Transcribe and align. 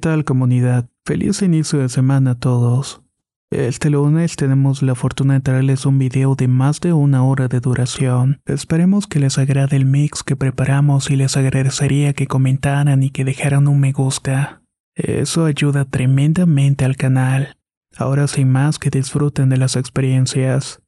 tal 0.00 0.24
comunidad? 0.24 0.88
Feliz 1.04 1.42
inicio 1.42 1.78
de 1.78 1.88
semana 1.88 2.32
a 2.32 2.34
todos. 2.34 3.02
Este 3.50 3.90
lunes 3.90 4.36
tenemos 4.36 4.82
la 4.82 4.94
fortuna 4.94 5.34
de 5.34 5.40
traerles 5.40 5.84
un 5.84 5.98
video 5.98 6.34
de 6.34 6.48
más 6.48 6.80
de 6.80 6.92
una 6.92 7.24
hora 7.24 7.48
de 7.48 7.60
duración. 7.60 8.40
Esperemos 8.46 9.06
que 9.06 9.20
les 9.20 9.38
agrade 9.38 9.76
el 9.76 9.84
mix 9.84 10.22
que 10.22 10.36
preparamos 10.36 11.10
y 11.10 11.16
les 11.16 11.36
agradecería 11.36 12.12
que 12.12 12.26
comentaran 12.26 13.02
y 13.02 13.10
que 13.10 13.24
dejaran 13.24 13.68
un 13.68 13.80
me 13.80 13.92
gusta. 13.92 14.62
Eso 14.94 15.44
ayuda 15.44 15.84
tremendamente 15.84 16.84
al 16.84 16.96
canal. 16.96 17.56
Ahora 17.96 18.26
sin 18.28 18.50
más 18.50 18.78
que 18.78 18.90
disfruten 18.90 19.48
de 19.48 19.56
las 19.58 19.76
experiencias. 19.76 20.80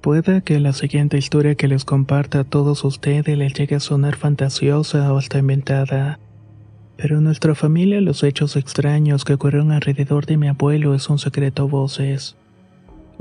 Puede 0.00 0.42
que 0.42 0.58
la 0.58 0.72
siguiente 0.72 1.16
historia 1.16 1.54
que 1.54 1.68
les 1.68 1.84
comparta 1.84 2.40
a 2.40 2.44
todos 2.44 2.84
ustedes 2.84 3.38
les 3.38 3.54
llegue 3.54 3.76
a 3.76 3.80
sonar 3.80 4.16
fantasiosa 4.16 5.12
o 5.12 5.18
hasta 5.18 5.38
inventada. 5.38 6.18
Pero 7.02 7.18
en 7.18 7.24
nuestra 7.24 7.56
familia 7.56 8.00
los 8.00 8.22
hechos 8.22 8.54
extraños 8.54 9.24
que 9.24 9.34
ocurrieron 9.34 9.72
alrededor 9.72 10.24
de 10.24 10.36
mi 10.36 10.46
abuelo 10.46 10.94
es 10.94 11.10
un 11.10 11.18
secreto 11.18 11.64
a 11.64 11.66
voces. 11.66 12.36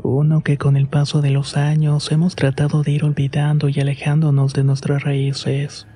Uno 0.04 0.42
que 0.42 0.60
con 0.60 0.78
el 0.78 0.86
paso 0.86 1.24
de 1.24 1.32
los 1.32 1.58
años 1.58 2.12
hemos 2.12 2.36
tratado 2.36 2.84
de 2.84 2.92
ir 2.92 3.04
olvidando 3.04 3.70
y 3.70 3.80
alejándonos 3.80 4.54
de 4.54 4.64
nuestras 4.64 5.02
raíces. 5.02 5.88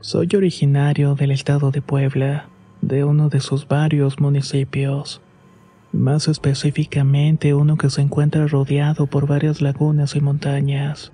Soy 0.00 0.30
originario 0.34 1.16
del 1.16 1.32
estado 1.32 1.70
de 1.70 1.82
Puebla, 1.82 2.48
de 2.80 3.04
uno 3.04 3.28
de 3.28 3.40
sus 3.40 3.68
varios 3.68 4.18
municipios. 4.18 5.20
Más 5.92 6.28
específicamente 6.28 7.52
uno 7.52 7.76
que 7.76 7.90
se 7.90 8.00
encuentra 8.00 8.46
rodeado 8.46 9.06
por 9.06 9.26
varias 9.26 9.60
lagunas 9.60 10.16
y 10.16 10.22
montañas. 10.22 11.12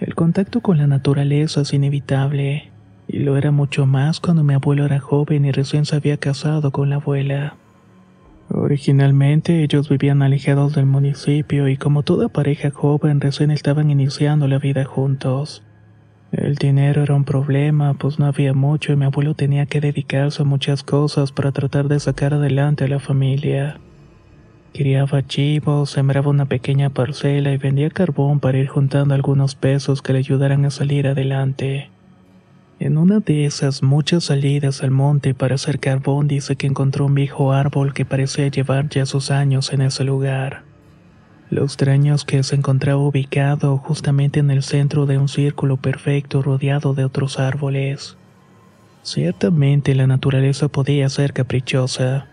El 0.00 0.14
contacto 0.14 0.62
con 0.62 0.78
la 0.78 0.86
naturaleza 0.86 1.60
es 1.60 1.74
inevitable 1.74 2.72
y 3.08 3.18
lo 3.18 3.36
era 3.36 3.50
mucho 3.50 3.86
más 3.86 4.20
cuando 4.20 4.42
mi 4.42 4.54
abuelo 4.54 4.84
era 4.84 5.00
joven 5.00 5.44
y 5.44 5.52
recién 5.52 5.84
se 5.84 5.96
había 5.96 6.16
casado 6.16 6.70
con 6.70 6.90
la 6.90 6.96
abuela. 6.96 7.56
Originalmente 8.48 9.62
ellos 9.62 9.88
vivían 9.88 10.22
alejados 10.22 10.74
del 10.74 10.86
municipio 10.86 11.68
y 11.68 11.76
como 11.76 12.02
toda 12.02 12.28
pareja 12.28 12.70
joven 12.70 13.20
recién 13.20 13.50
estaban 13.50 13.90
iniciando 13.90 14.46
la 14.46 14.58
vida 14.58 14.84
juntos. 14.84 15.62
El 16.32 16.56
dinero 16.56 17.02
era 17.02 17.14
un 17.14 17.24
problema, 17.24 17.94
pues 17.94 18.18
no 18.18 18.26
había 18.26 18.52
mucho 18.52 18.92
y 18.92 18.96
mi 18.96 19.04
abuelo 19.04 19.34
tenía 19.34 19.66
que 19.66 19.80
dedicarse 19.80 20.42
a 20.42 20.44
muchas 20.44 20.82
cosas 20.82 21.32
para 21.32 21.52
tratar 21.52 21.88
de 21.88 21.98
sacar 21.98 22.34
adelante 22.34 22.84
a 22.84 22.88
la 22.88 22.98
familia. 22.98 23.78
Criaba 24.72 25.26
chivos, 25.26 25.90
sembraba 25.90 26.28
una 26.28 26.44
pequeña 26.44 26.90
parcela 26.90 27.52
y 27.52 27.56
vendía 27.56 27.90
carbón 27.90 28.40
para 28.40 28.58
ir 28.58 28.68
juntando 28.68 29.14
algunos 29.14 29.54
pesos 29.54 30.02
que 30.02 30.12
le 30.12 30.18
ayudaran 30.18 30.64
a 30.66 30.70
salir 30.70 31.06
adelante. 31.06 31.90
En 32.78 32.98
una 32.98 33.20
de 33.20 33.46
esas 33.46 33.82
muchas 33.82 34.24
salidas 34.24 34.82
al 34.82 34.90
monte 34.90 35.32
para 35.32 35.54
hacer 35.54 35.78
carbón 35.78 36.28
dice 36.28 36.56
que 36.56 36.66
encontró 36.66 37.06
un 37.06 37.14
viejo 37.14 37.52
árbol 37.52 37.94
que 37.94 38.04
parecía 38.04 38.48
llevar 38.48 38.90
ya 38.90 39.06
sus 39.06 39.30
años 39.30 39.72
en 39.72 39.80
ese 39.80 40.04
lugar. 40.04 40.64
Lo 41.48 41.64
extraño 41.64 42.14
es 42.14 42.24
que 42.24 42.42
se 42.42 42.54
encontraba 42.54 43.00
ubicado 43.00 43.78
justamente 43.78 44.40
en 44.40 44.50
el 44.50 44.62
centro 44.62 45.06
de 45.06 45.16
un 45.16 45.28
círculo 45.28 45.78
perfecto 45.78 46.42
rodeado 46.42 46.92
de 46.92 47.04
otros 47.04 47.38
árboles. 47.38 48.18
Ciertamente 49.02 49.94
la 49.94 50.06
naturaleza 50.06 50.68
podía 50.68 51.08
ser 51.08 51.32
caprichosa, 51.32 52.26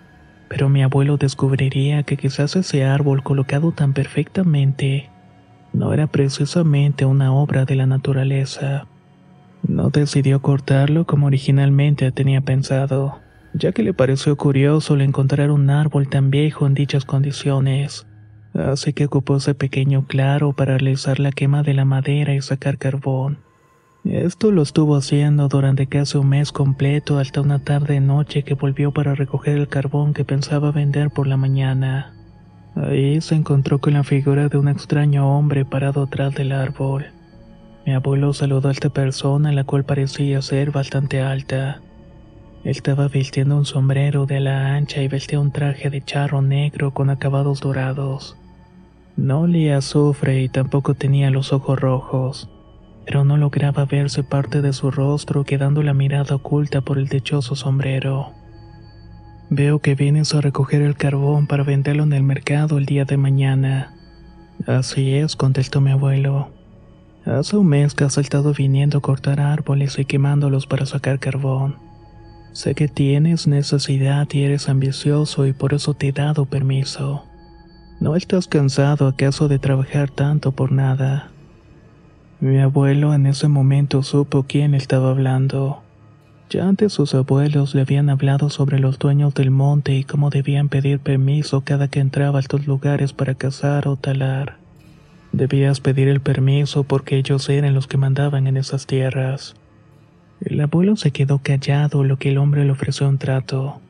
pero 0.50 0.68
mi 0.68 0.84
abuelo 0.84 1.16
descubriría 1.16 2.04
que 2.04 2.18
quizás 2.18 2.56
ese 2.58 2.84
árbol 2.84 3.24
colocado 3.24 3.72
tan 3.72 3.94
perfectamente 3.94 5.10
no 5.72 5.94
era 5.94 6.08
precisamente 6.08 7.06
una 7.06 7.34
obra 7.34 7.64
de 7.64 7.76
la 7.76 7.86
naturaleza. 7.86 8.88
No 9.68 9.90
decidió 9.90 10.42
cortarlo 10.42 11.06
como 11.06 11.28
originalmente 11.28 12.12
tenía 12.12 12.42
pensado, 12.42 13.20
ya 13.54 13.72
que 13.72 13.84
le 13.84 13.94
pareció 13.94 14.36
curioso 14.36 14.96
el 14.96 15.02
encontrar 15.02 15.52
un 15.52 15.70
árbol 15.70 16.10
tan 16.10 16.30
viejo 16.30 16.68
en 16.68 16.74
dichas 16.74 17.06
condiciones. 17.06 18.06
Así 18.54 18.94
que 18.94 19.06
ocupó 19.06 19.38
ese 19.38 19.56
pequeño 19.56 20.06
claro 20.06 20.54
para 20.54 20.78
realizar 20.78 21.20
la 21.20 21.32
quema 21.32 21.64
de 21.64 21.74
la 21.74 21.86
madera 21.86 22.36
y 22.36 22.42
sacar 22.42 22.78
carbón. 22.78 23.40
Esto 24.04 24.52
lo 24.52 24.62
estuvo 24.62 24.98
haciendo 24.98 25.48
durante 25.48 25.88
casi 25.88 26.18
un 26.18 26.28
mes 26.28 26.52
completo 26.52 27.20
hasta 27.20 27.40
una 27.40 27.60
tarde 27.60 28.02
noche 28.02 28.44
que 28.44 28.54
volvió 28.54 28.92
para 28.92 29.16
recoger 29.16 29.58
el 29.58 29.70
carbón 29.70 30.14
que 30.14 30.26
pensaba 30.26 30.72
vender 30.72 31.10
por 31.10 31.26
la 31.26 31.38
mañana. 31.38 32.14
Ahí 32.76 33.22
se 33.22 33.36
encontró 33.36 33.80
con 33.80 33.94
la 33.94 34.04
figura 34.04 34.50
de 34.50 34.58
un 34.58 34.68
extraño 34.68 35.38
hombre 35.38 35.64
parado 35.64 36.04
atrás 36.04 36.36
del 36.36 36.52
árbol. 36.52 37.06
Mi 37.86 37.92
abuelo 37.94 38.32
saludó 38.32 38.70
a 38.70 38.72
esta 38.72 38.90
persona, 38.90 39.52
la 39.52 39.66
cual 39.66 39.84
parecía 39.84 40.42
ser 40.42 40.72
bastante 40.72 41.22
alta. 41.22 41.82
Estaba 42.64 43.10
vistiendo 43.10 43.58
un 43.58 43.66
sombrero 43.66 44.26
de 44.26 44.38
ala 44.38 44.76
ancha 44.76 45.02
y 45.02 45.10
vestía 45.10 45.42
un 45.42 45.52
traje 45.52 45.90
de 45.90 46.02
charro 46.02 46.42
negro 46.42 46.94
con 46.94 47.10
acabados 47.10 47.60
dorados. 47.60 48.38
No 49.18 49.42
olía 49.42 49.78
azufre 49.78 50.42
y 50.42 50.48
tampoco 50.48 50.94
tenía 50.94 51.30
los 51.30 51.52
ojos 51.52 51.78
rojos, 51.78 52.50
pero 53.06 53.26
no 53.26 53.36
lograba 53.36 53.84
verse 53.84 54.24
parte 54.24 54.62
de 54.62 54.72
su 54.72 54.90
rostro 54.90 55.44
quedando 55.44 55.84
la 55.84 55.94
mirada 55.94 56.36
oculta 56.36 56.80
por 56.80 56.98
el 56.98 57.10
techoso 57.10 57.56
sombrero. 57.56 58.32
Veo 59.50 59.80
que 59.80 59.94
vienes 59.94 60.34
a 60.34 60.40
recoger 60.40 60.82
el 60.82 60.96
carbón 60.96 61.48
para 61.48 61.64
venderlo 61.64 62.04
en 62.04 62.14
el 62.14 62.24
mercado 62.24 62.78
el 62.78 62.86
día 62.86 63.04
de 63.04 63.18
mañana. 63.18 63.94
Así 64.66 65.16
es, 65.16 65.36
contestó 65.36 65.82
mi 65.82 65.92
abuelo. 65.92 66.63
Hace 67.26 67.56
un 67.56 67.68
mes 67.68 67.94
que 67.94 68.04
has 68.04 68.18
estado 68.18 68.54
viniendo 68.54 68.98
a 68.98 69.02
cortar 69.02 69.40
árboles 69.40 69.98
y 69.98 70.04
quemándolos 70.04 70.68
para 70.68 70.86
sacar 70.86 71.20
carbón. 71.20 71.78
Sé 72.52 72.76
que 72.76 72.90
tienes 72.90 73.48
necesidad 73.48 74.28
y 74.34 74.44
eres 74.44 74.68
ambicioso 74.68 75.48
y 75.48 75.54
por 75.54 75.74
eso 75.74 75.94
te 75.94 76.10
he 76.10 76.12
dado 76.12 76.46
permiso. 76.46 77.24
¿No 78.02 78.18
estás 78.18 78.48
cansado 78.48 79.08
acaso 79.08 79.48
de 79.48 79.58
trabajar 79.58 80.12
tanto 80.12 80.52
por 80.52 80.74
nada? 80.74 81.32
Mi 82.42 82.60
abuelo 82.60 83.14
en 83.14 83.26
ese 83.26 83.48
momento 83.48 84.04
supo 84.04 84.44
quién 84.44 84.76
estaba 84.76 85.10
hablando. 85.10 85.82
Ya 86.50 86.68
antes 86.68 86.92
sus 86.92 87.16
abuelos 87.16 87.74
le 87.74 87.82
habían 87.82 88.10
hablado 88.10 88.50
sobre 88.50 88.80
los 88.80 89.00
dueños 89.00 89.34
del 89.34 89.50
monte 89.50 89.96
y 89.96 90.04
cómo 90.04 90.30
debían 90.30 90.68
pedir 90.68 91.00
permiso 91.00 91.62
cada 91.62 91.88
que 91.88 92.02
entraba 92.02 92.40
a 92.40 92.42
estos 92.42 92.68
lugares 92.68 93.14
para 93.14 93.36
cazar 93.36 93.88
o 93.88 93.96
talar. 93.96 94.63
Debías 95.34 95.80
pedir 95.80 96.10
el 96.10 96.22
permiso 96.22 96.84
porque 96.84 97.18
ellos 97.18 97.50
eran 97.50 97.74
los 97.74 97.88
que 97.88 97.98
mandaban 97.98 98.46
en 98.46 98.56
esas 98.56 98.86
tierras. 98.86 99.56
El 100.42 100.62
abuelo 100.62 100.96
se 100.96 101.10
quedó 101.10 101.40
callado, 101.40 102.04
lo 102.04 102.18
que 102.18 102.30
el 102.30 102.38
hombre 102.38 102.64
le 102.66 102.72
ofreció 102.72 103.10
un 103.10 103.18
trato, 103.18 103.82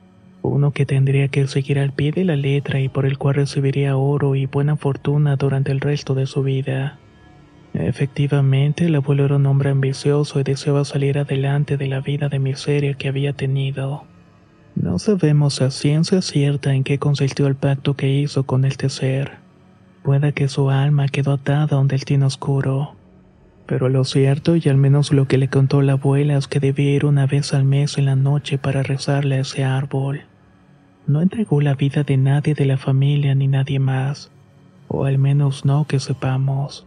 uno 0.42 0.72
que 0.72 0.86
tendría 0.86 1.28
que 1.28 1.46
seguir 1.48 1.80
al 1.80 1.92
pie 1.92 2.14
de 2.14 2.24
la 2.24 2.38
letra 2.38 2.80
y 2.80 2.88
por 2.88 3.06
el 3.06 3.18
cual 3.18 3.36
recibiría 3.36 3.98
oro 3.98 4.36
y 4.36 4.46
buena 4.46 4.78
fortuna 4.78 5.36
durante 5.36 5.74
el 5.74 5.82
resto 5.82 6.16
de 6.16 6.28
su 6.28 6.44
vida. 6.44 6.98
Efectivamente, 7.74 8.86
el 8.86 8.96
abuelo 8.96 9.26
era 9.26 9.36
un 9.36 9.46
hombre 9.46 9.70
ambicioso 9.70 10.40
y 10.40 10.44
deseaba 10.44 10.86
salir 10.86 11.18
adelante 11.18 11.76
de 11.76 11.88
la 11.88 12.00
vida 12.00 12.30
de 12.30 12.40
miseria 12.40 12.94
que 12.94 13.10
había 13.10 13.34
tenido. 13.34 14.06
No 14.76 14.98
sabemos 14.98 15.62
a 15.62 15.72
ciencia 15.72 16.22
cierta 16.22 16.74
en 16.74 16.86
qué 16.86 17.00
consistió 17.00 17.48
el 17.48 17.56
pacto 17.56 17.96
que 17.96 18.08
hizo 18.08 18.44
con 18.46 18.64
este 18.64 18.88
ser 18.88 19.43
Puede 20.04 20.34
que 20.34 20.50
su 20.50 20.70
alma 20.70 21.08
quedó 21.08 21.34
atada 21.34 21.66
donde 21.66 21.96
el 21.96 22.06
tiene 22.06 22.26
oscuro. 22.26 22.96
Pero 23.66 23.88
lo 23.88 24.04
cierto, 24.04 24.58
y 24.58 24.68
al 24.68 24.76
menos 24.76 25.14
lo 25.14 25.28
que 25.28 25.38
le 25.38 25.48
contó 25.48 25.82
la 25.82 25.94
abuela, 25.94 26.38
es 26.38 26.48
que 26.48 26.60
debía 26.60 26.92
ir 26.92 27.06
una 27.06 27.26
vez 27.26 27.54
al 27.54 27.64
mes 27.64 27.98
en 27.98 28.06
la 28.06 28.16
noche 28.18 28.58
para 28.58 28.84
rezarle 28.84 29.36
a 29.36 29.40
ese 29.40 29.64
árbol. 29.64 30.24
No 31.08 31.22
entregó 31.22 31.62
la 31.62 31.74
vida 31.74 32.04
de 32.04 32.18
nadie 32.18 32.54
de 32.54 32.66
la 32.66 32.78
familia 32.78 33.34
ni 33.36 33.48
nadie 33.48 33.80
más. 33.80 34.30
o 34.90 35.06
al 35.06 35.18
menos 35.18 35.66
no 35.66 35.86
que 35.86 36.00
sepamos. 36.00 36.86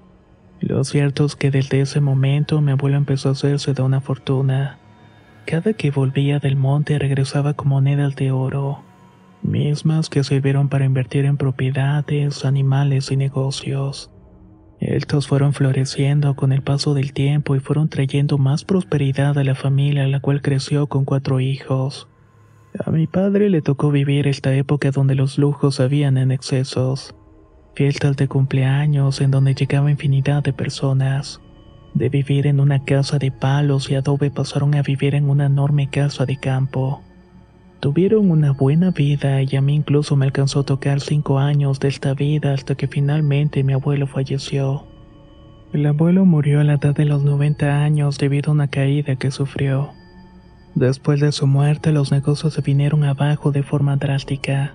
Lo 0.60 0.84
cierto 0.84 1.24
es 1.24 1.34
que 1.34 1.50
desde 1.50 1.80
ese 1.80 2.00
momento 2.00 2.60
mi 2.60 2.70
abuelo 2.72 2.96
empezó 2.96 3.30
a 3.30 3.32
hacerse 3.32 3.74
de 3.74 3.82
una 3.82 4.00
fortuna. 4.00 4.78
Cada 5.44 5.72
que 5.72 5.90
volvía 5.90 6.38
del 6.38 6.54
monte 6.56 6.98
regresaba 6.98 7.54
con 7.54 7.68
monedas 7.68 8.14
de 8.14 8.30
oro, 8.30 8.82
mismas 9.42 10.08
que 10.08 10.24
sirvieron 10.24 10.68
para 10.68 10.84
invertir 10.84 11.24
en 11.24 11.36
propiedades, 11.36 12.44
animales 12.44 13.10
y 13.10 13.16
negocios. 13.16 14.10
Estos 14.80 15.26
fueron 15.26 15.52
floreciendo 15.52 16.36
con 16.36 16.52
el 16.52 16.62
paso 16.62 16.94
del 16.94 17.12
tiempo 17.12 17.56
y 17.56 17.60
fueron 17.60 17.88
trayendo 17.88 18.38
más 18.38 18.64
prosperidad 18.64 19.38
a 19.38 19.44
la 19.44 19.54
familia, 19.54 20.06
la 20.06 20.20
cual 20.20 20.42
creció 20.42 20.86
con 20.86 21.04
cuatro 21.04 21.40
hijos. 21.40 22.08
A 22.84 22.90
mi 22.90 23.06
padre 23.06 23.48
le 23.48 23.62
tocó 23.62 23.90
vivir 23.90 24.26
esta 24.26 24.54
época 24.54 24.90
donde 24.90 25.14
los 25.14 25.38
lujos 25.38 25.80
habían 25.80 26.18
en 26.18 26.30
excesos 26.30 27.14
fiestas 27.76 28.16
de 28.16 28.26
cumpleaños 28.26 29.20
en 29.20 29.30
donde 29.30 29.54
llegaba 29.54 29.90
infinidad 29.90 30.42
de 30.42 30.54
personas. 30.54 31.40
De 31.94 32.08
vivir 32.08 32.46
en 32.46 32.58
una 32.58 32.84
casa 32.84 33.18
de 33.18 33.30
palos 33.30 33.90
y 33.90 33.94
adobe 33.94 34.30
pasaron 34.30 34.74
a 34.74 34.82
vivir 34.82 35.14
en 35.14 35.28
una 35.28 35.46
enorme 35.46 35.88
casa 35.90 36.24
de 36.24 36.38
campo. 36.38 37.02
Tuvieron 37.86 38.32
una 38.32 38.50
buena 38.50 38.90
vida 38.90 39.40
y 39.42 39.54
a 39.54 39.60
mí 39.60 39.76
incluso 39.76 40.16
me 40.16 40.26
alcanzó 40.26 40.58
a 40.58 40.64
tocar 40.64 41.00
cinco 41.00 41.38
años 41.38 41.78
de 41.78 41.86
esta 41.86 42.14
vida 42.14 42.52
hasta 42.52 42.74
que 42.74 42.88
finalmente 42.88 43.62
mi 43.62 43.74
abuelo 43.74 44.08
falleció. 44.08 44.88
El 45.72 45.86
abuelo 45.86 46.24
murió 46.24 46.58
a 46.58 46.64
la 46.64 46.72
edad 46.72 46.96
de 46.96 47.04
los 47.04 47.22
90 47.22 47.84
años 47.84 48.18
debido 48.18 48.50
a 48.50 48.54
una 48.54 48.66
caída 48.66 49.14
que 49.14 49.30
sufrió. 49.30 49.90
Después 50.74 51.20
de 51.20 51.30
su 51.30 51.46
muerte 51.46 51.92
los 51.92 52.10
negocios 52.10 52.54
se 52.54 52.60
vinieron 52.60 53.04
abajo 53.04 53.52
de 53.52 53.62
forma 53.62 53.94
drástica. 53.94 54.74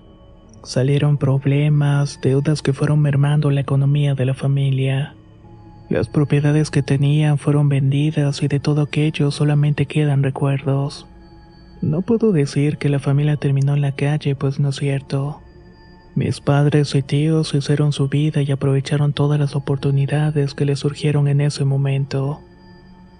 Salieron 0.64 1.18
problemas, 1.18 2.18
deudas 2.22 2.62
que 2.62 2.72
fueron 2.72 3.02
mermando 3.02 3.52
la 3.52 3.60
economía 3.60 4.16
de 4.16 4.26
la 4.26 4.36
familia. 4.36 5.16
Las 5.90 6.08
propiedades 6.08 6.72
que 6.72 6.82
tenían 6.82 7.38
fueron 7.38 7.68
vendidas 7.68 8.42
y 8.42 8.48
de 8.48 8.62
todo 8.62 8.84
aquello 8.84 9.32
solamente 9.32 9.86
quedan 9.86 10.24
recuerdos. 10.24 11.11
No 11.82 12.04
puedo 12.04 12.32
decir 12.32 12.78
que 12.78 12.90
la 12.90 13.00
familia 13.00 13.38
terminó 13.38 13.74
en 13.74 13.82
la 13.82 13.94
calle, 13.94 14.36
pues 14.36 14.60
no 14.60 14.70
es 14.70 14.76
cierto. 14.76 15.42
Mis 16.14 16.42
padres 16.42 16.94
y 16.94 17.02
tíos 17.02 17.54
hicieron 17.54 17.92
su 17.92 18.08
vida 18.08 18.42
y 18.42 18.52
aprovecharon 18.52 19.14
todas 19.14 19.40
las 19.40 19.56
oportunidades 19.56 20.54
que 20.54 20.66
les 20.66 20.80
surgieron 20.80 21.28
en 21.28 21.42
ese 21.42 21.66
momento. 21.66 22.42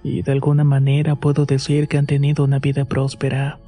Y 0.04 0.22
de 0.22 0.32
alguna 0.34 0.64
manera 0.64 1.16
puedo 1.16 1.46
decir 1.46 1.88
que 1.88 1.98
han 1.98 2.06
tenido 2.06 2.44
una 2.44 2.60
vida 2.60 2.86
próspera. 2.86 3.60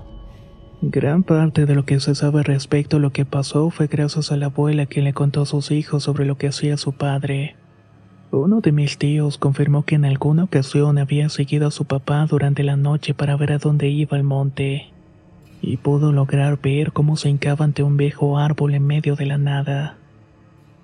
Gran 0.81 1.23
parte 1.23 1.65
de 1.65 1.75
lo 1.75 1.85
que 1.85 1.99
se 1.99 2.13
sabe 2.13 2.43
respecto 2.43 2.97
a 2.97 2.99
lo 2.99 3.11
que 3.11 3.25
pasó 3.25 3.69
fue 3.69 3.87
gracias 3.87 4.31
a 4.31 4.37
la 4.37 4.47
abuela 4.47 4.85
quien 4.85 5.05
le 5.05 5.13
contó 5.13 5.43
a 5.43 5.45
sus 5.45 5.71
hijos 5.71 6.03
sobre 6.03 6.25
lo 6.25 6.37
que 6.37 6.49
hacía 6.49 6.75
su 6.75 6.91
padre. 6.91 7.55
Uno 8.35 8.61
de 8.61 8.71
mis 8.71 8.97
tíos 8.97 9.37
confirmó 9.37 9.83
que 9.83 9.93
en 9.93 10.05
alguna 10.05 10.45
ocasión 10.45 10.97
había 10.97 11.29
seguido 11.29 11.67
a 11.67 11.71
su 11.71 11.85
papá 11.85 12.25
durante 12.25 12.63
la 12.63 12.75
noche 12.75 13.13
para 13.13 13.37
ver 13.37 13.51
a 13.51 13.59
dónde 13.59 13.89
iba 13.89 14.17
el 14.17 14.23
monte, 14.23 14.87
y 15.61 15.77
pudo 15.77 16.11
lograr 16.11 16.59
ver 16.59 16.93
cómo 16.93 17.15
se 17.15 17.29
hincaba 17.29 17.63
ante 17.63 17.83
un 17.83 17.95
viejo 17.95 18.39
árbol 18.39 18.73
en 18.73 18.87
medio 18.87 19.15
de 19.15 19.27
la 19.27 19.37
nada. 19.37 19.97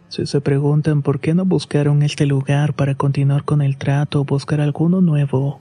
Si 0.10 0.28
se 0.28 0.42
preguntan 0.42 1.02
por 1.02 1.20
qué 1.20 1.34
no 1.34 1.44
buscaron 1.44 2.04
este 2.04 2.28
lugar 2.28 2.76
para 2.76 2.94
continuar 2.94 3.44
con 3.46 3.64
el 3.64 3.78
trato 3.78 4.22
o 4.22 4.26
buscar 4.26 4.62
alguno 4.62 5.02
nuevo, 5.02 5.60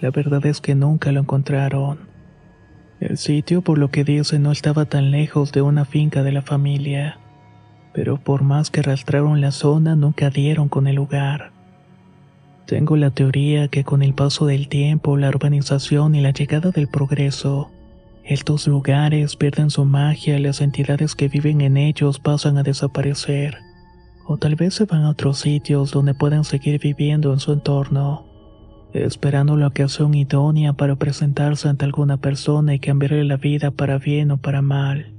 la 0.00 0.12
verdad 0.12 0.46
es 0.46 0.60
que 0.60 0.76
nunca 0.76 1.10
lo 1.10 1.18
encontraron. 1.22 1.98
El 3.00 3.18
sitio, 3.18 3.62
por 3.62 3.78
lo 3.78 3.90
que 3.90 4.04
dice, 4.04 4.38
no 4.38 4.52
estaba 4.52 4.84
tan 4.84 5.10
lejos 5.10 5.50
de 5.50 5.62
una 5.62 5.86
finca 5.86 6.22
de 6.22 6.30
la 6.30 6.42
familia, 6.42 7.18
pero 7.96 8.18
por 8.18 8.42
más 8.42 8.70
que 8.70 8.80
arrastraron 8.80 9.40
la 9.40 9.52
zona, 9.52 9.96
nunca 9.96 10.28
dieron 10.28 10.68
con 10.68 10.86
el 10.86 10.96
lugar. 10.96 11.52
Tengo 12.66 12.94
la 12.94 13.10
teoría 13.10 13.68
que 13.68 13.84
con 13.84 14.02
el 14.02 14.12
paso 14.12 14.44
del 14.44 14.68
tiempo, 14.68 15.16
la 15.16 15.30
urbanización 15.30 16.14
y 16.14 16.20
la 16.20 16.30
llegada 16.30 16.72
del 16.72 16.88
progreso, 16.88 17.70
estos 18.22 18.68
lugares 18.68 19.36
pierden 19.36 19.70
su 19.70 19.86
magia 19.86 20.36
y 20.36 20.42
las 20.42 20.60
entidades 20.60 21.14
que 21.14 21.28
viven 21.28 21.62
en 21.62 21.78
ellos 21.78 22.20
pasan 22.20 22.58
a 22.58 22.62
desaparecer, 22.62 23.56
o 24.26 24.36
tal 24.36 24.56
vez 24.56 24.74
se 24.74 24.84
van 24.84 25.04
a 25.04 25.10
otros 25.10 25.38
sitios 25.38 25.90
donde 25.90 26.12
puedan 26.12 26.44
seguir 26.44 26.78
viviendo 26.78 27.32
en 27.32 27.40
su 27.40 27.54
entorno 27.54 28.26
esperando 28.92 29.56
la 29.56 29.68
ocasión 29.68 30.14
idónea 30.14 30.72
para 30.72 30.96
presentarse 30.96 31.68
ante 31.68 31.84
alguna 31.84 32.16
persona 32.18 32.74
y 32.74 32.78
cambiarle 32.78 33.24
la 33.24 33.36
vida 33.36 33.70
para 33.70 33.98
bien 33.98 34.30
o 34.30 34.38
para 34.38 34.62
mal. 34.62 35.15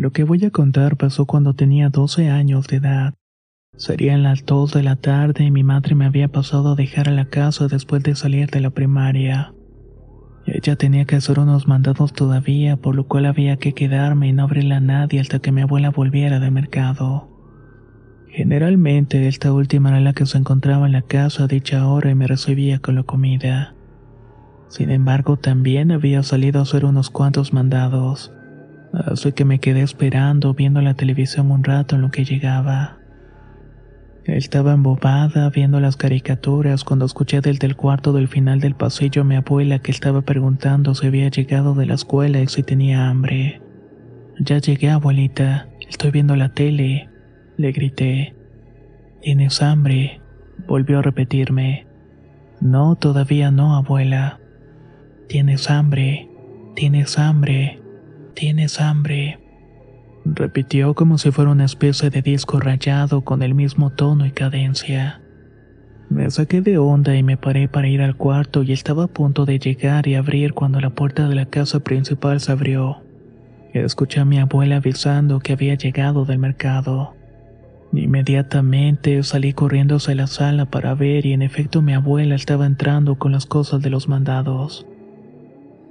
Lo 0.00 0.12
que 0.12 0.24
voy 0.24 0.42
a 0.46 0.50
contar 0.50 0.96
pasó 0.96 1.26
cuando 1.26 1.52
tenía 1.52 1.90
12 1.90 2.30
años 2.30 2.66
de 2.68 2.76
edad. 2.76 3.12
Serían 3.76 4.22
las 4.22 4.46
2 4.46 4.72
de 4.72 4.82
la 4.82 4.96
tarde 4.96 5.44
y 5.44 5.50
mi 5.50 5.62
madre 5.62 5.94
me 5.94 6.06
había 6.06 6.28
pasado 6.28 6.72
a 6.72 6.74
dejar 6.74 7.08
a 7.08 7.12
la 7.12 7.26
casa 7.26 7.68
después 7.68 8.02
de 8.02 8.14
salir 8.14 8.48
de 8.48 8.60
la 8.60 8.70
primaria. 8.70 9.52
Ella 10.46 10.76
tenía 10.76 11.04
que 11.04 11.16
hacer 11.16 11.38
unos 11.38 11.68
mandados 11.68 12.14
todavía, 12.14 12.78
por 12.78 12.94
lo 12.94 13.08
cual 13.08 13.26
había 13.26 13.58
que 13.58 13.74
quedarme 13.74 14.28
y 14.28 14.32
no 14.32 14.44
abrirle 14.44 14.76
a 14.76 14.80
nadie 14.80 15.20
hasta 15.20 15.40
que 15.40 15.52
mi 15.52 15.60
abuela 15.60 15.90
volviera 15.90 16.40
del 16.40 16.52
mercado. 16.52 17.28
Generalmente 18.28 19.28
esta 19.28 19.52
última 19.52 19.90
era 19.90 20.00
la 20.00 20.14
que 20.14 20.24
se 20.24 20.38
encontraba 20.38 20.86
en 20.86 20.92
la 20.92 21.02
casa 21.02 21.44
a 21.44 21.46
dicha 21.46 21.86
hora 21.86 22.10
y 22.10 22.14
me 22.14 22.26
recibía 22.26 22.78
con 22.78 22.94
la 22.94 23.02
comida. 23.02 23.74
Sin 24.68 24.90
embargo, 24.90 25.36
también 25.36 25.92
había 25.92 26.22
salido 26.22 26.60
a 26.60 26.62
hacer 26.62 26.86
unos 26.86 27.10
cuantos 27.10 27.52
mandados. 27.52 28.32
Así 28.92 29.32
que 29.32 29.44
me 29.44 29.60
quedé 29.60 29.82
esperando 29.82 30.54
viendo 30.54 30.80
la 30.80 30.94
televisión 30.94 31.50
un 31.50 31.62
rato 31.62 31.94
en 31.94 32.02
lo 32.02 32.10
que 32.10 32.24
llegaba. 32.24 32.98
Estaba 34.24 34.72
embobada 34.72 35.48
viendo 35.50 35.80
las 35.80 35.96
caricaturas 35.96 36.84
cuando 36.84 37.04
escuché 37.04 37.40
desde 37.40 37.66
el 37.66 37.76
cuarto 37.76 38.12
del 38.12 38.28
final 38.28 38.60
del 38.60 38.74
pasillo 38.74 39.22
a 39.22 39.24
mi 39.24 39.36
abuela 39.36 39.78
que 39.78 39.90
estaba 39.90 40.22
preguntando 40.22 40.94
si 40.94 41.06
había 41.06 41.28
llegado 41.30 41.74
de 41.74 41.86
la 41.86 41.94
escuela 41.94 42.40
y 42.40 42.46
si 42.46 42.62
tenía 42.62 43.08
hambre. 43.08 43.62
Ya 44.38 44.58
llegué, 44.58 44.90
abuelita. 44.90 45.68
Estoy 45.88 46.10
viendo 46.10 46.36
la 46.36 46.50
tele. 46.50 47.08
Le 47.56 47.72
grité. 47.72 48.34
¿Tienes 49.22 49.62
hambre? 49.62 50.20
Volvió 50.66 50.98
a 50.98 51.02
repetirme. 51.02 51.86
No, 52.60 52.96
todavía 52.96 53.50
no, 53.50 53.74
abuela. 53.74 54.38
¿Tienes 55.28 55.70
hambre? 55.70 56.28
¿Tienes 56.74 57.18
hambre? 57.18 57.80
¿Tienes 58.34 58.80
hambre? 58.80 59.38
Repitió 60.24 60.94
como 60.94 61.18
si 61.18 61.30
fuera 61.30 61.50
una 61.50 61.64
especie 61.64 62.10
de 62.10 62.22
disco 62.22 62.60
rayado 62.60 63.22
con 63.22 63.42
el 63.42 63.54
mismo 63.54 63.90
tono 63.90 64.26
y 64.26 64.30
cadencia. 64.30 65.20
Me 66.08 66.30
saqué 66.30 66.60
de 66.60 66.76
onda 66.76 67.16
y 67.16 67.22
me 67.22 67.36
paré 67.36 67.68
para 67.68 67.88
ir 67.88 68.02
al 68.02 68.16
cuarto 68.16 68.62
y 68.62 68.72
estaba 68.72 69.04
a 69.04 69.08
punto 69.08 69.46
de 69.46 69.58
llegar 69.58 70.08
y 70.08 70.16
abrir 70.16 70.54
cuando 70.54 70.80
la 70.80 70.90
puerta 70.90 71.28
de 71.28 71.34
la 71.34 71.46
casa 71.46 71.80
principal 71.80 72.40
se 72.40 72.52
abrió. 72.52 73.02
Escuché 73.72 74.20
a 74.20 74.24
mi 74.24 74.38
abuela 74.38 74.76
avisando 74.76 75.38
que 75.38 75.52
había 75.52 75.74
llegado 75.74 76.24
del 76.24 76.38
mercado. 76.38 77.14
Inmediatamente 77.92 79.22
salí 79.22 79.52
corriendo 79.52 79.96
hacia 79.96 80.14
la 80.14 80.26
sala 80.26 80.66
para 80.66 80.94
ver 80.94 81.26
y 81.26 81.32
en 81.32 81.42
efecto 81.42 81.80
mi 81.82 81.92
abuela 81.92 82.34
estaba 82.34 82.66
entrando 82.66 83.16
con 83.16 83.32
las 83.32 83.46
cosas 83.46 83.80
de 83.80 83.90
los 83.90 84.08
mandados. 84.08 84.86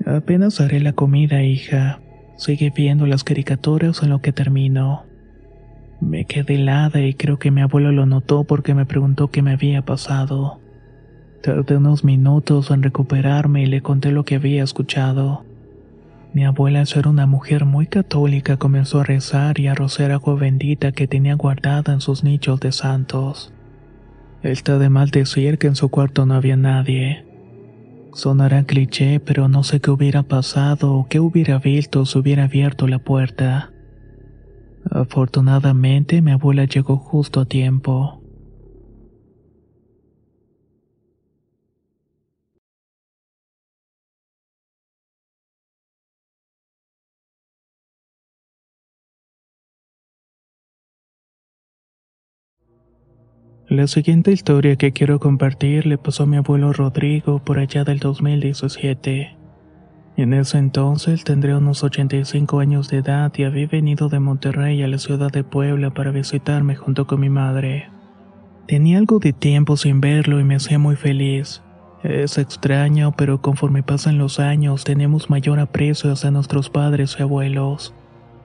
Apenas 0.05 0.59
haré 0.59 0.79
la 0.81 0.93
comida, 0.93 1.43
hija, 1.43 1.99
Sigue 2.39 2.71
viendo 2.73 3.05
las 3.05 3.25
caricaturas 3.25 4.01
en 4.01 4.11
lo 4.11 4.21
que 4.21 4.31
termino. 4.31 5.03
Me 5.99 6.23
quedé 6.23 6.55
helada 6.55 7.01
y 7.01 7.13
creo 7.13 7.37
que 7.37 7.51
mi 7.51 7.59
abuelo 7.59 7.91
lo 7.91 8.05
notó 8.05 8.45
porque 8.45 8.73
me 8.73 8.85
preguntó 8.85 9.27
qué 9.27 9.41
me 9.41 9.51
había 9.51 9.81
pasado. 9.81 10.61
Tardé 11.43 11.75
unos 11.75 12.05
minutos 12.05 12.71
en 12.71 12.81
recuperarme 12.81 13.63
y 13.63 13.65
le 13.65 13.81
conté 13.81 14.13
lo 14.13 14.23
que 14.23 14.35
había 14.35 14.63
escuchado. 14.63 15.43
Mi 16.33 16.45
abuela, 16.45 16.85
ser 16.85 17.09
una 17.09 17.25
mujer 17.25 17.65
muy 17.65 17.87
católica, 17.87 18.55
comenzó 18.55 19.01
a 19.01 19.03
rezar 19.03 19.59
y 19.59 19.67
a 19.67 19.75
rociar 19.75 20.13
agua 20.13 20.35
bendita 20.35 20.93
que 20.93 21.09
tenía 21.09 21.35
guardada 21.35 21.91
en 21.91 21.99
sus 21.99 22.23
nichos 22.23 22.61
de 22.61 22.71
santos. 22.71 23.51
Está 24.43 24.79
de 24.79 24.87
mal 24.87 25.09
decir 25.09 25.57
que 25.57 25.67
en 25.67 25.75
su 25.75 25.89
cuarto 25.89 26.25
no 26.25 26.35
había 26.35 26.55
nadie. 26.55 27.25
Sonará 28.19 28.65
cliché, 28.65 29.21
pero 29.21 29.47
no 29.47 29.63
sé 29.63 29.79
qué 29.79 29.91
hubiera 29.91 30.23
pasado 30.23 30.93
o 30.93 31.07
qué 31.07 31.21
hubiera 31.21 31.57
visto 31.57 32.05
si 32.05 32.19
hubiera 32.19 32.43
abierto 32.43 32.85
la 32.85 32.99
puerta. 32.99 33.71
Afortunadamente 34.91 36.21
mi 36.21 36.31
abuela 36.31 36.65
llegó 36.65 36.97
justo 36.97 37.39
a 37.39 37.45
tiempo. 37.45 38.18
La 53.69 53.85
siguiente 53.85 54.31
historia 54.31 54.77
que 54.77 54.93
quiero 54.93 55.19
compartir 55.19 55.85
le 55.85 55.99
pasó 55.99 56.23
a 56.23 56.25
mi 56.25 56.37
abuelo 56.37 56.73
Rodrigo 56.73 57.37
por 57.37 57.59
allá 57.59 57.83
del 57.83 57.99
2017. 57.99 59.37
En 60.17 60.33
ese 60.33 60.57
entonces 60.57 61.23
tendría 61.23 61.59
unos 61.59 61.83
85 61.83 62.61
años 62.61 62.89
de 62.89 62.97
edad 62.97 63.31
y 63.37 63.43
había 63.43 63.67
venido 63.67 64.09
de 64.09 64.19
Monterrey 64.19 64.81
a 64.81 64.87
la 64.87 64.97
ciudad 64.97 65.31
de 65.31 65.43
Puebla 65.43 65.93
para 65.93 66.09
visitarme 66.09 66.75
junto 66.75 67.05
con 67.05 67.19
mi 67.19 67.29
madre. 67.29 67.91
Tenía 68.65 68.97
algo 68.97 69.19
de 69.19 69.33
tiempo 69.33 69.77
sin 69.77 70.01
verlo 70.01 70.39
y 70.39 70.43
me 70.43 70.55
hacía 70.55 70.79
muy 70.79 70.95
feliz. 70.95 71.61
Es 72.01 72.39
extraño, 72.39 73.13
pero 73.15 73.39
conforme 73.39 73.83
pasan 73.83 74.17
los 74.17 74.39
años 74.39 74.83
tenemos 74.83 75.29
mayor 75.29 75.59
aprecio 75.59 76.11
hacia 76.11 76.31
nuestros 76.31 76.71
padres 76.71 77.17
y 77.19 77.21
abuelos. 77.21 77.93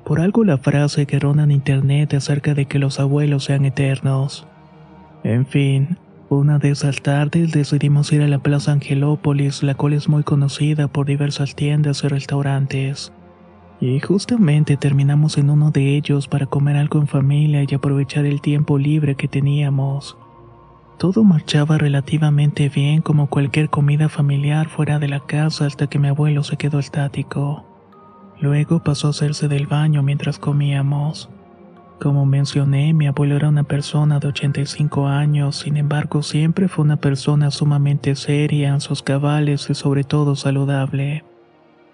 Por 0.04 0.20
algo 0.20 0.44
la 0.44 0.58
frase 0.58 1.06
que 1.06 1.18
ronda 1.18 1.44
en 1.44 1.50
internet 1.50 2.12
acerca 2.12 2.52
de 2.52 2.66
que 2.66 2.78
los 2.78 3.00
abuelos 3.00 3.44
sean 3.44 3.64
eternos. 3.64 4.46
En 5.24 5.46
fin, 5.46 5.96
una 6.28 6.58
de 6.58 6.70
esas 6.70 7.00
tardes 7.00 7.50
decidimos 7.50 8.12
ir 8.12 8.20
a 8.20 8.28
la 8.28 8.40
Plaza 8.40 8.72
Angelópolis, 8.72 9.62
la 9.62 9.74
cual 9.74 9.94
es 9.94 10.06
muy 10.06 10.22
conocida 10.22 10.86
por 10.86 11.06
diversas 11.06 11.54
tiendas 11.54 12.04
y 12.04 12.08
restaurantes. 12.08 13.10
Y 13.80 14.00
justamente 14.00 14.76
terminamos 14.76 15.38
en 15.38 15.48
uno 15.48 15.70
de 15.70 15.96
ellos 15.96 16.28
para 16.28 16.44
comer 16.44 16.76
algo 16.76 17.00
en 17.00 17.06
familia 17.06 17.64
y 17.66 17.74
aprovechar 17.74 18.26
el 18.26 18.42
tiempo 18.42 18.78
libre 18.78 19.14
que 19.14 19.26
teníamos. 19.26 20.18
Todo 20.98 21.24
marchaba 21.24 21.78
relativamente 21.78 22.68
bien 22.68 23.00
como 23.00 23.28
cualquier 23.28 23.70
comida 23.70 24.10
familiar 24.10 24.68
fuera 24.68 24.98
de 24.98 25.08
la 25.08 25.20
casa 25.20 25.64
hasta 25.64 25.86
que 25.86 25.98
mi 25.98 26.08
abuelo 26.08 26.44
se 26.44 26.58
quedó 26.58 26.78
estático. 26.78 27.64
Luego 28.40 28.82
pasó 28.82 29.06
a 29.06 29.10
hacerse 29.10 29.48
del 29.48 29.66
baño 29.66 30.02
mientras 30.02 30.38
comíamos. 30.38 31.30
Como 32.04 32.26
mencioné, 32.26 32.92
mi 32.92 33.06
abuelo 33.06 33.34
era 33.34 33.48
una 33.48 33.62
persona 33.62 34.18
de 34.18 34.28
85 34.28 35.06
años, 35.06 35.56
sin 35.56 35.78
embargo 35.78 36.22
siempre 36.22 36.68
fue 36.68 36.84
una 36.84 36.98
persona 36.98 37.50
sumamente 37.50 38.14
seria 38.14 38.74
en 38.74 38.82
sus 38.82 39.02
cabales 39.02 39.70
y 39.70 39.74
sobre 39.74 40.04
todo 40.04 40.36
saludable. 40.36 41.24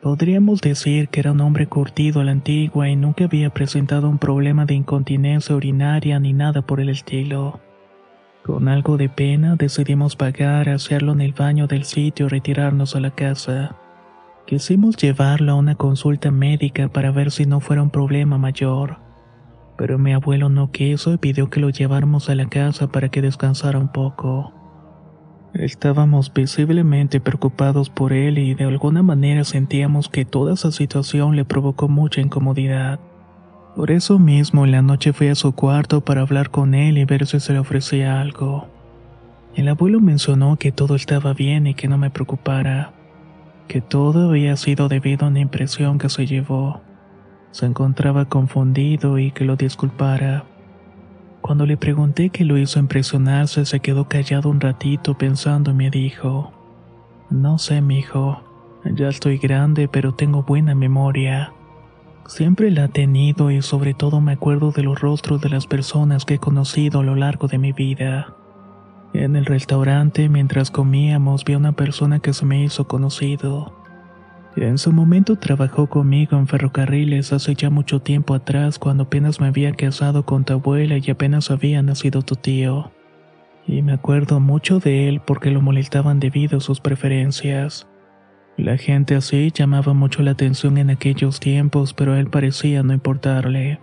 Podríamos 0.03 0.63
decir 0.63 1.11
que 1.11 1.21
era 1.21 1.31
un 1.31 1.41
hombre 1.41 1.69
curtido 1.69 2.21
a 2.21 2.25
la 2.25 2.33
antigua 2.33 2.89
y 2.89 2.97
nunca 2.97 3.27
había 3.27 3.51
presentado 3.51 4.09
un 4.09 4.19
problema 4.19 4.67
de 4.67 4.75
incontinencia 4.75 5.55
urinaria 5.55 6.19
ni 6.19 6.33
nada 6.33 6.63
por 6.63 6.81
el 6.81 6.89
estilo. 6.89 7.61
Con 8.45 8.67
algo 8.67 8.97
de 8.97 9.09
pena 9.09 9.55
decidimos 9.55 10.17
pagar, 10.17 10.71
hacerlo 10.71 11.13
en 11.13 11.21
el 11.21 11.35
baño 11.35 11.69
del 11.69 11.85
sitio 11.85 12.27
y 12.27 12.31
retirarnos 12.31 12.97
a 12.97 13.01
la 13.01 13.13
casa. 13.13 13.77
Quisimos 14.45 14.97
llevarlo 14.97 15.53
a 15.53 15.55
una 15.55 15.77
consulta 15.77 16.33
médica 16.33 16.89
para 16.89 17.13
ver 17.13 17.31
si 17.31 17.47
no 17.47 17.61
fuera 17.61 17.81
un 17.81 17.91
problema 17.91 18.39
mayor 18.39 19.09
pero 19.81 19.99
mi 19.99 20.13
abuelo 20.13 20.51
no 20.51 20.71
quiso 20.71 21.15
y 21.15 21.17
pidió 21.17 21.49
que 21.49 21.59
lo 21.59 21.71
lleváramos 21.71 22.29
a 22.29 22.35
la 22.35 22.51
casa 22.51 22.89
para 22.89 23.09
que 23.09 23.23
descansara 23.23 23.79
un 23.79 23.89
poco. 23.89 24.53
Estábamos 25.55 26.31
visiblemente 26.35 27.19
preocupados 27.19 27.89
por 27.89 28.13
él 28.13 28.37
y 28.37 28.53
de 28.53 28.65
alguna 28.65 29.03
manera 29.03 29.43
sentíamos 29.43 30.11
que 30.11 30.27
toda 30.27 30.53
esa 30.53 30.71
situación 30.71 31.35
le 31.35 31.47
provocó 31.47 31.89
mucha 31.89 32.21
incomodidad. 32.21 33.01
Por 33.75 33.91
eso 33.91 34.19
mismo 34.19 34.67
en 34.67 34.73
la 34.73 34.83
noche 34.83 35.15
fui 35.15 35.29
a 35.29 35.35
su 35.35 35.53
cuarto 35.53 36.03
para 36.03 36.21
hablar 36.21 36.51
con 36.51 36.75
él 36.75 36.99
y 36.99 37.07
ver 37.07 37.27
si 37.27 37.41
se 37.41 37.55
le 37.55 37.59
ofrecía 37.59 38.21
algo. 38.21 38.69
El 39.55 39.67
abuelo 39.67 39.99
mencionó 40.03 40.57
que 40.57 40.73
todo 40.73 40.95
estaba 40.95 41.33
bien 41.33 41.67
y 41.67 41.73
que 41.73 41.89
no 41.89 41.97
me 41.97 42.11
preocupara, 42.11 42.93
que 43.67 43.81
todo 43.81 44.29
había 44.29 44.59
sido 44.59 44.89
debido 44.89 45.25
a 45.25 45.31
una 45.31 45.41
impresión 45.41 45.97
que 45.97 46.11
se 46.11 46.27
llevó. 46.27 46.83
Se 47.53 47.67
encontraba 47.67 48.27
confundido 48.27 49.19
y 49.19 49.33
que 49.33 49.45
lo 49.45 49.57
disculpara. 49.57 50.45
Cuando 51.41 51.67
le 51.67 51.77
pregunté 51.77 52.31
qué 52.31 52.45
lo 52.45 52.59
hizo 52.59 52.79
impresionarse, 52.79 53.65
se 53.65 53.81
quedó 53.81 54.09
callado 54.09 54.51
un 54.51 54.61
ratito 54.61 55.17
pensando 55.17 55.71
y 55.71 55.75
me 55.75 55.91
dijo: 55.91 56.53
No 57.31 57.59
sé, 57.59 57.81
mijo. 57.81 58.43
Ya 58.85 59.09
estoy 59.09 59.39
grande, 59.39 59.89
pero 59.89 60.15
tengo 60.15 60.43
buena 60.43 60.75
memoria. 60.75 61.53
Siempre 62.27 62.71
la 62.71 62.85
he 62.85 62.89
tenido 62.89 63.51
y 63.51 63.61
sobre 63.61 63.93
todo 63.93 64.21
me 64.21 64.33
acuerdo 64.33 64.71
de 64.71 64.85
los 64.85 65.01
rostros 65.01 65.41
de 65.41 65.49
las 65.49 65.67
personas 65.67 66.25
que 66.25 66.35
he 66.35 66.39
conocido 66.39 67.01
a 67.01 67.03
lo 67.03 67.17
largo 67.17 67.49
de 67.49 67.59
mi 67.59 67.73
vida. 67.73 68.37
En 69.13 69.35
el 69.35 69.45
restaurante, 69.45 70.29
mientras 70.29 70.71
comíamos, 70.71 71.45
vi 71.45 71.55
a 71.55 71.59
una 71.59 71.73
persona 71.73 72.21
que 72.21 72.33
se 72.33 72.47
me 72.47 72.63
hizo 72.63 72.87
conocido. 72.87 73.80
En 74.57 74.79
su 74.79 74.93
momento 74.93 75.37
trabajó 75.37 75.87
conmigo 75.87 76.37
en 76.37 76.49
ferrocarriles 76.49 77.33
hace 77.33 77.55
ya 77.55 77.71
mucho 77.71 78.01
tiempo 78.01 78.35
atrás 78.35 78.79
cuando 78.79 79.05
apenas 79.05 79.41
me 79.41 79.47
había 79.47 79.73
casado 79.73 80.25
con 80.25 80.45
tu 80.45 80.55
abuela 80.55 80.99
y 80.99 81.11
apenas 81.11 81.51
había 81.51 81.83
nacido 81.83 82.23
tu 82.23 82.35
tío. 82.35 82.91
Y 83.67 83.83
me 83.83 83.93
acuerdo 83.93 84.41
mucho 84.41 84.81
de 84.81 85.09
él 85.09 85.21
porque 85.25 85.51
lo 85.51 85.61
molestaban 85.61 86.19
debido 86.19 86.59
a 86.59 86.61
sus 86.61 86.81
preferencias. 86.81 87.87
La 88.57 88.77
gente 88.77 89.15
así 89.15 89.53
llamaba 89.55 89.95
mucho 89.95 90.23
la 90.23 90.33
atención 90.33 90.77
en 90.79 90.91
aquellos 90.91 91.39
tiempos, 91.39 91.95
pero 91.95 92.13
a 92.15 92.19
él 92.19 92.29
parecía 92.29 92.83
no 92.83 92.93
importarle. 92.93 93.79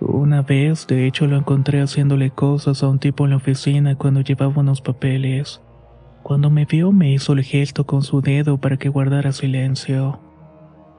Una 0.00 0.42
vez, 0.42 0.86
de 0.86 1.06
hecho, 1.06 1.26
lo 1.26 1.36
encontré 1.36 1.80
haciéndole 1.80 2.30
cosas 2.30 2.82
a 2.82 2.88
un 2.88 3.00
tipo 3.00 3.24
en 3.24 3.30
la 3.30 3.36
oficina 3.36 3.96
cuando 3.96 4.20
llevaba 4.20 4.60
unos 4.60 4.80
papeles. 4.80 5.60
Cuando 6.28 6.50
me 6.50 6.66
vio 6.66 6.92
me 6.92 7.10
hizo 7.10 7.32
el 7.32 7.42
gesto 7.42 7.86
con 7.86 8.02
su 8.02 8.20
dedo 8.20 8.58
para 8.58 8.76
que 8.76 8.90
guardara 8.90 9.32
silencio. 9.32 10.20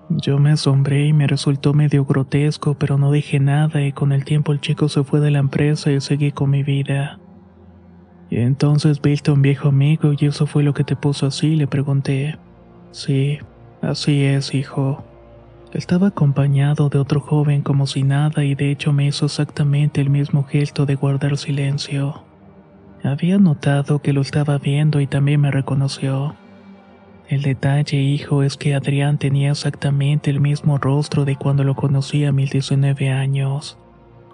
Yo 0.09 0.39
me 0.39 0.49
asombré 0.49 1.05
y 1.05 1.13
me 1.13 1.27
resultó 1.27 1.75
medio 1.75 2.03
grotesco, 2.03 2.73
pero 2.73 2.97
no 2.97 3.11
dije 3.11 3.39
nada 3.39 3.85
y 3.85 3.91
con 3.91 4.11
el 4.11 4.25
tiempo 4.25 4.53
el 4.53 4.59
chico 4.59 4.89
se 4.89 5.03
fue 5.03 5.19
de 5.19 5.29
la 5.29 5.37
empresa 5.37 5.91
y 5.91 6.01
seguí 6.01 6.31
con 6.31 6.49
mi 6.49 6.63
vida. 6.63 7.19
Y 8.31 8.37
entonces 8.37 9.03
viste 9.03 9.29
a 9.29 9.35
un 9.35 9.43
viejo 9.43 9.67
amigo 9.67 10.13
y 10.17 10.25
eso 10.25 10.47
fue 10.47 10.63
lo 10.63 10.73
que 10.73 10.83
te 10.83 10.95
puso 10.95 11.27
así, 11.27 11.55
le 11.55 11.67
pregunté. 11.67 12.39
Sí, 12.89 13.37
así 13.83 14.23
es, 14.23 14.55
hijo. 14.55 15.03
Estaba 15.73 16.07
acompañado 16.07 16.89
de 16.89 16.97
otro 16.97 17.21
joven 17.21 17.61
como 17.61 17.85
si 17.85 18.01
nada 18.01 18.43
y 18.43 18.55
de 18.55 18.71
hecho 18.71 18.93
me 18.93 19.05
hizo 19.05 19.27
exactamente 19.27 20.01
el 20.01 20.09
mismo 20.09 20.43
gesto 20.43 20.87
de 20.87 20.95
guardar 20.95 21.37
silencio. 21.37 22.23
Había 23.03 23.37
notado 23.37 23.99
que 23.99 24.13
lo 24.13 24.21
estaba 24.21 24.57
viendo 24.57 24.99
y 24.99 25.07
también 25.07 25.41
me 25.41 25.51
reconoció. 25.51 26.35
El 27.29 27.43
detalle, 27.43 27.97
hijo, 28.01 28.43
es 28.43 28.57
que 28.57 28.75
Adrián 28.75 29.17
tenía 29.17 29.51
exactamente 29.51 30.31
el 30.31 30.41
mismo 30.41 30.77
rostro 30.77 31.25
de 31.25 31.35
cuando 31.35 31.63
lo 31.63 31.75
conocí 31.75 32.25
a 32.25 32.31
mis 32.31 32.51
19 32.51 33.09
años. 33.11 33.77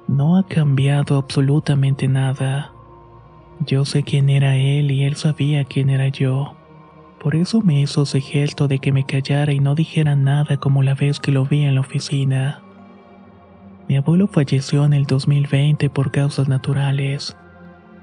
No 0.08 0.38
ha 0.38 0.48
cambiado 0.48 1.18
absolutamente 1.18 2.08
nada. 2.08 2.72
Yo 3.66 3.86
sé 3.86 4.04
quién 4.04 4.30
era 4.30 4.56
él 4.56 4.92
y 4.92 5.04
él 5.04 5.16
sabía 5.16 5.66
quién 5.66 5.90
era 5.90 6.08
yo. 6.08 6.56
Por 7.22 7.36
eso 7.36 7.62
me 7.62 7.82
hizo 7.82 8.04
ese 8.04 8.22
gesto 8.22 8.68
de 8.68 8.80
que 8.80 8.92
me 8.92 9.06
callara 9.06 9.52
y 9.52 9.60
no 9.60 9.76
dijera 9.76 10.16
nada 10.16 10.58
como 10.58 10.82
la 10.82 10.96
vez 10.96 11.20
que 11.20 11.32
lo 11.32 11.46
vi 11.46 11.64
en 11.64 11.76
la 11.76 11.82
oficina. 11.82 12.62
Mi 13.88 13.98
abuelo 13.98 14.28
falleció 14.28 14.86
en 14.86 14.94
el 14.94 15.06
2020 15.06 15.90
por 15.90 16.12
causas 16.12 16.48
naturales. 16.48 17.36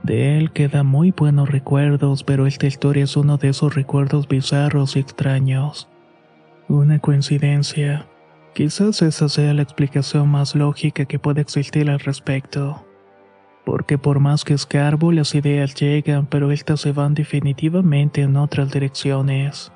De 0.02 0.36
él 0.36 0.50
quedan 0.50 0.86
muy 0.86 1.12
buenos 1.12 1.48
recuerdos, 1.50 2.24
pero 2.24 2.46
esta 2.46 2.66
historia 2.66 3.04
es 3.04 3.16
uno 3.16 3.36
de 3.36 3.50
esos 3.50 3.74
recuerdos 3.74 4.26
bizarros 4.26 4.96
y 4.96 4.98
extraños. 4.98 5.88
Una 6.68 6.98
coincidencia. 6.98 8.06
Quizás 8.52 9.00
esa 9.02 9.28
sea 9.28 9.54
la 9.54 9.62
explicación 9.62 10.28
más 10.28 10.54
lógica 10.56 11.04
que 11.04 11.20
puede 11.20 11.40
existir 11.40 11.88
al 11.88 12.00
respecto. 12.00 12.84
Porque 13.64 13.96
por 13.96 14.18
más 14.18 14.44
que 14.44 14.54
escarbo, 14.54 15.12
las 15.12 15.34
ideas 15.36 15.74
llegan, 15.76 16.26
pero 16.26 16.50
estas 16.50 16.80
se 16.80 16.90
van 16.90 17.14
definitivamente 17.14 18.22
en 18.22 18.36
otras 18.36 18.72
direcciones. 18.72 19.72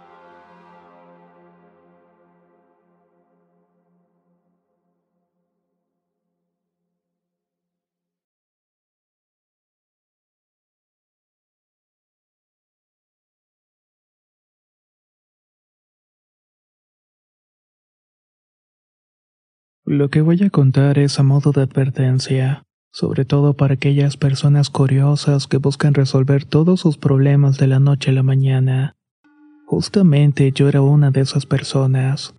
Lo 19.89 20.11
que 20.11 20.21
voy 20.21 20.43
a 20.43 20.51
contar 20.51 20.99
es 20.99 21.21
a 21.21 21.23
modo 21.23 21.53
de 21.53 21.63
advertencia, 21.63 22.65
sobre 22.91 23.25
todo 23.25 23.55
para 23.55 23.75
aquellas 23.75 24.17
personas 24.17 24.69
curiosas 24.69 25.47
que 25.47 25.59
buscan 25.59 25.95
resolver 25.95 26.45
todos 26.45 26.81
sus 26.81 26.99
problemas 26.99 27.57
de 27.59 27.69
la 27.69 27.79
noche 27.79 28.11
a 28.11 28.15
la 28.15 28.25
mañana. 28.25 28.97
Justamente 29.65 30.51
yo 30.51 30.69
era 30.69 30.83
una 30.83 31.13
de 31.13 31.21
esas 31.21 31.47
personas. 31.47 32.35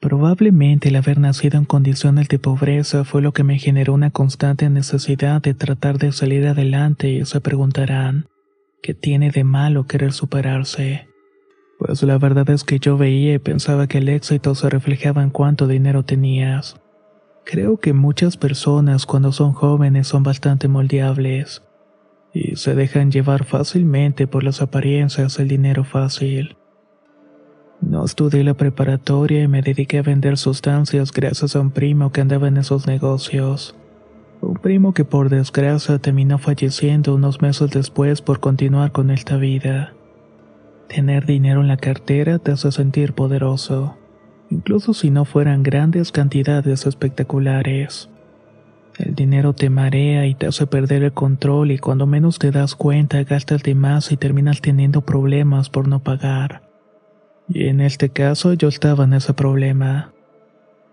Probablemente 0.00 0.88
el 0.88 0.96
haber 0.96 1.18
nacido 1.18 1.58
en 1.58 1.66
condiciones 1.66 2.26
de 2.28 2.38
pobreza 2.38 3.04
fue 3.04 3.20
lo 3.20 3.32
que 3.32 3.44
me 3.44 3.58
generó 3.58 3.92
una 3.92 4.10
constante 4.10 4.70
necesidad 4.70 5.42
de 5.42 5.52
tratar 5.52 5.98
de 5.98 6.10
salir 6.10 6.46
adelante 6.46 7.10
y 7.10 7.26
se 7.26 7.42
preguntarán, 7.42 8.28
¿qué 8.82 8.94
tiene 8.94 9.30
de 9.30 9.44
malo 9.44 9.86
querer 9.86 10.14
superarse? 10.14 11.05
Pues 11.78 12.02
la 12.02 12.18
verdad 12.18 12.48
es 12.50 12.64
que 12.64 12.78
yo 12.78 12.96
veía 12.96 13.34
y 13.34 13.38
pensaba 13.38 13.86
que 13.86 13.98
el 13.98 14.08
éxito 14.08 14.54
se 14.54 14.70
reflejaba 14.70 15.22
en 15.22 15.30
cuánto 15.30 15.66
dinero 15.66 16.04
tenías. 16.04 16.80
Creo 17.44 17.76
que 17.76 17.92
muchas 17.92 18.36
personas 18.36 19.06
cuando 19.06 19.30
son 19.30 19.52
jóvenes 19.52 20.08
son 20.08 20.22
bastante 20.22 20.68
moldeables. 20.68 21.62
y 22.34 22.56
se 22.56 22.74
dejan 22.74 23.10
llevar 23.10 23.44
fácilmente 23.44 24.26
por 24.26 24.44
las 24.44 24.60
apariencias 24.60 25.38
del 25.38 25.48
dinero 25.48 25.84
fácil. 25.84 26.58
No 27.80 28.04
estudié 28.04 28.44
la 28.44 28.52
preparatoria 28.52 29.42
y 29.42 29.48
me 29.48 29.62
dediqué 29.62 29.98
a 29.98 30.02
vender 30.02 30.36
sustancias 30.36 31.12
gracias 31.12 31.56
a 31.56 31.60
un 31.60 31.70
primo 31.70 32.12
que 32.12 32.20
andaba 32.20 32.48
en 32.48 32.58
esos 32.58 32.86
negocios. 32.86 33.74
Un 34.42 34.54
primo 34.54 34.92
que 34.92 35.06
por 35.06 35.30
desgracia 35.30 35.98
terminó 35.98 36.36
falleciendo 36.36 37.14
unos 37.14 37.40
meses 37.40 37.70
después 37.70 38.20
por 38.20 38.40
continuar 38.40 38.92
con 38.92 39.10
esta 39.10 39.38
vida. 39.38 39.95
Tener 40.88 41.26
dinero 41.26 41.60
en 41.60 41.68
la 41.68 41.76
cartera 41.76 42.38
te 42.38 42.52
hace 42.52 42.70
sentir 42.70 43.12
poderoso, 43.12 43.96
incluso 44.50 44.94
si 44.94 45.10
no 45.10 45.24
fueran 45.24 45.62
grandes 45.62 46.12
cantidades 46.12 46.86
espectaculares. 46.86 48.08
El 48.98 49.14
dinero 49.14 49.52
te 49.52 49.68
marea 49.68 50.26
y 50.26 50.34
te 50.34 50.46
hace 50.46 50.66
perder 50.66 51.02
el 51.02 51.12
control 51.12 51.70
y 51.70 51.78
cuando 51.78 52.06
menos 52.06 52.38
te 52.38 52.50
das 52.50 52.74
cuenta 52.74 53.22
gastas 53.24 53.62
de 53.62 53.74
más 53.74 54.10
y 54.10 54.16
terminas 54.16 54.62
teniendo 54.62 55.02
problemas 55.02 55.68
por 55.68 55.86
no 55.86 55.98
pagar. 55.98 56.62
Y 57.48 57.66
en 57.66 57.80
este 57.80 58.08
caso 58.08 58.54
yo 58.54 58.68
estaba 58.68 59.04
en 59.04 59.12
ese 59.12 59.34
problema. 59.34 60.12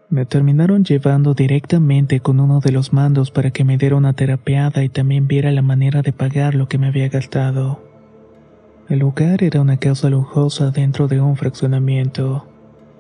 Me 0.10 0.26
terminaron 0.26 0.84
llevando 0.84 1.34
directamente 1.34 2.20
con 2.20 2.40
uno 2.40 2.60
de 2.60 2.72
los 2.72 2.94
mandos 2.94 3.32
para 3.32 3.52
que 3.52 3.64
me 3.64 3.78
diera 3.78 3.96
una 3.96 4.14
terapeada 4.14 4.84
y 4.84 4.90
también 4.90 5.28
viera 5.28 5.52
la 5.52 5.62
manera 5.62 6.02
de 6.02 6.12
pagar 6.14 6.56
lo 6.56 6.68
que 6.68 6.78
me 6.78 6.88
había 6.88 7.08
gastado. 7.10 7.93
El 8.90 9.00
lugar 9.00 9.44
era 9.44 9.62
una 9.62 9.78
casa 9.78 10.10
lujosa 10.10 10.72
dentro 10.72 11.08
de 11.08 11.22
un 11.22 11.38
fraccionamiento. 11.38 12.46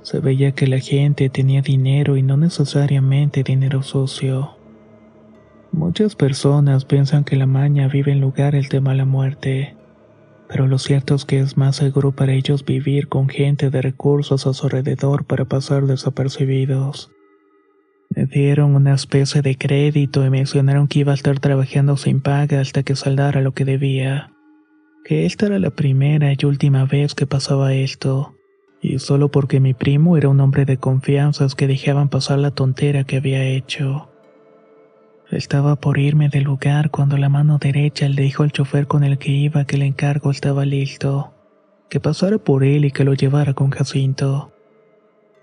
Se 0.01 0.19
veía 0.19 0.53
que 0.53 0.65
la 0.65 0.79
gente 0.79 1.29
tenía 1.29 1.61
dinero 1.61 2.15
y 2.15 2.23
no 2.23 2.37
necesariamente 2.37 3.43
dinero 3.43 3.83
sucio. 3.83 4.55
Muchas 5.73 6.15
personas 6.15 6.85
piensan 6.85 7.25
que 7.25 7.35
la 7.35 7.47
maña 7.47 7.87
vive 7.89 8.11
en 8.11 8.21
lugares 8.21 8.69
de 8.69 8.79
mala 8.79 9.05
muerte, 9.05 9.75
pero 10.47 10.67
lo 10.67 10.77
cierto 10.77 11.15
es 11.15 11.25
que 11.25 11.39
es 11.39 11.57
más 11.57 11.77
seguro 11.77 12.11
para 12.11 12.33
ellos 12.33 12.63
vivir 12.63 13.09
con 13.09 13.27
gente 13.27 13.69
de 13.69 13.81
recursos 13.81 14.47
a 14.47 14.53
su 14.53 14.65
alrededor 14.67 15.25
para 15.25 15.45
pasar 15.45 15.85
desapercibidos. 15.85 17.11
Me 18.15 18.25
dieron 18.25 18.75
una 18.75 18.93
especie 18.93 19.41
de 19.41 19.57
crédito 19.57 20.23
y 20.25 20.29
mencionaron 20.29 20.87
que 20.87 20.99
iba 20.99 21.11
a 21.11 21.15
estar 21.15 21.39
trabajando 21.39 21.97
sin 21.97 22.21
paga 22.21 22.61
hasta 22.61 22.83
que 22.83 22.95
saldara 22.95 23.41
lo 23.41 23.53
que 23.53 23.65
debía. 23.65 24.32
Que 25.03 25.25
esta 25.25 25.47
era 25.47 25.59
la 25.59 25.69
primera 25.69 26.31
y 26.31 26.45
última 26.45 26.85
vez 26.85 27.13
que 27.13 27.27
pasaba 27.27 27.73
esto, 27.73 28.35
y 28.81 28.99
solo 28.99 29.29
porque 29.29 29.59
mi 29.59 29.73
primo 29.73 30.15
era 30.15 30.29
un 30.29 30.39
hombre 30.39 30.63
de 30.63 30.77
confianzas 30.77 31.55
que 31.55 31.67
dejaban 31.67 32.07
pasar 32.07 32.39
la 32.39 32.51
tontera 32.51 33.03
que 33.03 33.17
había 33.17 33.43
hecho. 33.43 34.09
Estaba 35.29 35.75
por 35.75 35.97
irme 35.97 36.29
del 36.29 36.43
lugar 36.43 36.89
cuando 36.89 37.17
la 37.17 37.27
mano 37.27 37.57
derecha 37.57 38.07
le 38.07 38.21
dijo 38.21 38.43
al 38.43 38.51
chofer 38.51 38.87
con 38.87 39.03
el 39.03 39.17
que 39.17 39.31
iba 39.31 39.65
que 39.65 39.75
el 39.75 39.81
encargo 39.81 40.31
estaba 40.31 40.63
listo, 40.63 41.33
que 41.89 41.99
pasara 41.99 42.37
por 42.37 42.63
él 42.63 42.85
y 42.85 42.91
que 42.91 43.03
lo 43.03 43.13
llevara 43.13 43.53
con 43.53 43.71
Jacinto. 43.71 44.53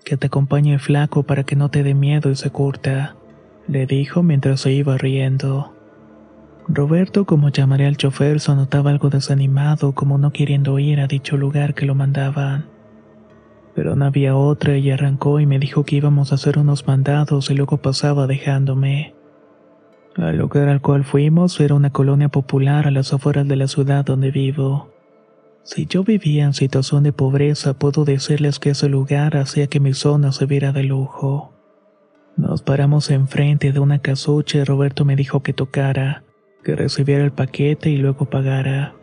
Que 0.03 0.17
te 0.17 0.27
acompañe 0.27 0.73
el 0.73 0.79
flaco 0.79 1.23
para 1.23 1.43
que 1.43 1.55
no 1.55 1.69
te 1.69 1.83
dé 1.83 1.93
miedo 1.93 2.31
y 2.31 2.35
se 2.35 2.49
curta, 2.49 3.15
le 3.67 3.85
dijo 3.85 4.23
mientras 4.23 4.61
se 4.61 4.71
iba 4.71 4.97
riendo. 4.97 5.73
Roberto, 6.67 7.25
como 7.25 7.49
llamaré 7.49 7.87
al 7.87 7.97
chofer, 7.97 8.39
se 8.39 8.55
notaba 8.55 8.91
algo 8.91 9.09
desanimado, 9.09 9.93
como 9.93 10.17
no 10.17 10.31
queriendo 10.31 10.77
ir 10.79 10.99
a 10.99 11.07
dicho 11.07 11.37
lugar 11.37 11.73
que 11.73 11.85
lo 11.85 11.95
mandaban. 11.95 12.65
Pero 13.73 13.95
no 13.95 14.05
había 14.05 14.35
otra 14.35 14.77
y 14.77 14.91
arrancó 14.91 15.39
y 15.39 15.45
me 15.45 15.59
dijo 15.59 15.83
que 15.83 15.95
íbamos 15.95 16.31
a 16.31 16.35
hacer 16.35 16.57
unos 16.57 16.85
mandados 16.87 17.49
y 17.49 17.55
luego 17.55 17.77
pasaba 17.77 18.27
dejándome. 18.27 19.15
El 20.17 20.37
lugar 20.37 20.67
al 20.67 20.81
cual 20.81 21.03
fuimos 21.03 21.59
era 21.59 21.73
una 21.73 21.89
colonia 21.89 22.29
popular 22.29 22.87
a 22.87 22.91
las 22.91 23.13
afueras 23.13 23.47
de 23.47 23.55
la 23.55 23.67
ciudad 23.67 24.05
donde 24.05 24.29
vivo. 24.31 24.91
Si 25.63 25.85
yo 25.85 26.03
vivía 26.03 26.43
en 26.43 26.53
situación 26.53 27.03
de 27.03 27.13
pobreza, 27.13 27.75
puedo 27.75 28.03
decirles 28.03 28.59
que 28.59 28.71
ese 28.71 28.89
lugar 28.89 29.37
hacía 29.37 29.67
que 29.67 29.79
mi 29.79 29.93
zona 29.93 30.31
se 30.31 30.45
viera 30.45 30.73
de 30.73 30.83
lujo. 30.83 31.53
Nos 32.35 32.61
paramos 32.61 33.09
enfrente 33.09 33.71
de 33.71 33.79
una 33.79 33.99
casucha 33.99 34.57
y 34.57 34.63
Roberto 34.63 35.05
me 35.05 35.15
dijo 35.15 35.43
que 35.43 35.53
tocara, 35.53 36.23
que 36.63 36.75
recibiera 36.75 37.23
el 37.23 37.31
paquete 37.31 37.89
y 37.89 37.97
luego 37.97 38.25
pagara. 38.25 38.93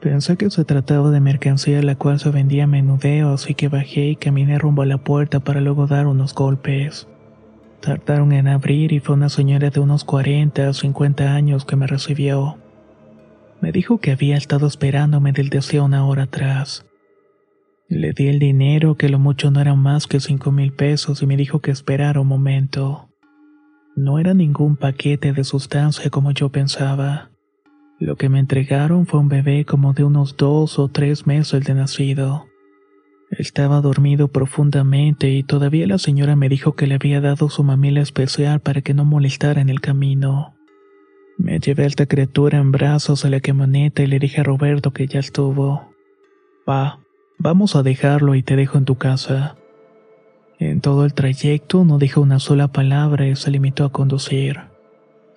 Pensé 0.00 0.36
que 0.36 0.50
se 0.50 0.64
trataba 0.64 1.10
de 1.10 1.20
mercancía 1.20 1.82
la 1.82 1.94
cual 1.94 2.20
se 2.20 2.30
vendía 2.30 2.64
a 2.64 2.66
menudeo, 2.66 3.32
así 3.32 3.54
que 3.54 3.68
bajé 3.68 4.08
y 4.08 4.16
caminé 4.16 4.58
rumbo 4.58 4.82
a 4.82 4.86
la 4.86 4.98
puerta 4.98 5.40
para 5.40 5.60
luego 5.60 5.86
dar 5.86 6.06
unos 6.06 6.34
golpes. 6.34 7.08
Tardaron 7.80 8.32
en 8.32 8.48
abrir 8.48 8.92
y 8.92 9.00
fue 9.00 9.14
una 9.14 9.28
señora 9.28 9.70
de 9.70 9.80
unos 9.80 10.04
40 10.04 10.68
o 10.68 10.72
50 10.72 11.34
años 11.34 11.64
que 11.64 11.76
me 11.76 11.86
recibió. 11.86 12.58
Me 13.60 13.72
dijo 13.72 13.98
que 13.98 14.10
había 14.10 14.36
estado 14.36 14.66
esperándome 14.66 15.32
desde 15.32 15.58
hacía 15.58 15.82
una 15.82 16.06
hora 16.06 16.24
atrás. 16.24 16.84
Le 17.88 18.12
di 18.12 18.28
el 18.28 18.38
dinero, 18.38 18.96
que 18.96 19.08
lo 19.08 19.18
mucho 19.18 19.50
no 19.50 19.60
era 19.60 19.74
más 19.74 20.06
que 20.06 20.20
cinco 20.20 20.52
mil 20.52 20.72
pesos, 20.72 21.22
y 21.22 21.26
me 21.26 21.36
dijo 21.36 21.60
que 21.60 21.70
esperara 21.70 22.20
un 22.20 22.28
momento. 22.28 23.08
No 23.96 24.18
era 24.18 24.34
ningún 24.34 24.76
paquete 24.76 25.32
de 25.32 25.44
sustancia 25.44 26.10
como 26.10 26.32
yo 26.32 26.48
pensaba. 26.48 27.30
Lo 28.00 28.16
que 28.16 28.28
me 28.28 28.40
entregaron 28.40 29.06
fue 29.06 29.20
un 29.20 29.28
bebé 29.28 29.64
como 29.64 29.92
de 29.92 30.02
unos 30.02 30.36
dos 30.36 30.80
o 30.80 30.88
tres 30.88 31.28
meses 31.28 31.64
de 31.64 31.74
nacido. 31.74 32.46
Estaba 33.30 33.80
dormido 33.80 34.28
profundamente 34.28 35.30
y 35.30 35.44
todavía 35.44 35.86
la 35.86 35.98
señora 35.98 36.34
me 36.34 36.48
dijo 36.48 36.74
que 36.74 36.88
le 36.88 36.96
había 36.96 37.20
dado 37.20 37.48
su 37.48 37.62
mamila 37.62 38.00
especial 38.00 38.60
para 38.60 38.80
que 38.80 38.94
no 38.94 39.04
molestara 39.04 39.60
en 39.60 39.70
el 39.70 39.80
camino. 39.80 40.54
Me 41.38 41.58
llevé 41.58 41.84
a 41.84 41.86
esta 41.86 42.06
criatura 42.06 42.58
en 42.58 42.72
brazos 42.72 43.24
a 43.24 43.30
la 43.30 43.40
camioneta 43.40 44.02
y 44.02 44.06
le 44.06 44.18
dije 44.18 44.40
a 44.40 44.44
Roberto 44.44 44.92
que 44.92 45.06
ya 45.06 45.20
estuvo. 45.20 45.92
Va, 46.68 47.00
vamos 47.38 47.76
a 47.76 47.82
dejarlo 47.82 48.34
y 48.34 48.42
te 48.42 48.56
dejo 48.56 48.76
en 48.76 48.84
tu 48.84 48.96
casa. 48.96 49.56
En 50.58 50.80
todo 50.80 51.04
el 51.04 51.14
trayecto 51.14 51.84
no 51.84 51.98
dijo 51.98 52.20
una 52.20 52.38
sola 52.38 52.68
palabra 52.68 53.26
y 53.26 53.36
se 53.36 53.50
limitó 53.50 53.84
a 53.84 53.92
conducir. 53.92 54.60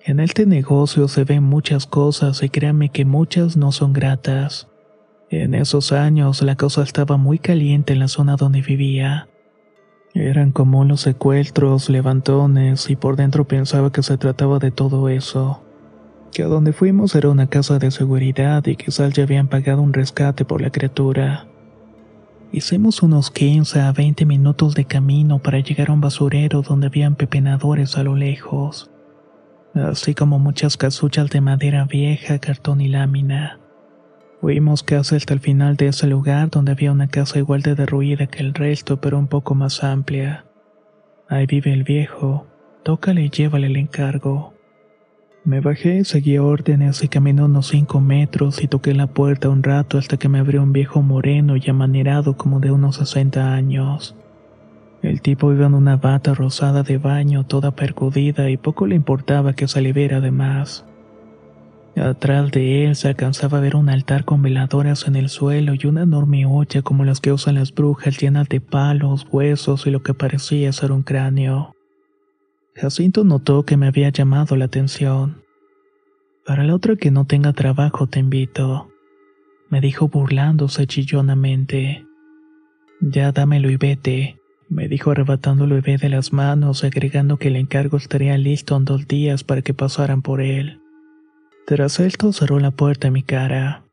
En 0.04 0.20
este 0.20 0.46
negocio 0.46 1.08
se 1.08 1.24
ven 1.24 1.42
muchas 1.42 1.86
cosas 1.86 2.42
y 2.42 2.48
créanme 2.48 2.88
que 2.88 3.04
muchas 3.04 3.56
no 3.56 3.72
son 3.72 3.92
gratas. 3.92 4.68
En 5.30 5.54
esos 5.54 5.92
años 5.92 6.40
la 6.40 6.56
cosa 6.56 6.82
estaba 6.82 7.16
muy 7.16 7.38
caliente 7.38 7.92
en 7.92 7.98
la 7.98 8.08
zona 8.08 8.36
donde 8.36 8.62
vivía. 8.62 9.28
Eran 10.14 10.52
como 10.52 10.84
los 10.84 11.02
secuestros, 11.02 11.90
levantones, 11.90 12.88
y 12.88 12.96
por 12.96 13.16
dentro 13.16 13.46
pensaba 13.46 13.92
que 13.92 14.02
se 14.02 14.16
trataba 14.16 14.58
de 14.58 14.70
todo 14.70 15.08
eso. 15.08 15.62
Que 16.32 16.42
a 16.42 16.46
donde 16.46 16.72
fuimos 16.72 17.14
era 17.14 17.28
una 17.28 17.48
casa 17.48 17.78
de 17.78 17.90
seguridad 17.90 18.64
y 18.66 18.76
quizás 18.76 19.12
ya 19.12 19.24
habían 19.24 19.48
pagado 19.48 19.82
un 19.82 19.92
rescate 19.92 20.44
por 20.44 20.62
la 20.62 20.70
criatura. 20.70 21.46
Hicimos 22.50 23.02
unos 23.02 23.30
15 23.30 23.80
a 23.80 23.92
20 23.92 24.24
minutos 24.24 24.74
de 24.74 24.86
camino 24.86 25.38
para 25.38 25.60
llegar 25.60 25.90
a 25.90 25.92
un 25.92 26.00
basurero 26.00 26.62
donde 26.62 26.86
habían 26.86 27.14
pepenadores 27.14 27.98
a 27.98 28.02
lo 28.02 28.16
lejos, 28.16 28.90
así 29.74 30.14
como 30.14 30.38
muchas 30.38 30.78
casuchas 30.78 31.28
de 31.28 31.42
madera 31.42 31.84
vieja, 31.84 32.38
cartón 32.38 32.80
y 32.80 32.88
lámina. 32.88 33.58
Fuimos 34.40 34.82
casi 34.82 35.16
hasta 35.16 35.34
el 35.34 35.40
final 35.40 35.76
de 35.76 35.88
ese 35.88 36.06
lugar 36.06 36.48
donde 36.48 36.72
había 36.72 36.92
una 36.92 37.08
casa 37.08 37.38
igual 37.38 37.60
de 37.60 37.74
derruida 37.74 38.28
que 38.28 38.38
el 38.38 38.54
resto, 38.54 38.98
pero 38.98 39.18
un 39.18 39.26
poco 39.26 39.54
más 39.54 39.84
amplia. 39.84 40.46
Ahí 41.28 41.44
vive 41.44 41.74
el 41.74 41.84
viejo. 41.84 42.46
Tócale 42.82 43.24
y 43.24 43.30
llévale 43.30 43.66
el 43.66 43.76
encargo. 43.76 44.54
Me 45.44 45.60
bajé, 45.60 46.04
seguí 46.04 46.36
órdenes 46.38 47.02
y 47.02 47.08
caminé 47.08 47.42
unos 47.42 47.68
cinco 47.68 48.00
metros 48.00 48.62
y 48.62 48.68
toqué 48.68 48.92
la 48.92 49.06
puerta 49.06 49.48
un 49.48 49.62
rato 49.62 49.96
hasta 49.96 50.16
que 50.16 50.28
me 50.28 50.40
abrió 50.40 50.62
un 50.62 50.72
viejo 50.72 51.00
moreno 51.00 51.56
y 51.56 51.70
amanerado 51.70 52.36
como 52.36 52.60
de 52.60 52.70
unos 52.70 52.96
60 52.96 53.54
años. 53.54 54.14
El 55.00 55.22
tipo 55.22 55.52
iba 55.52 55.66
en 55.66 55.74
una 55.74 55.96
bata 55.96 56.34
rosada 56.34 56.82
de 56.82 56.98
baño 56.98 57.46
toda 57.46 57.70
percudida 57.70 58.50
y 58.50 58.56
poco 58.56 58.86
le 58.86 58.96
importaba 58.96 59.54
que 59.54 59.68
saliera 59.68 60.20
de 60.20 60.32
más. 60.32 60.84
Atrás 61.96 62.50
de 62.50 62.84
él 62.84 62.96
se 62.96 63.08
alcanzaba 63.08 63.58
a 63.58 63.60
ver 63.60 63.76
un 63.76 63.88
altar 63.88 64.24
con 64.24 64.42
veladoras 64.42 65.06
en 65.06 65.16
el 65.16 65.28
suelo 65.28 65.74
y 65.74 65.86
una 65.86 66.02
enorme 66.02 66.46
olla 66.46 66.82
como 66.82 67.04
las 67.04 67.20
que 67.20 67.32
usan 67.32 67.54
las 67.54 67.72
brujas 67.72 68.18
llenas 68.18 68.48
de 68.48 68.60
palos, 68.60 69.26
huesos 69.30 69.86
y 69.86 69.90
lo 69.90 70.02
que 70.02 70.14
parecía 70.14 70.72
ser 70.72 70.92
un 70.92 71.02
cráneo. 71.02 71.77
Jacinto 72.80 73.24
notó 73.24 73.64
que 73.64 73.76
me 73.76 73.88
había 73.88 74.10
llamado 74.10 74.54
la 74.54 74.66
atención. 74.66 75.42
Para 76.46 76.62
el 76.62 76.70
otro 76.70 76.96
que 76.96 77.10
no 77.10 77.26
tenga 77.26 77.52
trabajo 77.52 78.06
te 78.06 78.20
invito, 78.20 78.88
me 79.68 79.80
dijo 79.80 80.06
burlándose 80.06 80.86
chillonamente. 80.86 82.06
Ya 83.00 83.32
dámelo 83.32 83.68
y 83.68 83.76
vete, 83.76 84.40
me 84.68 84.86
dijo 84.86 85.10
arrebatando 85.10 85.64
el 85.64 85.72
bebé 85.72 85.98
de 85.98 86.08
las 86.08 86.32
manos, 86.32 86.84
agregando 86.84 87.36
que 87.36 87.48
el 87.48 87.56
encargo 87.56 87.96
estaría 87.96 88.38
listo 88.38 88.76
en 88.76 88.84
dos 88.84 89.08
días 89.08 89.42
para 89.42 89.62
que 89.62 89.74
pasaran 89.74 90.22
por 90.22 90.40
él. 90.40 90.80
Tras 91.66 91.98
esto 91.98 92.32
cerró 92.32 92.60
la 92.60 92.70
puerta 92.70 93.08
en 93.08 93.14
mi 93.14 93.22
cara. 93.24 93.84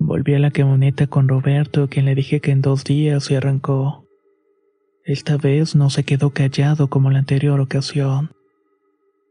Volví 0.00 0.34
a 0.34 0.40
la 0.40 0.50
camioneta 0.50 1.06
con 1.06 1.28
Roberto, 1.28 1.88
quien 1.88 2.06
le 2.06 2.16
dije 2.16 2.40
que 2.40 2.50
en 2.50 2.62
dos 2.62 2.82
días 2.82 3.24
se 3.24 3.36
arrancó. 3.36 4.07
Esta 5.08 5.38
vez 5.38 5.74
no 5.74 5.88
se 5.88 6.04
quedó 6.04 6.34
callado 6.34 6.88
como 6.88 7.10
la 7.10 7.20
anterior 7.20 7.60
ocasión. 7.60 8.32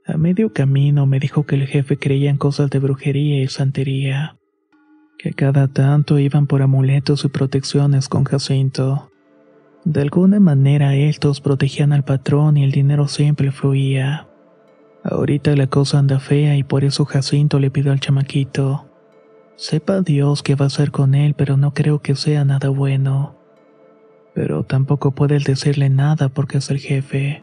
A 0.07 0.17
medio 0.17 0.51
camino 0.51 1.05
me 1.05 1.19
dijo 1.19 1.45
que 1.45 1.53
el 1.53 1.67
jefe 1.67 1.99
creía 1.99 2.31
en 2.31 2.37
cosas 2.37 2.71
de 2.71 2.79
brujería 2.79 3.43
y 3.43 3.47
santería, 3.47 4.37
que 5.19 5.33
cada 5.33 5.67
tanto 5.67 6.17
iban 6.17 6.47
por 6.47 6.63
amuletos 6.63 7.25
y 7.25 7.27
protecciones 7.27 8.09
con 8.09 8.23
Jacinto. 8.23 9.11
De 9.85 10.01
alguna 10.01 10.39
manera 10.39 10.95
estos 10.95 11.41
protegían 11.41 11.93
al 11.93 12.03
patrón 12.03 12.57
y 12.57 12.63
el 12.63 12.71
dinero 12.71 13.07
siempre 13.07 13.51
fluía. 13.51 14.27
Ahorita 15.03 15.55
la 15.55 15.67
cosa 15.67 15.99
anda 15.99 16.19
fea 16.19 16.57
y 16.57 16.63
por 16.63 16.85
eso 16.85 17.05
Jacinto 17.05 17.59
le 17.59 17.69
pidió 17.69 17.91
al 17.91 17.99
chamaquito. 17.99 18.89
Sepa 19.57 20.01
Dios 20.01 20.41
qué 20.41 20.55
va 20.55 20.65
a 20.65 20.69
hacer 20.69 20.89
con 20.89 21.13
él, 21.13 21.35
pero 21.35 21.55
no 21.55 21.75
creo 21.75 22.01
que 22.01 22.15
sea 22.15 22.45
nada 22.45 22.69
bueno. 22.69 23.37
Pero 24.37 24.61
tampoco 24.61 25.09
puede 25.09 25.39
decirle 25.39 25.89
nada 25.89 26.29
porque 26.29 26.59
es 26.59 26.69
el 26.69 26.77
jefe. 26.77 27.41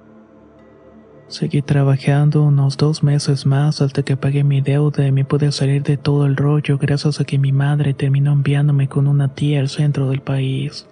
Seguí 1.27 1.61
trabajando 1.61 2.45
unos 2.45 2.77
dos 2.77 3.03
meses 3.03 3.47
más 3.47 3.83
hasta 3.83 4.05
que 4.05 4.17
pagué 4.17 4.45
mi 4.45 4.61
deuda 4.61 5.05
y 5.05 5.11
me 5.11 5.25
pude 5.25 5.51
salir 5.51 5.83
de 5.83 5.97
todo 5.97 6.25
el 6.25 6.37
rollo 6.37 6.79
gracias 6.79 7.21
a 7.21 7.25
que 7.25 7.37
mi 7.37 7.51
madre 7.51 7.95
terminó 7.95 8.31
enviándome 8.31 8.89
con 8.89 9.09
una 9.09 9.35
tía 9.35 9.59
al 9.59 9.71
centro 9.71 10.09
del 10.09 10.21
país. 10.21 10.87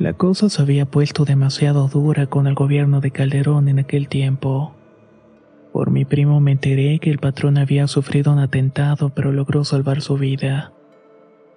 La 0.00 0.12
cosa 0.12 0.48
se 0.48 0.60
había 0.60 0.86
puesto 0.86 1.24
demasiado 1.24 1.86
dura 1.86 2.26
con 2.26 2.48
el 2.48 2.54
gobierno 2.54 3.00
de 3.00 3.12
Calderón 3.12 3.68
en 3.68 3.78
aquel 3.78 4.08
tiempo. 4.08 4.74
Por 5.72 5.92
mi 5.92 6.04
primo 6.04 6.40
me 6.40 6.50
enteré 6.50 6.98
que 6.98 7.12
el 7.12 7.18
patrón 7.18 7.58
había 7.58 7.86
sufrido 7.86 8.32
un 8.32 8.40
atentado 8.40 9.10
pero 9.10 9.30
logró 9.30 9.62
salvar 9.62 10.02
su 10.02 10.16
vida. 10.16 10.72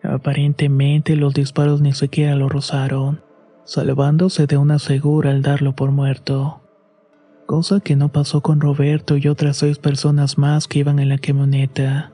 Aparentemente 0.03 1.15
los 1.15 1.33
disparos 1.33 1.81
ni 1.81 1.93
siquiera 1.93 2.35
lo 2.35 2.47
rozaron, 2.47 3.21
salvándose 3.69 4.47
de 4.47 4.58
una 4.58 4.79
segura 4.79 5.29
al 5.29 5.43
darlo 5.43 5.75
por 5.75 5.91
muerto. 5.91 6.60
Cosa 7.45 7.79
que 7.79 7.95
no 7.95 8.10
pasó 8.10 8.41
con 8.41 8.62
Roberto 8.62 9.15
y 9.15 9.27
otras 9.27 9.58
seis 9.58 9.77
personas 9.77 10.39
más 10.39 10.67
que 10.67 10.79
iban 10.79 10.97
en 10.97 11.10
la 11.10 11.19
camioneta. 11.19 12.12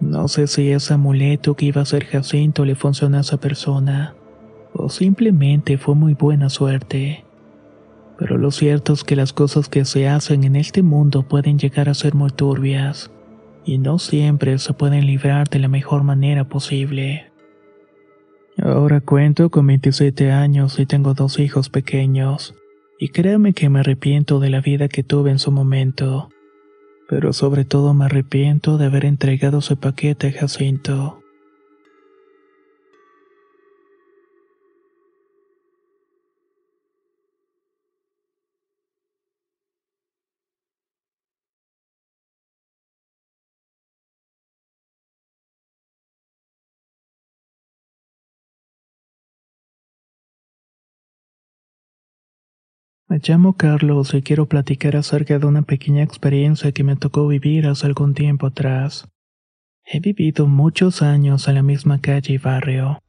No 0.00 0.28
sé 0.28 0.46
si 0.48 0.70
ese 0.70 0.92
amuleto 0.92 1.54
que 1.54 1.64
iba 1.64 1.80
a 1.80 1.86
ser 1.86 2.04
Jacinto 2.04 2.66
le 2.66 2.74
funcionó 2.74 3.16
a 3.16 3.20
esa 3.20 3.38
persona 3.38 4.14
o 4.74 4.90
simplemente 4.90 5.78
fue 5.78 5.94
muy 5.94 6.12
buena 6.12 6.50
suerte. 6.50 7.24
Pero 8.18 8.36
lo 8.36 8.50
cierto 8.50 8.92
es 8.92 9.02
que 9.02 9.16
las 9.16 9.32
cosas 9.32 9.70
que 9.70 9.86
se 9.86 10.08
hacen 10.08 10.44
en 10.44 10.56
este 10.56 10.82
mundo 10.82 11.22
pueden 11.22 11.58
llegar 11.58 11.88
a 11.88 11.94
ser 11.94 12.14
muy 12.14 12.30
turbias, 12.30 13.10
y 13.64 13.78
no 13.78 13.98
siempre 13.98 14.58
se 14.58 14.74
pueden 14.74 15.06
librar 15.06 15.48
de 15.48 15.58
la 15.58 15.68
mejor 15.68 16.02
manera 16.02 16.44
posible. 16.44 17.29
Ahora 18.62 19.00
cuento 19.00 19.48
con 19.48 19.66
27 19.66 20.32
años 20.32 20.78
y 20.78 20.84
tengo 20.84 21.14
dos 21.14 21.38
hijos 21.38 21.70
pequeños, 21.70 22.54
y 22.98 23.08
créame 23.08 23.54
que 23.54 23.70
me 23.70 23.80
arrepiento 23.80 24.38
de 24.38 24.50
la 24.50 24.60
vida 24.60 24.88
que 24.88 25.02
tuve 25.02 25.30
en 25.30 25.38
su 25.38 25.50
momento, 25.50 26.28
pero 27.08 27.32
sobre 27.32 27.64
todo 27.64 27.94
me 27.94 28.04
arrepiento 28.04 28.76
de 28.76 28.86
haber 28.86 29.06
entregado 29.06 29.60
ese 29.60 29.76
paquete 29.76 30.28
a 30.28 30.32
Jacinto. 30.32 31.19
Me 53.20 53.34
llamo 53.34 53.52
Carlos 53.52 54.14
y 54.14 54.22
quiero 54.22 54.46
platicar 54.46 54.96
acerca 54.96 55.38
de 55.38 55.44
una 55.44 55.60
pequeña 55.60 56.02
experiencia 56.02 56.72
que 56.72 56.84
me 56.84 56.96
tocó 56.96 57.28
vivir 57.28 57.66
hace 57.66 57.84
algún 57.84 58.14
tiempo 58.14 58.46
atrás. 58.46 59.10
He 59.84 60.00
vivido 60.00 60.46
muchos 60.46 61.02
años 61.02 61.46
en 61.46 61.56
la 61.56 61.62
misma 61.62 62.00
calle 62.00 62.32
y 62.32 62.38
barrio, 62.38 63.02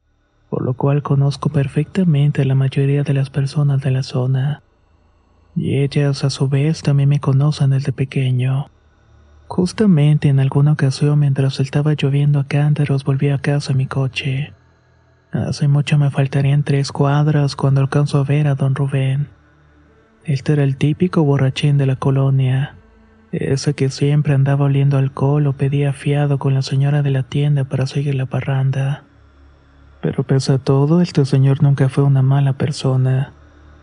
por 0.50 0.66
lo 0.66 0.74
cual 0.74 1.02
conozco 1.02 1.48
perfectamente 1.48 2.42
a 2.42 2.44
la 2.44 2.54
mayoría 2.54 3.04
de 3.04 3.14
las 3.14 3.30
personas 3.30 3.80
de 3.80 3.90
la 3.90 4.02
zona. 4.02 4.62
Y 5.56 5.78
ellas 5.78 6.24
a 6.24 6.28
su 6.28 6.46
vez 6.46 6.82
también 6.82 7.08
me 7.08 7.18
conocen 7.18 7.70
desde 7.70 7.92
pequeño. 7.92 8.66
Justamente 9.48 10.28
en 10.28 10.40
alguna 10.40 10.72
ocasión 10.72 11.20
mientras 11.20 11.58
estaba 11.58 11.94
lloviendo 11.94 12.38
a 12.38 12.46
cántaros 12.46 13.04
volví 13.04 13.30
a 13.30 13.38
casa 13.38 13.72
en 13.72 13.78
mi 13.78 13.86
coche. 13.86 14.52
Hace 15.32 15.68
mucho 15.68 15.96
me 15.96 16.10
faltarían 16.10 16.64
tres 16.64 16.92
cuadras 16.92 17.56
cuando 17.56 17.80
alcanzo 17.80 18.18
a 18.18 18.24
ver 18.24 18.46
a 18.46 18.54
don 18.54 18.74
Rubén. 18.74 19.28
Este 20.24 20.52
era 20.52 20.62
el 20.62 20.76
típico 20.76 21.24
borrachín 21.24 21.78
de 21.78 21.86
la 21.86 21.96
colonia, 21.96 22.76
ese 23.32 23.74
que 23.74 23.90
siempre 23.90 24.34
andaba 24.34 24.66
oliendo 24.66 24.96
alcohol 24.96 25.46
o 25.48 25.52
pedía 25.54 25.92
fiado 25.92 26.38
con 26.38 26.54
la 26.54 26.62
señora 26.62 27.02
de 27.02 27.10
la 27.10 27.24
tienda 27.24 27.64
para 27.64 27.88
seguir 27.88 28.14
la 28.14 28.26
parranda. 28.26 29.02
Pero 30.00 30.22
pese 30.22 30.52
a 30.52 30.58
todo, 30.58 31.00
este 31.00 31.24
señor 31.24 31.62
nunca 31.62 31.88
fue 31.88 32.04
una 32.04 32.22
mala 32.22 32.52
persona. 32.52 33.32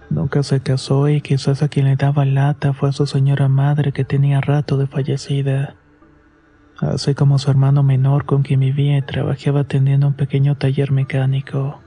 Nunca 0.09 0.43
se 0.43 0.61
casó 0.61 1.09
y 1.09 1.21
quizás 1.21 1.61
a 1.61 1.67
quien 1.67 1.85
le 1.85 1.95
daba 1.95 2.25
lata 2.25 2.73
fue 2.73 2.89
a 2.89 2.93
su 2.93 3.05
señora 3.05 3.47
madre 3.47 3.91
que 3.91 4.05
tenía 4.05 4.39
rato 4.39 4.77
de 4.77 4.87
fallecida. 4.87 5.75
Así 6.79 7.15
como 7.15 7.37
su 7.37 7.51
hermano 7.51 7.83
menor 7.83 8.25
con 8.25 8.43
quien 8.43 8.61
vivía 8.61 8.97
y 8.97 9.01
trabajaba 9.01 9.61
atendiendo 9.61 10.07
un 10.07 10.13
pequeño 10.13 10.55
taller 10.55 10.91
mecánico. 10.91 11.79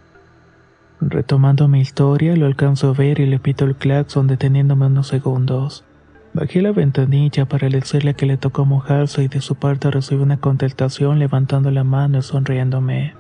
Retomando 1.05 1.67
mi 1.67 1.81
historia, 1.81 2.37
lo 2.37 2.47
alcanzo 2.47 2.91
a 2.91 2.93
ver 2.93 3.19
y 3.19 3.27
le 3.27 3.41
pito 3.41 3.65
el 3.65 3.75
claxon 3.75 4.29
deteniéndome 4.29 4.87
unos 4.87 5.09
segundos. 5.09 5.85
Bajé 6.33 6.63
la 6.63 6.71
ventanilla 6.71 7.45
para 7.45 7.69
decirle 7.69 8.15
que 8.15 8.25
le 8.25 8.37
tocó 8.37 8.65
mojarse 8.65 9.25
y 9.25 9.29
de 9.29 9.41
su 9.41 9.57
parte 9.57 9.91
recibí 9.91 10.23
una 10.23 10.37
contestación 10.37 11.19
levantando 11.19 11.73
la 11.73 11.83
mano 11.83 12.19
y 12.19 12.23
sonriéndome. 12.23 13.17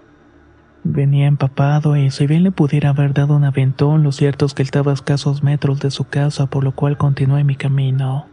Venía 0.85 1.27
empapado 1.27 1.97
y 1.97 2.13
si 2.13 2.29
bien 2.29 2.45
le 2.45 2.53
pudiera 2.53 2.91
haber 2.91 3.15
dado 3.15 3.35
un 3.35 3.43
aventón, 3.43 4.05
lo 4.05 4.13
cierto 4.13 4.47
es 4.47 4.55
que 4.55 4.63
estaba 4.63 4.93
a 4.93 4.95
escasos 4.95 5.43
metros 5.43 5.81
de 5.81 5.91
su 5.91 6.05
casa, 6.05 6.47
por 6.47 6.63
lo 6.63 6.77
cual 6.77 6.97
continué 6.97 7.43
mi 7.43 7.57
camino. 7.57 8.27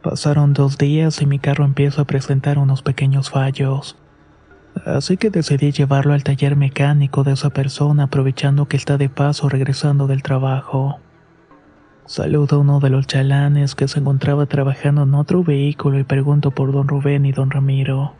Pasaron 0.00 0.52
dos 0.52 0.78
días 0.78 1.20
y 1.22 1.26
mi 1.26 1.40
carro 1.40 1.64
empieza 1.64 2.02
a 2.02 2.06
presentar 2.06 2.58
unos 2.58 2.82
pequeños 2.82 3.30
fallos 3.30 3.96
así 4.86 5.16
que 5.16 5.30
decidí 5.30 5.72
llevarlo 5.72 6.12
al 6.14 6.24
taller 6.24 6.56
mecánico 6.56 7.24
de 7.24 7.32
esa 7.32 7.50
persona 7.50 8.04
aprovechando 8.04 8.66
que 8.66 8.76
está 8.76 8.96
de 8.96 9.08
paso 9.08 9.48
regresando 9.48 10.06
del 10.06 10.22
trabajo. 10.22 11.00
Saludo 12.06 12.56
a 12.56 12.58
uno 12.60 12.80
de 12.80 12.90
los 12.90 13.06
chalanes 13.06 13.74
que 13.74 13.86
se 13.86 14.00
encontraba 14.00 14.46
trabajando 14.46 15.02
en 15.02 15.14
otro 15.14 15.44
vehículo 15.44 15.98
y 15.98 16.04
pregunto 16.04 16.50
por 16.50 16.72
don 16.72 16.88
Rubén 16.88 17.26
y 17.26 17.32
don 17.32 17.50
Ramiro. 17.50 18.14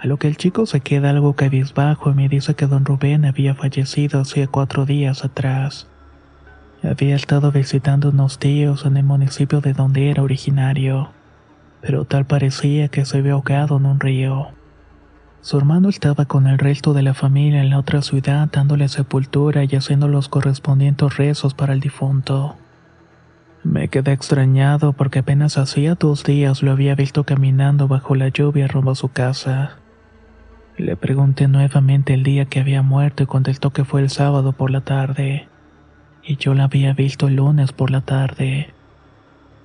A 0.00 0.06
lo 0.06 0.16
que 0.18 0.28
el 0.28 0.36
chico 0.36 0.66
se 0.66 0.80
queda 0.80 1.10
algo 1.10 1.34
cabizbajo 1.34 2.10
y 2.10 2.14
me 2.14 2.28
dice 2.28 2.54
que 2.54 2.66
don 2.66 2.84
Rubén 2.84 3.24
había 3.24 3.54
fallecido 3.54 4.20
hacía 4.20 4.46
cuatro 4.46 4.86
días 4.86 5.24
atrás. 5.24 5.86
Había 6.82 7.16
estado 7.16 7.52
visitando 7.52 8.10
unos 8.10 8.38
tíos 8.38 8.84
en 8.84 8.96
el 8.96 9.04
municipio 9.04 9.60
de 9.60 9.72
donde 9.72 10.10
era 10.10 10.22
originario, 10.22 11.10
pero 11.80 12.04
tal 12.04 12.26
parecía 12.26 12.88
que 12.88 13.04
se 13.04 13.18
había 13.18 13.32
ahogado 13.32 13.76
en 13.76 13.86
un 13.86 14.00
río. 14.00 14.48
Su 15.44 15.58
hermano 15.58 15.90
estaba 15.90 16.24
con 16.24 16.46
el 16.46 16.56
resto 16.56 16.94
de 16.94 17.02
la 17.02 17.12
familia 17.12 17.60
en 17.60 17.68
la 17.68 17.78
otra 17.78 18.00
ciudad 18.00 18.48
dándole 18.50 18.88
sepultura 18.88 19.62
y 19.62 19.76
haciendo 19.76 20.08
los 20.08 20.30
correspondientes 20.30 21.18
rezos 21.18 21.52
para 21.52 21.74
el 21.74 21.80
difunto. 21.80 22.56
Me 23.62 23.88
quedé 23.88 24.12
extrañado 24.12 24.94
porque 24.94 25.18
apenas 25.18 25.58
hacía 25.58 25.96
dos 25.96 26.24
días 26.24 26.62
lo 26.62 26.70
había 26.70 26.94
visto 26.94 27.24
caminando 27.24 27.88
bajo 27.88 28.14
la 28.14 28.28
lluvia 28.28 28.68
rumbo 28.68 28.92
a 28.92 28.94
su 28.94 29.10
casa. 29.10 29.76
Le 30.78 30.96
pregunté 30.96 31.46
nuevamente 31.46 32.14
el 32.14 32.22
día 32.22 32.46
que 32.46 32.60
había 32.60 32.80
muerto 32.80 33.22
y 33.22 33.26
contestó 33.26 33.68
que 33.68 33.84
fue 33.84 34.00
el 34.00 34.08
sábado 34.08 34.54
por 34.54 34.70
la 34.70 34.80
tarde. 34.80 35.46
Y 36.22 36.36
yo 36.36 36.54
la 36.54 36.64
había 36.64 36.94
visto 36.94 37.28
el 37.28 37.36
lunes 37.36 37.72
por 37.72 37.90
la 37.90 38.00
tarde. 38.00 38.72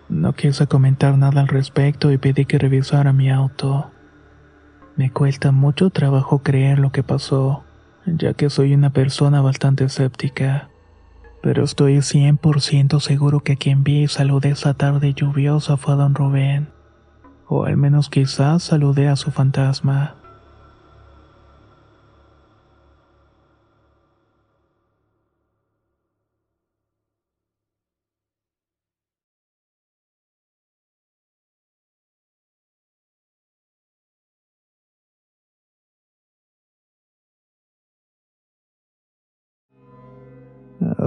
No 0.09 0.33
quise 0.33 0.67
comentar 0.67 1.17
nada 1.17 1.39
al 1.39 1.47
respecto 1.47 2.11
y 2.11 2.17
pedí 2.17 2.43
que 2.43 2.57
revisara 2.57 3.13
mi 3.13 3.29
auto. 3.29 3.91
Me 4.99 5.12
cuesta 5.12 5.53
mucho 5.53 5.91
trabajo 5.91 6.39
creer 6.39 6.77
lo 6.77 6.91
que 6.91 7.03
pasó, 7.03 7.63
ya 8.05 8.33
que 8.33 8.49
soy 8.49 8.73
una 8.73 8.89
persona 8.89 9.39
bastante 9.39 9.85
escéptica. 9.85 10.67
Pero 11.41 11.63
estoy 11.63 11.99
100% 11.99 12.99
seguro 12.99 13.39
que 13.39 13.55
quien 13.55 13.85
vi 13.85 14.03
y 14.03 14.07
saludé 14.09 14.49
esa 14.49 14.73
tarde 14.73 15.13
lluviosa 15.13 15.77
fue 15.77 15.93
a 15.93 15.95
don 15.95 16.15
Rubén. 16.15 16.67
O 17.47 17.63
al 17.63 17.77
menos 17.77 18.09
quizás 18.09 18.63
saludé 18.63 19.07
a 19.07 19.15
su 19.15 19.31
fantasma. 19.31 20.15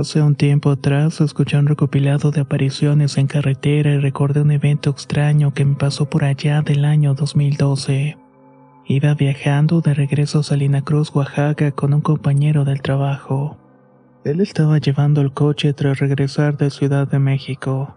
Hace 0.03 0.21
un 0.21 0.35
tiempo 0.35 0.73
atrás 0.73 1.21
escuché 1.21 1.57
un 1.57 1.69
recopilado 1.69 2.33
de 2.33 2.41
apariciones 2.41 3.19
en 3.19 3.29
carretera 3.29 3.93
y 3.93 3.99
recordé 3.99 4.41
un 4.41 4.51
evento 4.51 4.91
extraño 4.91 5.55
que 5.55 5.65
me 5.65 5.77
pasó 5.77 6.11
por 6.11 6.25
allá 6.25 6.61
del 6.61 6.85
año 6.85 7.15
2012. 7.15 8.19
Iba 8.89 9.15
viajando 9.15 9.81
de 9.81 9.95
regreso 9.95 10.41
a 10.41 10.43
Salina 10.43 10.83
Cruz, 10.83 11.15
Oaxaca, 11.15 11.71
con 11.71 11.95
un 11.95 12.01
compañero 12.01 12.65
del 12.65 12.83
trabajo. 12.83 13.57
Él 14.25 14.41
estaba 14.41 14.79
llevando 14.79 15.21
el 15.21 15.33
coche 15.33 15.73
tras 15.73 16.01
regresar 16.01 16.57
de 16.57 16.71
Ciudad 16.71 17.07
de 17.07 17.21
México. 17.21 17.97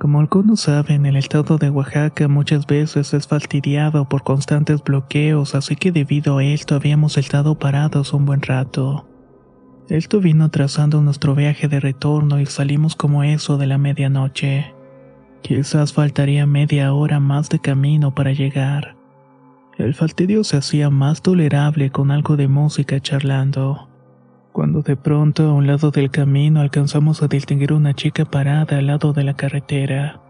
Como 0.00 0.20
algunos 0.20 0.62
saben, 0.62 1.04
el 1.04 1.16
estado 1.16 1.58
de 1.58 1.68
Oaxaca 1.68 2.26
muchas 2.26 2.66
veces 2.66 3.12
es 3.12 3.28
fastidiado 3.28 4.08
por 4.08 4.22
constantes 4.22 4.82
bloqueos, 4.82 5.54
así 5.54 5.76
que 5.76 5.92
debido 5.92 6.38
a 6.38 6.44
esto 6.44 6.74
habíamos 6.74 7.18
estado 7.18 7.58
parados 7.58 8.14
un 8.14 8.24
buen 8.24 8.40
rato. 8.40 9.04
Esto 9.88 10.20
vino 10.20 10.50
trazando 10.50 11.02
nuestro 11.02 11.34
viaje 11.34 11.68
de 11.68 11.78
retorno 11.78 12.40
y 12.40 12.46
salimos 12.46 12.96
como 12.96 13.22
eso 13.22 13.58
de 13.58 13.66
la 13.66 13.76
medianoche. 13.76 14.72
Quizás 15.42 15.92
faltaría 15.92 16.46
media 16.46 16.94
hora 16.94 17.20
más 17.20 17.50
de 17.50 17.58
camino 17.58 18.14
para 18.14 18.32
llegar. 18.32 18.96
El 19.76 19.92
fastidio 19.92 20.42
se 20.42 20.56
hacía 20.56 20.88
más 20.88 21.20
tolerable 21.20 21.90
con 21.90 22.10
algo 22.10 22.36
de 22.36 22.48
música 22.48 22.98
charlando. 23.00 23.88
Cuando 24.52 24.80
de 24.80 24.96
pronto 24.96 25.42
a 25.42 25.52
un 25.52 25.66
lado 25.66 25.90
del 25.90 26.10
camino 26.10 26.60
alcanzamos 26.60 27.22
a 27.22 27.28
distinguir 27.28 27.74
una 27.74 27.92
chica 27.92 28.24
parada 28.24 28.78
al 28.78 28.86
lado 28.86 29.12
de 29.12 29.24
la 29.24 29.34
carretera. 29.34 30.20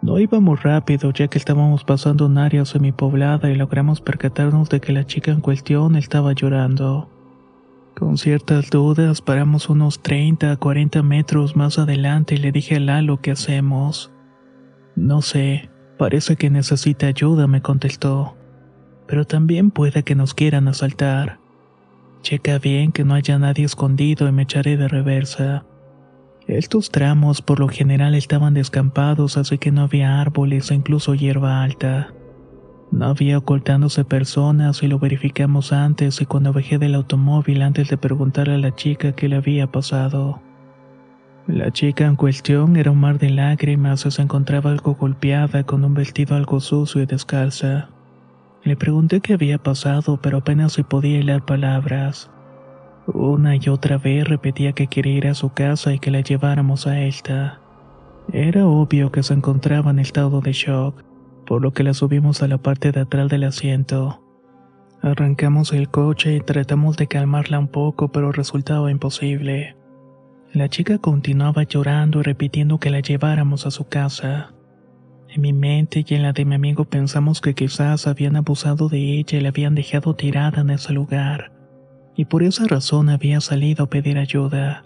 No 0.00 0.18
íbamos 0.18 0.62
rápido 0.62 1.12
ya 1.12 1.28
que 1.28 1.36
estábamos 1.36 1.84
pasando 1.84 2.24
un 2.24 2.38
área 2.38 2.64
semipoblada 2.64 3.50
y 3.50 3.54
logramos 3.54 4.00
percatarnos 4.00 4.70
de 4.70 4.80
que 4.80 4.92
la 4.92 5.04
chica 5.04 5.30
en 5.30 5.40
cuestión 5.40 5.96
estaba 5.96 6.32
llorando. 6.32 7.10
Con 7.96 8.18
ciertas 8.18 8.70
dudas 8.70 9.22
paramos 9.22 9.68
unos 9.68 10.02
30 10.02 10.50
a 10.50 10.56
40 10.56 11.02
metros 11.04 11.54
más 11.54 11.78
adelante 11.78 12.34
y 12.34 12.38
le 12.38 12.50
dije 12.50 12.76
a 12.76 12.80
Lalo 12.80 13.20
qué 13.20 13.30
hacemos. 13.30 14.10
No 14.96 15.22
sé, 15.22 15.70
parece 15.96 16.34
que 16.34 16.50
necesita 16.50 17.06
ayuda, 17.06 17.46
me 17.46 17.62
contestó. 17.62 18.36
Pero 19.06 19.24
también 19.26 19.70
puede 19.70 20.02
que 20.02 20.16
nos 20.16 20.34
quieran 20.34 20.66
asaltar. 20.66 21.38
Checa 22.22 22.58
bien 22.58 22.90
que 22.90 23.04
no 23.04 23.14
haya 23.14 23.38
nadie 23.38 23.64
escondido 23.64 24.26
y 24.26 24.32
me 24.32 24.42
echaré 24.42 24.76
de 24.76 24.88
reversa. 24.88 25.64
Estos 26.48 26.90
tramos 26.90 27.42
por 27.42 27.60
lo 27.60 27.68
general 27.68 28.16
estaban 28.16 28.54
descampados, 28.54 29.36
así 29.36 29.58
que 29.58 29.70
no 29.70 29.82
había 29.82 30.20
árboles 30.20 30.70
o 30.70 30.74
incluso 30.74 31.14
hierba 31.14 31.62
alta. 31.62 32.12
No 32.90 33.06
había 33.06 33.38
ocultándose 33.38 34.04
personas 34.04 34.82
y 34.82 34.88
lo 34.88 34.98
verificamos 34.98 35.72
antes 35.72 36.20
y 36.20 36.26
cuando 36.26 36.52
bajé 36.52 36.78
del 36.78 36.94
automóvil 36.94 37.62
antes 37.62 37.88
de 37.88 37.96
preguntarle 37.96 38.54
a 38.54 38.58
la 38.58 38.74
chica 38.74 39.12
qué 39.12 39.28
le 39.28 39.36
había 39.36 39.66
pasado. 39.66 40.40
La 41.46 41.70
chica 41.72 42.06
en 42.06 42.16
cuestión 42.16 42.76
era 42.76 42.90
un 42.90 43.00
mar 43.00 43.18
de 43.18 43.30
lágrimas 43.30 44.06
y 44.06 44.10
se 44.10 44.22
encontraba 44.22 44.70
algo 44.70 44.94
golpeada 44.94 45.64
con 45.64 45.84
un 45.84 45.94
vestido 45.94 46.36
algo 46.36 46.60
sucio 46.60 47.02
y 47.02 47.06
descalza. 47.06 47.90
Le 48.62 48.76
pregunté 48.76 49.20
qué 49.20 49.34
había 49.34 49.58
pasado, 49.58 50.18
pero 50.22 50.38
apenas 50.38 50.72
se 50.72 50.84
podía 50.84 51.18
hilar 51.18 51.44
palabras. 51.44 52.30
Una 53.06 53.56
y 53.56 53.68
otra 53.68 53.98
vez 53.98 54.26
repetía 54.26 54.72
que 54.72 54.86
quería 54.86 55.16
ir 55.16 55.26
a 55.26 55.34
su 55.34 55.50
casa 55.50 55.92
y 55.92 55.98
que 55.98 56.10
la 56.10 56.20
lleváramos 56.20 56.86
a 56.86 57.00
esta. 57.00 57.60
Era 58.32 58.66
obvio 58.66 59.12
que 59.12 59.22
se 59.22 59.34
encontraba 59.34 59.90
en 59.90 59.98
estado 59.98 60.40
de 60.40 60.52
shock 60.52 61.02
por 61.46 61.62
lo 61.62 61.72
que 61.72 61.82
la 61.82 61.94
subimos 61.94 62.42
a 62.42 62.48
la 62.48 62.58
parte 62.58 62.92
de 62.92 63.00
atrás 63.00 63.28
del 63.28 63.44
asiento. 63.44 64.20
Arrancamos 65.02 65.72
el 65.72 65.90
coche 65.90 66.36
y 66.36 66.40
tratamos 66.40 66.96
de 66.96 67.06
calmarla 67.06 67.58
un 67.58 67.68
poco, 67.68 68.08
pero 68.08 68.32
resultaba 68.32 68.90
imposible. 68.90 69.76
La 70.52 70.68
chica 70.68 70.98
continuaba 70.98 71.64
llorando 71.64 72.20
y 72.20 72.22
repitiendo 72.22 72.78
que 72.78 72.90
la 72.90 73.00
lleváramos 73.00 73.66
a 73.66 73.70
su 73.70 73.86
casa. 73.88 74.54
En 75.28 75.42
mi 75.42 75.52
mente 75.52 76.04
y 76.06 76.14
en 76.14 76.22
la 76.22 76.32
de 76.32 76.44
mi 76.44 76.54
amigo 76.54 76.84
pensamos 76.84 77.40
que 77.40 77.54
quizás 77.54 78.06
habían 78.06 78.36
abusado 78.36 78.88
de 78.88 79.18
ella 79.18 79.38
y 79.38 79.40
la 79.40 79.48
habían 79.48 79.74
dejado 79.74 80.14
tirada 80.14 80.60
en 80.60 80.70
ese 80.70 80.92
lugar, 80.92 81.52
y 82.14 82.26
por 82.26 82.44
esa 82.44 82.66
razón 82.66 83.08
había 83.08 83.40
salido 83.40 83.84
a 83.84 83.90
pedir 83.90 84.16
ayuda. 84.16 84.84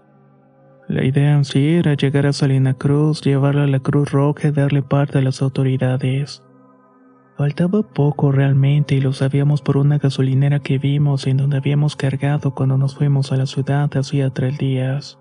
La 0.89 1.05
idea 1.05 1.35
en 1.35 1.45
sí 1.45 1.75
era 1.75 1.93
llegar 1.93 2.27
a 2.27 2.33
Salina 2.33 2.73
Cruz, 2.73 3.21
llevarla 3.21 3.65
a 3.65 3.67
la 3.67 3.79
Cruz 3.79 4.11
Roja 4.11 4.49
y 4.49 4.53
darle 4.53 4.81
parte 4.81 5.19
a 5.19 5.21
las 5.21 5.43
autoridades. 5.43 6.43
Faltaba 7.39 7.85
poco 7.85 8.33
realmente 8.33 8.97
y 8.97 9.01
lo 9.01 9.13
sabíamos 9.13 9.63
por 9.63 9.77
una 9.77 9.99
gasolinera 9.99 10.59
que 10.59 10.79
vimos 10.79 11.29
en 11.29 11.37
donde 11.37 11.59
habíamos 11.59 11.95
cargado 11.95 12.53
cuando 12.53 12.77
nos 12.77 12.97
fuimos 12.97 13.31
a 13.31 13.37
la 13.37 13.47
ciudad 13.47 13.89
hacía 13.97 14.31
tres 14.31 14.59
días. 14.59 15.21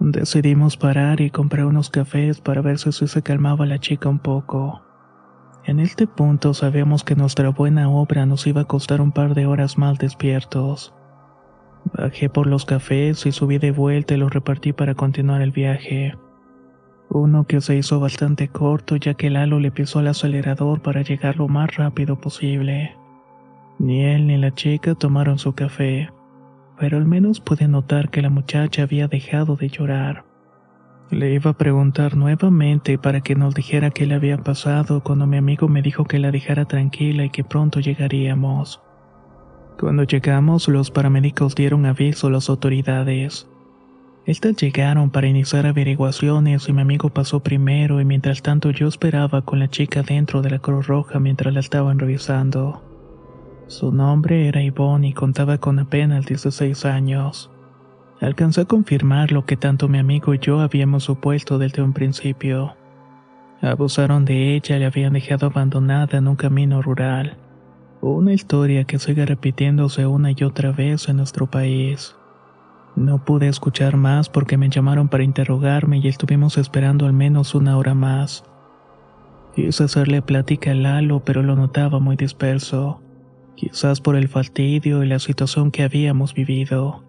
Decidimos 0.00 0.76
parar 0.76 1.22
y 1.22 1.30
comprar 1.30 1.64
unos 1.64 1.88
cafés 1.88 2.42
para 2.42 2.60
ver 2.60 2.78
si 2.78 2.92
se 2.92 3.22
calmaba 3.22 3.64
la 3.64 3.78
chica 3.78 4.10
un 4.10 4.18
poco. 4.18 4.82
En 5.64 5.80
este 5.80 6.06
punto 6.06 6.52
sabíamos 6.52 7.04
que 7.04 7.16
nuestra 7.16 7.48
buena 7.48 7.88
obra 7.88 8.26
nos 8.26 8.46
iba 8.46 8.60
a 8.60 8.66
costar 8.66 9.00
un 9.00 9.12
par 9.12 9.32
de 9.32 9.46
horas 9.46 9.78
más 9.78 9.98
despiertos. 9.98 10.92
Bajé 11.96 12.28
por 12.28 12.48
los 12.48 12.66
cafés 12.66 13.24
y 13.24 13.32
subí 13.32 13.56
de 13.56 13.70
vuelta 13.70 14.12
y 14.12 14.18
los 14.18 14.30
repartí 14.30 14.74
para 14.74 14.94
continuar 14.94 15.40
el 15.40 15.52
viaje. 15.52 16.18
Uno 17.12 17.44
que 17.44 17.60
se 17.60 17.76
hizo 17.76 17.98
bastante 17.98 18.46
corto 18.46 18.94
ya 18.94 19.14
que 19.14 19.30
Lalo 19.30 19.58
le 19.58 19.72
pisó 19.72 19.98
el 19.98 20.06
acelerador 20.06 20.80
para 20.80 21.02
llegar 21.02 21.36
lo 21.38 21.48
más 21.48 21.74
rápido 21.74 22.20
posible. 22.20 22.96
Ni 23.80 24.04
él 24.04 24.28
ni 24.28 24.36
la 24.36 24.54
chica 24.54 24.94
tomaron 24.94 25.38
su 25.38 25.52
café, 25.52 26.08
pero 26.78 26.98
al 26.98 27.06
menos 27.06 27.40
pude 27.40 27.66
notar 27.66 28.10
que 28.10 28.22
la 28.22 28.30
muchacha 28.30 28.84
había 28.84 29.08
dejado 29.08 29.56
de 29.56 29.68
llorar. 29.68 30.24
Le 31.10 31.34
iba 31.34 31.50
a 31.50 31.58
preguntar 31.58 32.16
nuevamente 32.16 32.96
para 32.96 33.20
que 33.20 33.34
nos 33.34 33.56
dijera 33.56 33.90
qué 33.90 34.06
le 34.06 34.14
había 34.14 34.38
pasado 34.38 35.02
cuando 35.02 35.26
mi 35.26 35.36
amigo 35.36 35.66
me 35.66 35.82
dijo 35.82 36.04
que 36.04 36.20
la 36.20 36.30
dejara 36.30 36.66
tranquila 36.66 37.24
y 37.24 37.30
que 37.30 37.42
pronto 37.42 37.80
llegaríamos. 37.80 38.80
Cuando 39.80 40.04
llegamos, 40.04 40.68
los 40.68 40.92
paramédicos 40.92 41.56
dieron 41.56 41.86
aviso 41.86 42.28
a 42.28 42.30
las 42.30 42.48
autoridades. 42.48 43.48
Estas 44.26 44.56
llegaron 44.56 45.10
para 45.10 45.28
iniciar 45.28 45.66
averiguaciones 45.66 46.68
y 46.68 46.72
mi 46.72 46.82
amigo 46.82 47.08
pasó 47.08 47.40
primero 47.40 48.00
y 48.00 48.04
mientras 48.04 48.42
tanto 48.42 48.70
yo 48.70 48.86
esperaba 48.86 49.42
con 49.42 49.58
la 49.58 49.68
chica 49.68 50.02
dentro 50.02 50.42
de 50.42 50.50
la 50.50 50.58
Cruz 50.58 50.86
Roja 50.86 51.18
mientras 51.18 51.54
la 51.54 51.60
estaban 51.60 51.98
revisando. 51.98 52.82
Su 53.66 53.92
nombre 53.92 54.46
era 54.46 54.62
Ivonne 54.62 55.08
y 55.08 55.12
contaba 55.14 55.58
con 55.58 55.78
apenas 55.78 56.26
16 56.26 56.84
años. 56.84 57.50
Alcanzó 58.20 58.60
a 58.60 58.64
confirmar 58.66 59.32
lo 59.32 59.46
que 59.46 59.56
tanto 59.56 59.88
mi 59.88 59.98
amigo 59.98 60.34
y 60.34 60.38
yo 60.38 60.60
habíamos 60.60 61.04
supuesto 61.04 61.58
desde 61.58 61.80
un 61.80 61.94
principio. 61.94 62.74
Abusaron 63.62 64.26
de 64.26 64.54
ella 64.54 64.76
y 64.76 64.80
la 64.80 64.88
habían 64.88 65.14
dejado 65.14 65.46
abandonada 65.46 66.18
en 66.18 66.28
un 66.28 66.36
camino 66.36 66.82
rural. 66.82 67.38
Una 68.02 68.34
historia 68.34 68.84
que 68.84 68.98
sigue 68.98 69.24
repitiéndose 69.24 70.06
una 70.06 70.32
y 70.32 70.44
otra 70.44 70.72
vez 70.72 71.08
en 71.08 71.16
nuestro 71.16 71.46
país. 71.46 72.16
No 72.96 73.24
pude 73.24 73.48
escuchar 73.48 73.96
más 73.96 74.28
porque 74.28 74.56
me 74.56 74.68
llamaron 74.68 75.08
para 75.08 75.24
interrogarme 75.24 75.98
y 75.98 76.08
estuvimos 76.08 76.58
esperando 76.58 77.06
al 77.06 77.12
menos 77.12 77.54
una 77.54 77.76
hora 77.76 77.94
más. 77.94 78.44
Quise 79.54 79.84
hacerle 79.84 80.22
plática 80.22 80.72
a 80.72 80.74
Lalo, 80.74 81.20
pero 81.24 81.42
lo 81.42 81.56
notaba 81.56 81.98
muy 81.98 82.16
disperso, 82.16 83.00
quizás 83.56 84.00
por 84.00 84.16
el 84.16 84.28
fastidio 84.28 85.02
y 85.02 85.08
la 85.08 85.18
situación 85.18 85.70
que 85.70 85.82
habíamos 85.82 86.34
vivido. 86.34 87.04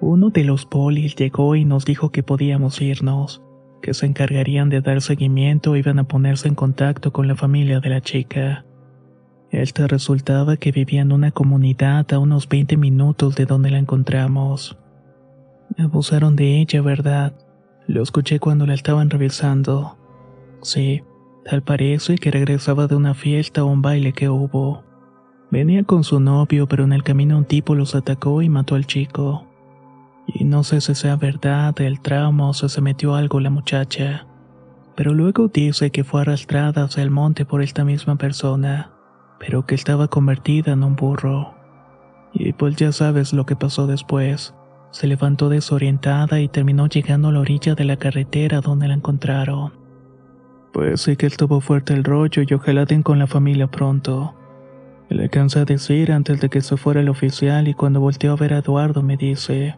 Uno 0.00 0.30
de 0.30 0.44
los 0.44 0.64
polis 0.64 1.14
llegó 1.16 1.56
y 1.56 1.64
nos 1.64 1.84
dijo 1.84 2.10
que 2.10 2.22
podíamos 2.22 2.80
irnos, 2.80 3.42
que 3.82 3.94
se 3.94 4.06
encargarían 4.06 4.70
de 4.70 4.80
dar 4.80 5.02
seguimiento 5.02 5.74
e 5.74 5.80
iban 5.80 5.98
a 5.98 6.04
ponerse 6.04 6.48
en 6.48 6.54
contacto 6.54 7.12
con 7.12 7.28
la 7.28 7.36
familia 7.36 7.80
de 7.80 7.90
la 7.90 8.00
chica. 8.00 8.64
Este 9.50 9.88
resultaba 9.88 10.56
que 10.56 10.70
vivía 10.70 11.02
en 11.02 11.10
una 11.10 11.32
comunidad 11.32 12.12
a 12.12 12.20
unos 12.20 12.48
20 12.48 12.76
minutos 12.76 13.34
de 13.34 13.46
donde 13.46 13.70
la 13.70 13.78
encontramos. 13.78 14.78
Abusaron 15.76 16.36
de 16.36 16.60
ella, 16.60 16.82
¿verdad? 16.82 17.32
Lo 17.88 18.00
escuché 18.00 18.38
cuando 18.38 18.64
la 18.66 18.74
estaban 18.74 19.10
revisando. 19.10 19.98
Sí, 20.62 21.02
tal 21.44 21.62
parece 21.62 22.16
que 22.16 22.30
regresaba 22.30 22.86
de 22.86 22.94
una 22.94 23.14
fiesta 23.14 23.64
o 23.64 23.66
un 23.66 23.82
baile 23.82 24.12
que 24.12 24.28
hubo. 24.28 24.84
Venía 25.50 25.82
con 25.82 26.04
su 26.04 26.20
novio, 26.20 26.68
pero 26.68 26.84
en 26.84 26.92
el 26.92 27.02
camino 27.02 27.36
un 27.36 27.44
tipo 27.44 27.74
los 27.74 27.96
atacó 27.96 28.42
y 28.42 28.48
mató 28.48 28.76
al 28.76 28.86
chico. 28.86 29.48
Y 30.28 30.44
no 30.44 30.62
sé 30.62 30.80
si 30.80 30.94
sea 30.94 31.16
verdad 31.16 31.74
el 31.80 32.00
trauma 32.00 32.50
o 32.50 32.54
si 32.54 32.68
se 32.68 32.80
metió 32.80 33.16
algo 33.16 33.40
la 33.40 33.50
muchacha. 33.50 34.28
Pero 34.94 35.12
luego 35.12 35.48
dice 35.48 35.90
que 35.90 36.04
fue 36.04 36.20
arrastrada 36.20 36.84
hacia 36.84 37.02
el 37.02 37.10
monte 37.10 37.44
por 37.44 37.62
esta 37.62 37.84
misma 37.84 38.14
persona 38.14 38.92
pero 39.40 39.64
que 39.64 39.74
estaba 39.74 40.06
convertida 40.06 40.72
en 40.72 40.84
un 40.84 40.94
burro. 40.94 41.54
Y 42.32 42.52
pues 42.52 42.76
ya 42.76 42.92
sabes 42.92 43.32
lo 43.32 43.46
que 43.46 43.56
pasó 43.56 43.86
después. 43.86 44.54
Se 44.92 45.06
levantó 45.06 45.48
desorientada 45.48 46.40
y 46.40 46.48
terminó 46.48 46.86
llegando 46.86 47.28
a 47.28 47.32
la 47.32 47.40
orilla 47.40 47.74
de 47.74 47.84
la 47.84 47.96
carretera 47.96 48.60
donde 48.60 48.86
la 48.86 48.94
encontraron. 48.94 49.72
Pues 50.72 51.00
sí 51.00 51.16
que 51.16 51.26
estuvo 51.26 51.60
fuerte 51.60 51.94
el 51.94 52.04
rollo 52.04 52.42
y 52.46 52.54
ojalá 52.54 52.84
den 52.84 53.02
con 53.02 53.18
la 53.18 53.26
familia 53.26 53.66
pronto. 53.66 54.34
Le 55.08 55.24
alcanza 55.24 55.62
a 55.62 55.64
decir 55.64 56.12
antes 56.12 56.40
de 56.40 56.50
que 56.50 56.60
se 56.60 56.76
fuera 56.76 57.00
el 57.00 57.08
oficial 57.08 57.66
y 57.66 57.74
cuando 57.74 57.98
volteó 57.98 58.32
a 58.32 58.36
ver 58.36 58.52
a 58.52 58.58
Eduardo 58.58 59.02
me 59.02 59.16
dice, 59.16 59.76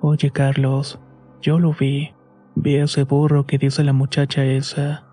Oye, 0.00 0.30
Carlos, 0.30 0.98
yo 1.42 1.58
lo 1.58 1.74
vi. 1.74 2.12
Vi 2.54 2.76
ese 2.76 3.02
burro 3.02 3.46
que 3.46 3.58
dice 3.58 3.84
la 3.84 3.92
muchacha 3.92 4.44
esa. 4.44 5.09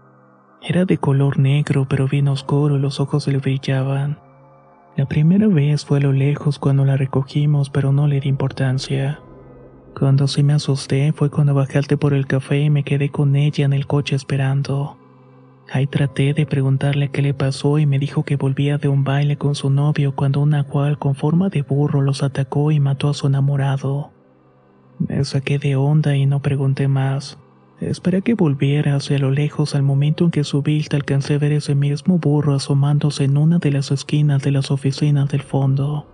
Era 0.61 0.85
de 0.85 0.97
color 0.97 1.39
negro, 1.39 1.85
pero 1.87 2.07
bien 2.07 2.27
oscuro 2.27 2.77
y 2.77 2.79
los 2.79 2.99
ojos 2.99 3.27
le 3.27 3.37
brillaban. 3.37 4.19
La 4.95 5.05
primera 5.05 5.47
vez 5.47 5.85
fue 5.85 5.99
a 5.99 6.01
lo 6.01 6.11
lejos 6.11 6.57
cuando 6.57 6.83
la 6.83 6.97
recogimos, 6.97 7.69
pero 7.69 7.91
no 7.91 8.07
le 8.07 8.19
di 8.19 8.29
importancia. 8.29 9.19
Cuando 9.97 10.27
sí 10.27 10.43
me 10.43 10.53
asusté 10.53 11.11
fue 11.13 11.29
cuando 11.29 11.53
bajaste 11.53 11.97
por 11.97 12.13
el 12.13 12.27
café 12.27 12.61
y 12.61 12.69
me 12.69 12.83
quedé 12.83 13.09
con 13.09 13.35
ella 13.35 13.65
en 13.65 13.73
el 13.73 13.87
coche 13.87 14.15
esperando. 14.15 14.97
Ahí 15.71 15.85
traté 15.85 16.33
de 16.33 16.45
preguntarle 16.45 17.09
qué 17.09 17.21
le 17.21 17.33
pasó 17.33 17.77
y 17.77 17.85
me 17.85 17.99
dijo 17.99 18.23
que 18.23 18.37
volvía 18.37 18.77
de 18.77 18.87
un 18.87 19.03
baile 19.03 19.37
con 19.37 19.53
su 19.53 19.69
novio 19.69 20.15
cuando 20.15 20.39
una 20.39 20.63
cual 20.63 20.97
con 20.97 21.13
forma 21.13 21.49
de 21.49 21.61
burro 21.61 22.01
los 22.01 22.23
atacó 22.23 22.71
y 22.71 22.79
mató 22.79 23.09
a 23.09 23.13
su 23.13 23.27
enamorado. 23.27 24.11
Me 24.99 25.23
saqué 25.23 25.59
de 25.59 25.75
onda 25.75 26.15
y 26.15 26.25
no 26.25 26.41
pregunté 26.41 26.87
más. 26.87 27.37
Esperé 27.79 28.23
que 28.23 28.33
volviera 28.33 28.95
hacia 28.95 29.19
lo 29.19 29.29
lejos 29.29 29.75
al 29.75 29.83
momento 29.83 30.25
en 30.25 30.31
que 30.31 30.43
su 30.43 30.63
vista 30.63 30.97
alcancé 30.97 31.35
a 31.35 31.37
ver 31.37 31.51
ese 31.51 31.75
mismo 31.75 32.17
burro 32.17 32.55
asomándose 32.55 33.25
en 33.25 33.37
una 33.37 33.59
de 33.59 33.71
las 33.71 33.91
esquinas 33.91 34.41
de 34.41 34.49
las 34.49 34.71
oficinas 34.71 35.29
del 35.29 35.43
fondo. 35.43 36.07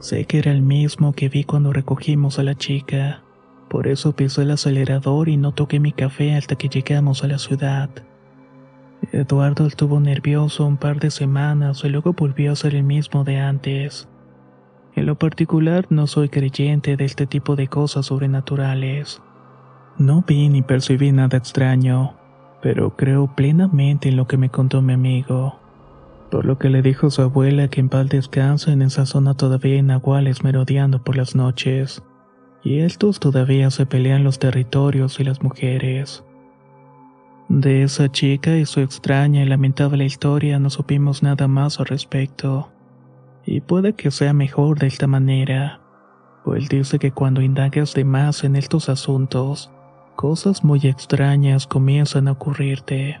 Sé 0.00 0.26
que 0.26 0.38
era 0.38 0.52
el 0.52 0.60
mismo 0.60 1.14
que 1.14 1.30
vi 1.30 1.44
cuando 1.44 1.72
recogimos 1.72 2.38
a 2.38 2.42
la 2.42 2.56
chica. 2.56 3.22
Por 3.70 3.86
eso 3.86 4.14
pisé 4.14 4.42
el 4.42 4.50
acelerador 4.50 5.30
y 5.30 5.38
no 5.38 5.52
toqué 5.52 5.80
mi 5.80 5.92
café 5.92 6.34
hasta 6.36 6.56
que 6.56 6.68
llegamos 6.68 7.24
a 7.24 7.28
la 7.28 7.38
ciudad. 7.38 7.88
Eduardo 9.12 9.66
estuvo 9.66 9.98
nervioso 9.98 10.66
un 10.66 10.76
par 10.76 11.00
de 11.00 11.10
semanas 11.10 11.82
y 11.84 11.88
luego 11.88 12.12
volvió 12.12 12.52
a 12.52 12.56
ser 12.56 12.74
el 12.74 12.82
mismo 12.82 13.24
de 13.24 13.38
antes. 13.38 14.08
En 14.94 15.06
lo 15.06 15.18
particular 15.18 15.86
no 15.88 16.06
soy 16.06 16.28
creyente 16.28 16.98
de 16.98 17.06
este 17.06 17.26
tipo 17.26 17.56
de 17.56 17.68
cosas 17.68 18.06
sobrenaturales. 18.06 19.22
No 19.98 20.24
vi 20.26 20.48
ni 20.48 20.62
percibí 20.62 21.12
nada 21.12 21.36
extraño, 21.36 22.14
pero 22.62 22.96
creo 22.96 23.34
plenamente 23.34 24.08
en 24.08 24.16
lo 24.16 24.26
que 24.26 24.36
me 24.36 24.48
contó 24.48 24.82
mi 24.82 24.94
amigo. 24.94 25.58
Por 26.30 26.46
lo 26.46 26.58
que 26.58 26.70
le 26.70 26.80
dijo 26.80 27.10
su 27.10 27.20
abuela 27.20 27.68
que 27.68 27.80
en 27.80 27.90
paz 27.90 28.08
descansa 28.08 28.72
en 28.72 28.80
esa 28.80 29.04
zona 29.04 29.34
todavía 29.34 29.76
hay 29.76 30.32
merodeando 30.42 31.02
por 31.02 31.16
las 31.16 31.34
noches. 31.34 32.02
Y 32.64 32.78
estos 32.78 33.20
todavía 33.20 33.70
se 33.70 33.84
pelean 33.84 34.24
los 34.24 34.38
territorios 34.38 35.20
y 35.20 35.24
las 35.24 35.42
mujeres. 35.42 36.24
De 37.48 37.82
esa 37.82 38.10
chica 38.10 38.56
y 38.56 38.64
su 38.64 38.80
extraña 38.80 39.42
y 39.42 39.46
lamentable 39.46 40.06
historia 40.06 40.58
no 40.58 40.70
supimos 40.70 41.22
nada 41.22 41.48
más 41.48 41.80
al 41.80 41.86
respecto. 41.86 42.70
Y 43.44 43.60
puede 43.60 43.92
que 43.92 44.10
sea 44.10 44.32
mejor 44.32 44.78
de 44.78 44.86
esta 44.86 45.06
manera, 45.06 45.80
pues 46.44 46.68
dice 46.70 46.98
que 46.98 47.12
cuando 47.12 47.42
indagas 47.42 47.92
de 47.92 48.04
más 48.04 48.42
en 48.44 48.56
estos 48.56 48.88
asuntos, 48.88 49.70
cosas 50.16 50.64
muy 50.64 50.80
extrañas 50.84 51.66
comienzan 51.66 52.28
a 52.28 52.32
ocurrirte. 52.32 53.20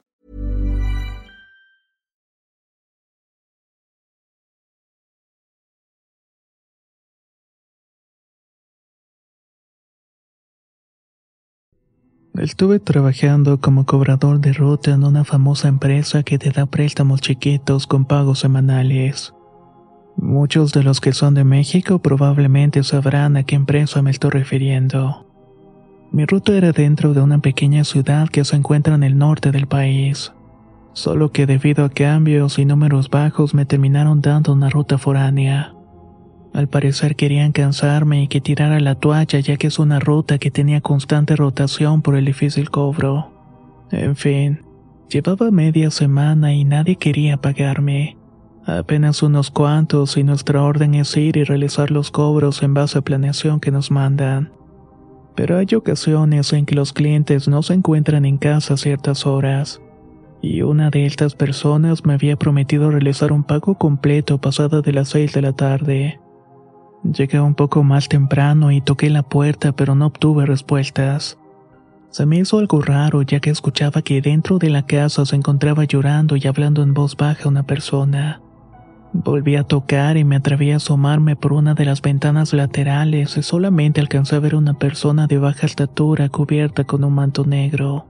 Estuve 12.37 12.79
trabajando 12.79 13.59
como 13.59 13.85
cobrador 13.85 14.39
de 14.39 14.53
ruta 14.53 14.91
en 14.91 15.03
una 15.03 15.25
famosa 15.25 15.67
empresa 15.67 16.23
que 16.23 16.39
te 16.39 16.51
da 16.51 16.65
préstamos 16.65 17.19
chiquitos 17.19 17.87
con 17.87 18.05
pagos 18.05 18.39
semanales. 18.39 19.33
Muchos 20.15 20.71
de 20.71 20.81
los 20.81 21.01
que 21.01 21.11
son 21.11 21.33
de 21.33 21.43
México 21.43 21.99
probablemente 21.99 22.83
sabrán 22.83 23.35
a 23.35 23.43
qué 23.43 23.55
empresa 23.55 24.01
me 24.01 24.11
estoy 24.11 24.29
refiriendo. 24.31 25.25
Mi 26.11 26.25
ruta 26.25 26.53
era 26.53 26.71
dentro 26.71 27.13
de 27.13 27.21
una 27.21 27.39
pequeña 27.39 27.83
ciudad 27.83 28.29
que 28.29 28.45
se 28.45 28.55
encuentra 28.55 28.95
en 28.95 29.03
el 29.03 29.17
norte 29.17 29.51
del 29.51 29.67
país. 29.67 30.31
Solo 30.93 31.33
que 31.33 31.45
debido 31.45 31.83
a 31.83 31.89
cambios 31.89 32.59
y 32.59 32.65
números 32.65 33.09
bajos 33.09 33.53
me 33.53 33.65
terminaron 33.65 34.21
dando 34.21 34.53
una 34.53 34.69
ruta 34.69 34.97
foránea. 34.97 35.73
Al 36.53 36.67
parecer 36.67 37.15
querían 37.15 37.53
cansarme 37.53 38.23
y 38.23 38.27
que 38.27 38.41
tirara 38.41 38.79
la 38.79 38.95
toalla 38.95 39.39
ya 39.39 39.55
que 39.57 39.67
es 39.67 39.79
una 39.79 39.99
ruta 39.99 40.37
que 40.37 40.51
tenía 40.51 40.81
constante 40.81 41.35
rotación 41.35 42.01
por 42.01 42.15
el 42.15 42.25
difícil 42.25 42.69
cobro. 42.69 43.31
En 43.91 44.15
fin, 44.15 44.61
llevaba 45.09 45.51
media 45.51 45.91
semana 45.91 46.53
y 46.53 46.63
nadie 46.63 46.97
quería 46.97 47.37
pagarme. 47.37 48.17
Apenas 48.65 49.23
unos 49.23 49.49
cuantos 49.49 50.17
y 50.17 50.23
nuestra 50.23 50.61
orden 50.61 50.93
es 50.93 51.17
ir 51.17 51.37
y 51.37 51.43
realizar 51.43 51.89
los 51.89 52.11
cobros 52.11 52.61
en 52.63 52.73
base 52.73 52.99
a 52.99 53.01
planeación 53.01 53.59
que 53.59 53.71
nos 53.71 53.89
mandan. 53.89 54.51
Pero 55.35 55.57
hay 55.57 55.67
ocasiones 55.75 56.53
en 56.53 56.65
que 56.65 56.75
los 56.75 56.93
clientes 56.93 57.47
no 57.47 57.63
se 57.63 57.73
encuentran 57.73 58.25
en 58.25 58.37
casa 58.37 58.75
a 58.75 58.77
ciertas 58.77 59.25
horas. 59.25 59.81
Y 60.41 60.61
una 60.61 60.89
de 60.89 61.05
estas 61.05 61.35
personas 61.35 62.05
me 62.05 62.13
había 62.13 62.35
prometido 62.35 62.91
realizar 62.91 63.31
un 63.31 63.43
pago 63.43 63.75
completo 63.75 64.39
pasada 64.39 64.81
de 64.81 64.93
las 64.93 65.09
6 65.09 65.33
de 65.33 65.41
la 65.41 65.53
tarde. 65.53 66.20
Llegué 67.03 67.39
un 67.39 67.55
poco 67.55 67.83
más 67.83 68.07
temprano 68.07 68.71
y 68.71 68.79
toqué 68.79 69.09
la 69.09 69.23
puerta 69.23 69.71
pero 69.71 69.95
no 69.95 70.05
obtuve 70.07 70.45
respuestas. 70.45 71.39
Se 72.11 72.25
me 72.25 72.37
hizo 72.37 72.59
algo 72.59 72.81
raro 72.81 73.23
ya 73.23 73.39
que 73.39 73.49
escuchaba 73.49 74.03
que 74.03 74.21
dentro 74.21 74.59
de 74.59 74.69
la 74.69 74.85
casa 74.85 75.25
se 75.25 75.35
encontraba 75.35 75.85
llorando 75.85 76.35
y 76.35 76.45
hablando 76.45 76.83
en 76.83 76.93
voz 76.93 77.17
baja 77.17 77.49
una 77.49 77.63
persona. 77.63 78.41
Volví 79.13 79.55
a 79.55 79.63
tocar 79.63 80.15
y 80.15 80.23
me 80.23 80.35
atreví 80.35 80.71
a 80.71 80.75
asomarme 80.75 81.35
por 81.35 81.53
una 81.53 81.73
de 81.73 81.85
las 81.85 82.01
ventanas 82.01 82.53
laterales 82.53 83.35
y 83.35 83.41
solamente 83.41 83.99
alcancé 83.99 84.35
a 84.35 84.39
ver 84.39 84.55
una 84.55 84.75
persona 84.75 85.25
de 85.25 85.37
baja 85.37 85.65
estatura 85.65 86.29
cubierta 86.29 86.83
con 86.83 87.03
un 87.03 87.13
manto 87.13 87.45
negro. 87.45 88.05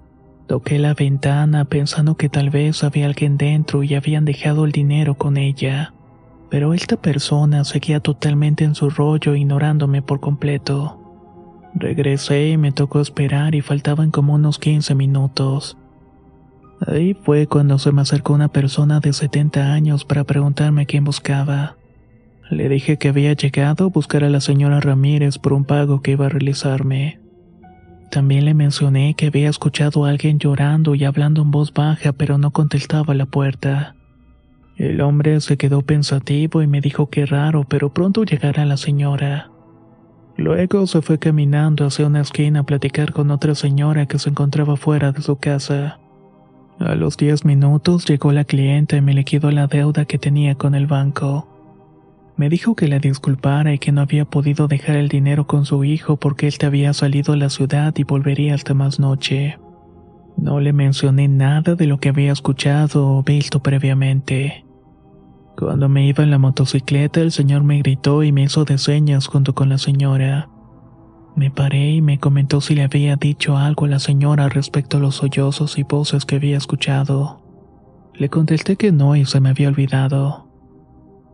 Toqué 0.48 0.80
la 0.80 0.94
ventana 0.94 1.64
pensando 1.66 2.18
que 2.18 2.28
tal 2.28 2.50
vez 2.50 2.84
había 2.84 3.06
alguien 3.06 3.38
dentro 3.38 3.84
y 3.84 3.96
habían 3.96 4.26
dejado 4.26 4.66
el 4.66 4.74
dinero 4.74 5.16
con 5.16 5.38
ella 5.38 5.94
pero 6.52 6.74
esta 6.74 6.98
persona 6.98 7.64
seguía 7.64 8.02
totalmente 8.02 8.66
en 8.66 8.76
su 8.76 8.90
rollo 8.90 9.36
ignorándome 9.36 10.02
por 10.02 10.20
completo. 10.20 11.00
Regresé 11.74 12.50
y 12.50 12.58
me 12.58 12.74
tocó 12.74 13.00
esperar 13.00 13.56
y 13.56 13.62
faltaban 13.62 14.12
como 14.12 14.34
unos 14.34 14.60
15 14.60 14.94
minutos. 14.94 15.78
Ahí 16.86 17.14
fue 17.14 17.48
cuando 17.48 17.80
se 17.80 17.94
me 17.94 18.02
acercó 18.02 18.34
una 18.34 18.50
persona 18.50 19.00
de 19.00 19.14
70 19.14 19.72
años 19.72 20.04
para 20.04 20.26
preguntarme 20.26 20.86
quién 20.86 21.06
buscaba. 21.06 21.78
Le 22.50 22.68
dije 22.68 22.98
que 22.98 23.08
había 23.08 23.32
llegado 23.32 23.86
a 23.86 23.90
buscar 23.90 24.26
a 24.26 24.30
la 24.30 24.42
señora 24.42 24.82
Ramírez 24.82 25.38
por 25.38 25.54
un 25.54 25.64
pago 25.64 26.02
que 26.02 26.12
iba 26.12 26.26
a 26.26 26.30
realizarme. 26.30 27.22
También 28.12 28.44
le 28.44 28.54
mencioné 28.54 29.14
que 29.14 29.28
había 29.28 29.50
escuchado 29.50 30.04
a 30.04 30.10
alguien 30.10 30.38
llorando 30.38 30.96
y 30.96 31.06
hablando 31.06 31.44
en 31.44 31.52
voz 31.52 31.72
baja 31.72 32.12
pero 32.12 32.38
no 32.38 32.52
contestaba 32.52 33.14
la 33.14 33.26
puerta. 33.26 33.96
El 34.82 35.00
hombre 35.02 35.40
se 35.42 35.58
quedó 35.58 35.84
pensativo 35.84 36.64
y 36.64 36.68
me 36.68 36.82
dijo 36.82 37.08
que 37.08 37.28
raro, 37.28 37.66
pero 37.70 37.94
pronto 37.94 38.24
llegará 38.24 38.66
la 38.66 38.78
señora. 38.78 39.52
Luego 40.38 40.88
se 40.88 41.04
fue 41.04 41.20
caminando 41.20 41.86
hacia 41.86 42.08
una 42.08 42.22
esquina 42.22 42.62
a 42.62 42.64
platicar 42.64 43.14
con 43.14 43.30
otra 43.30 43.54
señora 43.54 44.08
que 44.08 44.18
se 44.18 44.32
encontraba 44.32 44.78
fuera 44.78 45.12
de 45.12 45.22
su 45.22 45.36
casa. 45.36 46.00
A 46.80 46.96
los 46.96 47.16
diez 47.16 47.46
minutos 47.46 48.08
llegó 48.08 48.32
la 48.32 48.44
clienta 48.44 48.98
y 48.98 49.02
me 49.02 49.14
liquidó 49.14 49.52
la 49.52 49.68
deuda 49.68 50.06
que 50.06 50.18
tenía 50.18 50.56
con 50.56 50.74
el 50.74 50.88
banco. 50.88 51.48
Me 52.36 52.50
dijo 52.50 52.74
que 52.74 52.88
la 52.88 52.98
disculpara 52.98 53.76
y 53.76 53.78
que 53.78 53.92
no 53.92 54.02
había 54.02 54.26
podido 54.26 54.68
dejar 54.68 54.96
el 54.96 55.10
dinero 55.10 55.46
con 55.46 55.66
su 55.66 55.84
hijo 55.84 56.18
porque 56.18 56.48
él 56.48 56.58
te 56.58 56.66
había 56.66 56.94
salido 56.94 57.34
a 57.34 57.38
la 57.38 57.52
ciudad 57.52 57.94
y 57.98 58.04
volvería 58.04 58.56
hasta 58.56 58.74
más 58.74 59.00
noche. 59.00 59.60
No 60.38 60.60
le 60.60 60.74
mencioné 60.74 61.28
nada 61.28 61.76
de 61.76 61.86
lo 61.86 62.00
que 62.00 62.10
había 62.10 62.32
escuchado 62.32 63.18
o 63.18 63.22
visto 63.22 63.60
previamente. 63.60 64.66
Cuando 65.58 65.90
me 65.90 66.08
iba 66.08 66.24
en 66.24 66.32
la 66.32 66.38
motocicleta, 66.38 67.22
el 67.22 67.32
señor 67.32 67.64
me 67.64 67.80
gritó 67.80 68.24
y 68.24 68.32
me 68.32 68.44
hizo 68.44 68.66
de 68.66 68.78
señas 68.78 69.28
junto 69.28 69.54
con 69.54 69.70
la 69.70 69.78
señora. 69.78 70.50
Me 71.36 71.52
paré 71.52 71.92
y 71.92 72.02
me 72.02 72.20
comentó 72.20 72.62
si 72.62 72.76
le 72.76 72.84
había 72.84 73.16
dicho 73.16 73.58
algo 73.58 73.86
a 73.86 73.90
la 73.90 74.00
señora 74.00 74.50
respecto 74.50 74.98
a 74.98 75.00
los 75.00 75.16
sollozos 75.16 75.78
y 75.78 75.84
voces 75.84 76.26
que 76.26 76.36
había 76.36 76.58
escuchado. 76.58 77.42
Le 78.14 78.30
contesté 78.30 78.76
que 78.76 78.92
no 78.92 79.16
y 79.16 79.26
se 79.26 79.40
me 79.40 79.50
había 79.50 79.70
olvidado. 79.70 80.48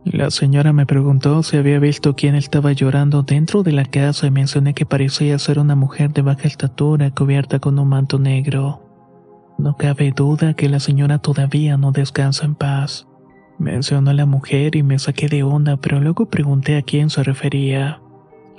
La 0.04 0.30
señora 0.30 0.72
me 0.72 0.86
preguntó 0.86 1.42
si 1.42 1.56
había 1.56 1.78
visto 1.80 2.14
quién 2.14 2.34
estaba 2.34 2.72
llorando 2.72 3.22
dentro 3.24 3.62
de 3.62 3.72
la 3.72 3.84
casa 3.84 4.26
y 4.26 4.30
mencioné 4.30 4.72
que 4.72 4.86
parecía 4.86 5.38
ser 5.38 5.58
una 5.58 5.74
mujer 5.74 6.12
de 6.12 6.22
baja 6.22 6.46
estatura 6.46 7.10
cubierta 7.10 7.58
con 7.58 7.78
un 7.78 7.88
manto 7.88 8.18
negro. 8.18 8.80
No 9.58 9.76
cabe 9.76 10.12
duda 10.12 10.54
que 10.54 10.68
la 10.68 10.80
señora 10.80 11.18
todavía 11.18 11.76
no 11.76 11.90
descansa 11.90 12.46
en 12.46 12.54
paz. 12.54 13.08
Mencionó 13.58 14.10
a 14.10 14.14
la 14.14 14.26
mujer 14.26 14.76
y 14.76 14.82
me 14.82 14.98
saqué 14.98 15.28
de 15.28 15.42
onda, 15.42 15.76
pero 15.76 16.00
luego 16.00 16.26
pregunté 16.26 16.76
a 16.76 16.82
quién 16.82 17.10
se 17.10 17.24
refería. 17.24 18.00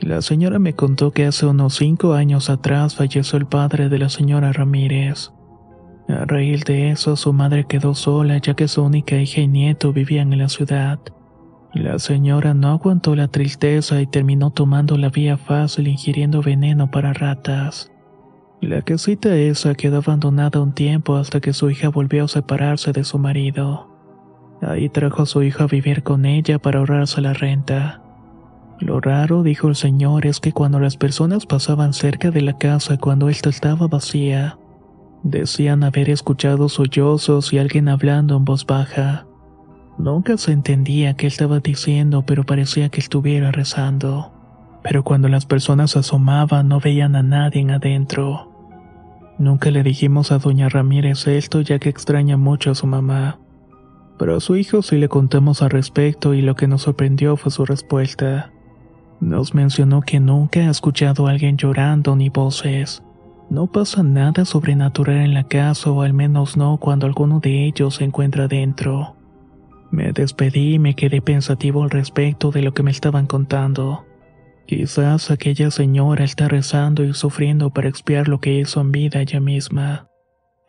La 0.01 0.21
señora 0.21 0.59
me 0.59 0.73
contó 0.73 1.11
que 1.11 1.25
hace 1.25 1.45
unos 1.45 1.75
cinco 1.75 2.13
años 2.13 2.49
atrás 2.49 2.95
falleció 2.95 3.37
el 3.37 3.45
padre 3.45 3.89
de 3.89 3.99
la 3.99 4.09
señora 4.09 4.51
Ramírez. 4.53 5.31
A 6.07 6.25
raíz 6.25 6.63
de 6.65 6.91
eso, 6.91 7.15
su 7.15 7.33
madre 7.33 7.65
quedó 7.65 7.95
sola 7.95 8.37
ya 8.39 8.55
que 8.55 8.67
su 8.67 8.83
única 8.83 9.15
hija 9.17 9.41
y 9.41 9.47
nieto 9.47 9.93
vivían 9.93 10.33
en 10.33 10.39
la 10.39 10.49
ciudad. 10.49 10.99
La 11.73 11.99
señora 11.99 12.53
no 12.53 12.69
aguantó 12.69 13.15
la 13.15 13.27
tristeza 13.27 14.01
y 14.01 14.07
terminó 14.07 14.51
tomando 14.51 14.97
la 14.97 15.09
vía 15.09 15.37
fácil 15.37 15.87
ingiriendo 15.87 16.41
veneno 16.41 16.89
para 16.89 17.13
ratas. 17.13 17.91
La 18.59 18.81
casita 18.81 19.35
esa 19.35 19.75
quedó 19.75 19.97
abandonada 19.97 20.61
un 20.61 20.73
tiempo 20.73 21.15
hasta 21.15 21.39
que 21.39 21.53
su 21.53 21.69
hija 21.69 21.89
volvió 21.89 22.25
a 22.25 22.27
separarse 22.27 22.91
de 22.91 23.03
su 23.03 23.19
marido. 23.19 23.88
Ahí 24.61 24.89
trajo 24.89 25.23
a 25.23 25.25
su 25.25 25.41
hijo 25.43 25.63
a 25.63 25.67
vivir 25.67 26.03
con 26.03 26.25
ella 26.25 26.59
para 26.59 26.79
ahorrarse 26.79 27.21
la 27.21 27.33
renta. 27.33 28.01
Lo 28.79 29.01
raro, 29.01 29.43
dijo 29.43 29.67
el 29.67 29.75
señor, 29.75 30.25
es 30.25 30.39
que 30.39 30.53
cuando 30.53 30.79
las 30.79 30.97
personas 30.97 31.45
pasaban 31.45 31.93
cerca 31.93 32.31
de 32.31 32.41
la 32.41 32.57
casa 32.57 32.97
cuando 32.97 33.29
ésta 33.29 33.49
estaba 33.49 33.87
vacía, 33.87 34.57
decían 35.23 35.83
haber 35.83 36.09
escuchado 36.09 36.69
sollozos 36.69 37.51
y 37.51 37.57
alguien 37.57 37.89
hablando 37.89 38.37
en 38.37 38.45
voz 38.45 38.65
baja. 38.65 39.25
Nunca 39.97 40.37
se 40.37 40.53
entendía 40.53 41.15
qué 41.15 41.27
estaba 41.27 41.59
diciendo, 41.59 42.23
pero 42.25 42.45
parecía 42.45 42.87
que 42.87 43.01
estuviera 43.01 43.51
rezando. 43.51 44.31
Pero 44.81 45.03
cuando 45.03 45.27
las 45.27 45.45
personas 45.45 45.97
asomaban 45.97 46.69
no 46.69 46.79
veían 46.79 47.17
a 47.17 47.23
nadie 47.23 47.69
adentro. 47.69 48.49
Nunca 49.37 49.71
le 49.71 49.83
dijimos 49.83 50.31
a 50.31 50.39
doña 50.39 50.69
Ramírez 50.69 51.27
esto 51.27 51.59
ya 51.59 51.79
que 51.79 51.89
extraña 51.89 52.37
mucho 52.37 52.71
a 52.71 52.75
su 52.75 52.87
mamá. 52.87 53.39
Pero 54.19 54.35
a 54.35 54.41
su 54.41 54.57
hijo 54.57 54.81
sí 54.81 54.97
le 54.97 55.07
contamos 55.07 55.61
al 55.61 55.69
respecto 55.69 56.33
y 56.33 56.41
lo 56.41 56.55
que 56.55 56.67
nos 56.67 56.81
sorprendió 56.83 57.37
fue 57.37 57.51
su 57.51 57.65
respuesta. 57.65 58.51
Nos 59.21 59.55
mencionó 59.55 60.01
que 60.01 60.19
nunca 60.19 60.59
ha 60.59 60.69
escuchado 60.69 61.25
a 61.25 61.31
alguien 61.31 61.55
llorando 61.55 62.17
ni 62.17 62.27
voces. 62.27 63.01
No 63.49 63.67
pasa 63.67 64.03
nada 64.03 64.43
sobrenatural 64.43 65.17
en 65.17 65.33
la 65.33 65.45
casa 65.45 65.89
o 65.89 66.01
al 66.01 66.13
menos 66.13 66.57
no 66.57 66.77
cuando 66.77 67.07
alguno 67.07 67.39
de 67.39 67.65
ellos 67.65 67.95
se 67.95 68.03
encuentra 68.03 68.49
dentro. 68.49 69.15
Me 69.89 70.11
despedí 70.11 70.75
y 70.75 70.79
me 70.79 70.95
quedé 70.95 71.21
pensativo 71.21 71.83
al 71.83 71.89
respecto 71.89 72.51
de 72.51 72.61
lo 72.61 72.73
que 72.73 72.83
me 72.83 72.91
estaban 72.91 73.25
contando. 73.25 74.05
Quizás 74.67 75.31
aquella 75.31 75.71
señora 75.71 76.25
está 76.25 76.49
rezando 76.49 77.05
y 77.05 77.13
sufriendo 77.13 77.69
para 77.71 77.87
expiar 77.87 78.27
lo 78.27 78.39
que 78.39 78.59
hizo 78.59 78.81
en 78.81 78.91
vida 78.91 79.21
ella 79.21 79.39
misma. 79.39 80.08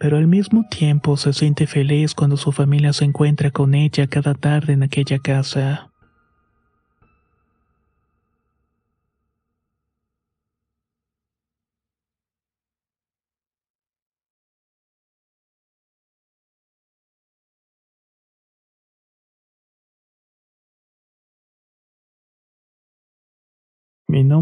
Pero 0.00 0.16
al 0.16 0.26
mismo 0.26 0.64
tiempo 0.64 1.18
se 1.18 1.34
siente 1.34 1.66
feliz 1.66 2.14
cuando 2.14 2.38
su 2.38 2.52
familia 2.52 2.94
se 2.94 3.04
encuentra 3.04 3.50
con 3.50 3.74
ella 3.74 4.06
cada 4.06 4.32
tarde 4.32 4.72
en 4.72 4.82
aquella 4.82 5.18
casa. 5.18 5.89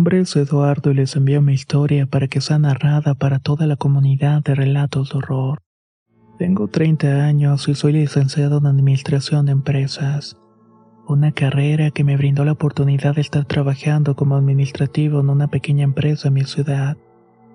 Nombre 0.08 0.22
es 0.22 0.36
Eduardo 0.36 0.90
y 0.90 0.94
les 0.94 1.16
envío 1.16 1.42
mi 1.42 1.52
historia 1.52 2.06
para 2.06 2.28
que 2.28 2.40
sea 2.40 2.58
narrada 2.58 3.12
para 3.12 3.40
toda 3.40 3.66
la 3.66 3.76
comunidad 3.76 4.42
de 4.42 4.54
relatos 4.54 5.10
de 5.10 5.18
horror. 5.18 5.58
Tengo 6.38 6.66
30 6.68 7.26
años 7.26 7.68
y 7.68 7.74
soy 7.74 7.92
licenciado 7.92 8.56
en 8.56 8.64
Administración 8.64 9.44
de 9.44 9.52
Empresas, 9.52 10.38
una 11.06 11.32
carrera 11.32 11.90
que 11.90 12.04
me 12.04 12.16
brindó 12.16 12.46
la 12.46 12.52
oportunidad 12.52 13.16
de 13.16 13.20
estar 13.20 13.44
trabajando 13.44 14.16
como 14.16 14.36
administrativo 14.36 15.20
en 15.20 15.28
una 15.28 15.48
pequeña 15.48 15.84
empresa 15.84 16.28
en 16.28 16.34
mi 16.34 16.44
ciudad. 16.44 16.96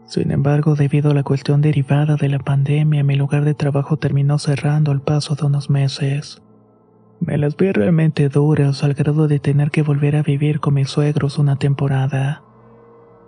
Sin 0.06 0.30
embargo, 0.30 0.76
debido 0.76 1.10
a 1.10 1.16
la 1.16 1.24
cuestión 1.24 1.60
derivada 1.60 2.18
de 2.18 2.30
la 2.30 2.38
pandemia, 2.38 3.04
mi 3.04 3.16
lugar 3.16 3.46
de 3.46 3.56
trabajo 3.56 3.98
terminó 3.98 4.38
cerrando 4.38 4.92
al 4.92 5.02
paso 5.02 5.34
de 5.34 5.48
unos 5.48 5.72
meses. 5.72 6.44
Me 7.26 7.38
las 7.38 7.56
vi 7.56 7.72
realmente 7.72 8.28
duras 8.28 8.84
al 8.84 8.96
grado 8.96 9.30
de 9.30 9.40
tener 9.40 9.72
que 9.72 9.82
volver 9.82 10.18
a 10.18 10.24
vivir 10.24 10.60
con 10.60 10.74
mis 10.74 10.90
suegros 10.90 11.38
una 11.40 11.56
temporada. 11.56 12.44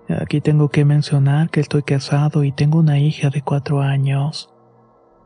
Aquí 0.10 0.42
tengo 0.42 0.68
que 0.68 0.84
mencionar 0.84 1.50
que 1.50 1.62
estoy 1.62 1.84
casado 1.84 2.44
y 2.44 2.52
tengo 2.52 2.80
una 2.80 3.00
hija 3.00 3.30
de 3.30 3.42
cuatro 3.42 3.80
años. 3.80 4.50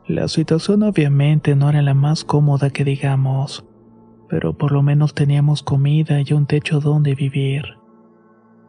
La 0.06 0.28
situación 0.28 0.84
obviamente 0.84 1.56
no 1.56 1.68
era 1.68 1.82
la 1.82 1.94
más 1.94 2.22
cómoda 2.22 2.70
que 2.70 2.84
digamos, 2.84 3.66
pero 4.28 4.56
por 4.56 4.70
lo 4.70 4.82
menos 4.82 5.14
teníamos 5.14 5.64
comida 5.64 6.20
y 6.20 6.32
un 6.32 6.46
techo 6.46 6.78
donde 6.78 7.16
vivir. 7.16 7.64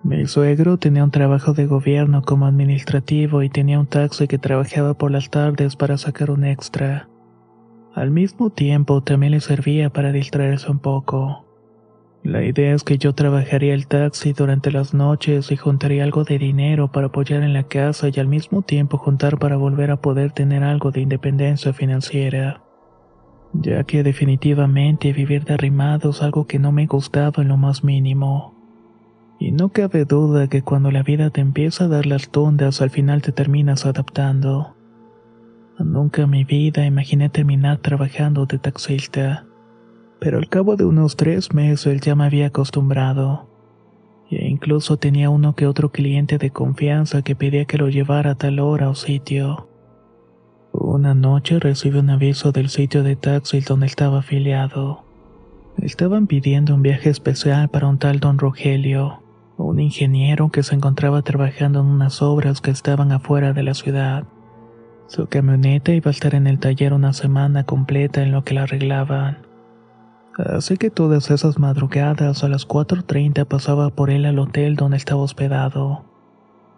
Mi 0.04 0.26
suegro 0.26 0.78
tenía 0.78 1.04
un 1.04 1.12
trabajo 1.12 1.54
de 1.54 1.68
gobierno 1.68 2.24
como 2.24 2.48
administrativo 2.48 3.44
y 3.44 3.50
tenía 3.50 3.80
un 3.80 3.86
taxi 3.86 4.28
que 4.28 4.40
trabajaba 4.40 4.96
por 4.96 5.12
las 5.12 5.30
tardes 5.30 5.76
para 5.76 6.00
sacar 6.00 6.32
un 6.32 6.44
extra. 6.44 7.08
Al 7.94 8.10
mismo 8.10 8.50
tiempo 8.50 9.02
también 9.02 9.34
le 9.34 9.42
servía 9.42 9.90
para 9.90 10.12
distraerse 10.12 10.72
un 10.72 10.80
poco. 10.80 11.46
La 12.24 12.44
idea 12.44 12.74
es 12.74 12.84
que 12.84 12.98
yo 12.98 13.14
trabajaría 13.14 13.74
el 13.74 13.88
taxi 13.88 14.32
durante 14.34 14.72
las 14.72 14.94
noches 14.94 15.52
y 15.52 15.58
juntaría 15.58 16.04
algo 16.04 16.24
de 16.24 16.38
dinero 16.38 16.92
para 16.92 17.08
apoyar 17.08 17.42
en 17.42 17.54
la 17.54 17.64
casa 17.64 18.10
y 18.14 18.20
al 18.20 18.28
mismo 18.28 18.62
tiempo 18.62 18.98
juntar 18.98 19.40
para 19.40 19.58
volver 19.58 19.90
a 19.90 20.02
poder 20.02 20.32
tener 20.32 20.64
algo 20.64 20.92
de 20.92 21.02
independencia 21.02 21.74
financiera. 21.74 22.62
Ya 23.54 23.84
que 23.84 24.04
definitivamente 24.04 25.12
vivir 25.14 25.44
de 25.44 25.56
arrimado 25.56 26.12
es 26.12 26.22
algo 26.22 26.46
que 26.46 26.60
no 26.60 26.72
me 26.72 26.86
gustaba 26.86 27.42
en 27.42 27.50
lo 27.50 27.58
más 27.58 27.84
mínimo. 27.84 28.54
Y 29.40 29.52
no 29.52 29.70
cabe 29.70 30.06
duda 30.06 30.48
que 30.48 30.62
cuando 30.62 30.92
la 30.92 31.02
vida 31.04 31.32
te 31.32 31.42
empieza 31.42 31.86
a 31.86 31.88
dar 31.88 32.06
las 32.06 32.30
tondas 32.30 32.82
al 32.82 32.92
final 32.92 33.24
te 33.24 33.32
terminas 33.32 33.86
adaptando. 33.86 34.76
Nunca 35.84 36.24
en 36.24 36.30
mi 36.30 36.44
vida 36.44 36.86
imaginé 36.86 37.30
terminar 37.30 37.80
trabajando 37.80 38.46
de 38.46 38.60
taxista, 38.60 39.46
pero 40.20 40.38
al 40.38 40.48
cabo 40.50 40.76
de 40.76 40.86
unos 40.86 41.16
tres 41.16 41.54
meses 41.54 42.02
ya 42.02 42.16
me 42.16 42.26
había 42.26 42.48
acostumbrado. 42.48 43.50
E 44.30 44.48
incluso 44.48 44.98
tenía 44.98 45.30
uno 45.30 45.56
que 45.56 45.68
otro 45.68 45.92
cliente 45.92 46.38
de 46.38 46.52
confianza 46.52 47.22
que 47.22 47.36
pedía 47.36 47.66
que 47.66 47.78
lo 47.78 47.90
llevara 47.90 48.32
a 48.32 48.36
tal 48.36 48.60
hora 48.60 48.90
o 48.90 48.96
sitio. 48.96 49.68
Una 50.72 51.14
noche 51.14 51.60
recibí 51.60 51.98
un 51.98 52.12
aviso 52.12 52.52
del 52.52 52.70
sitio 52.70 53.04
de 53.04 53.16
taxi 53.16 53.60
donde 53.60 53.88
estaba 53.88 54.20
afiliado. 54.20 55.04
Estaban 55.78 56.28
pidiendo 56.28 56.76
un 56.76 56.82
viaje 56.82 57.10
especial 57.10 57.70
para 57.70 57.88
un 57.88 57.98
tal 57.98 58.20
don 58.20 58.38
Rogelio, 58.38 59.22
un 59.58 59.80
ingeniero 59.80 60.50
que 60.50 60.64
se 60.64 60.76
encontraba 60.76 61.24
trabajando 61.24 61.82
en 61.82 61.88
unas 61.88 62.22
obras 62.22 62.62
que 62.62 62.72
estaban 62.72 63.12
afuera 63.12 63.52
de 63.54 63.64
la 63.64 63.74
ciudad. 63.74 64.26
Su 65.12 65.28
camioneta 65.28 65.92
iba 65.92 66.08
a 66.08 66.14
estar 66.14 66.36
en 66.36 66.48
el 66.48 66.58
taller 66.58 66.94
una 66.94 67.12
semana 67.12 67.66
completa 67.66 68.24
en 68.24 68.32
lo 68.32 68.46
que 68.46 68.54
la 68.54 68.64
arreglaban. 68.64 69.40
Así 70.38 70.78
que 70.78 70.90
todas 70.90 71.30
esas 71.32 71.60
madrugadas 71.60 72.46
a 72.46 72.48
las 72.48 72.66
4.30 72.66 73.46
pasaba 73.46 73.90
por 73.90 74.10
él 74.10 74.26
al 74.26 74.40
hotel 74.40 74.78
donde 74.78 74.96
estaba 74.96 75.22
hospedado. 75.22 76.06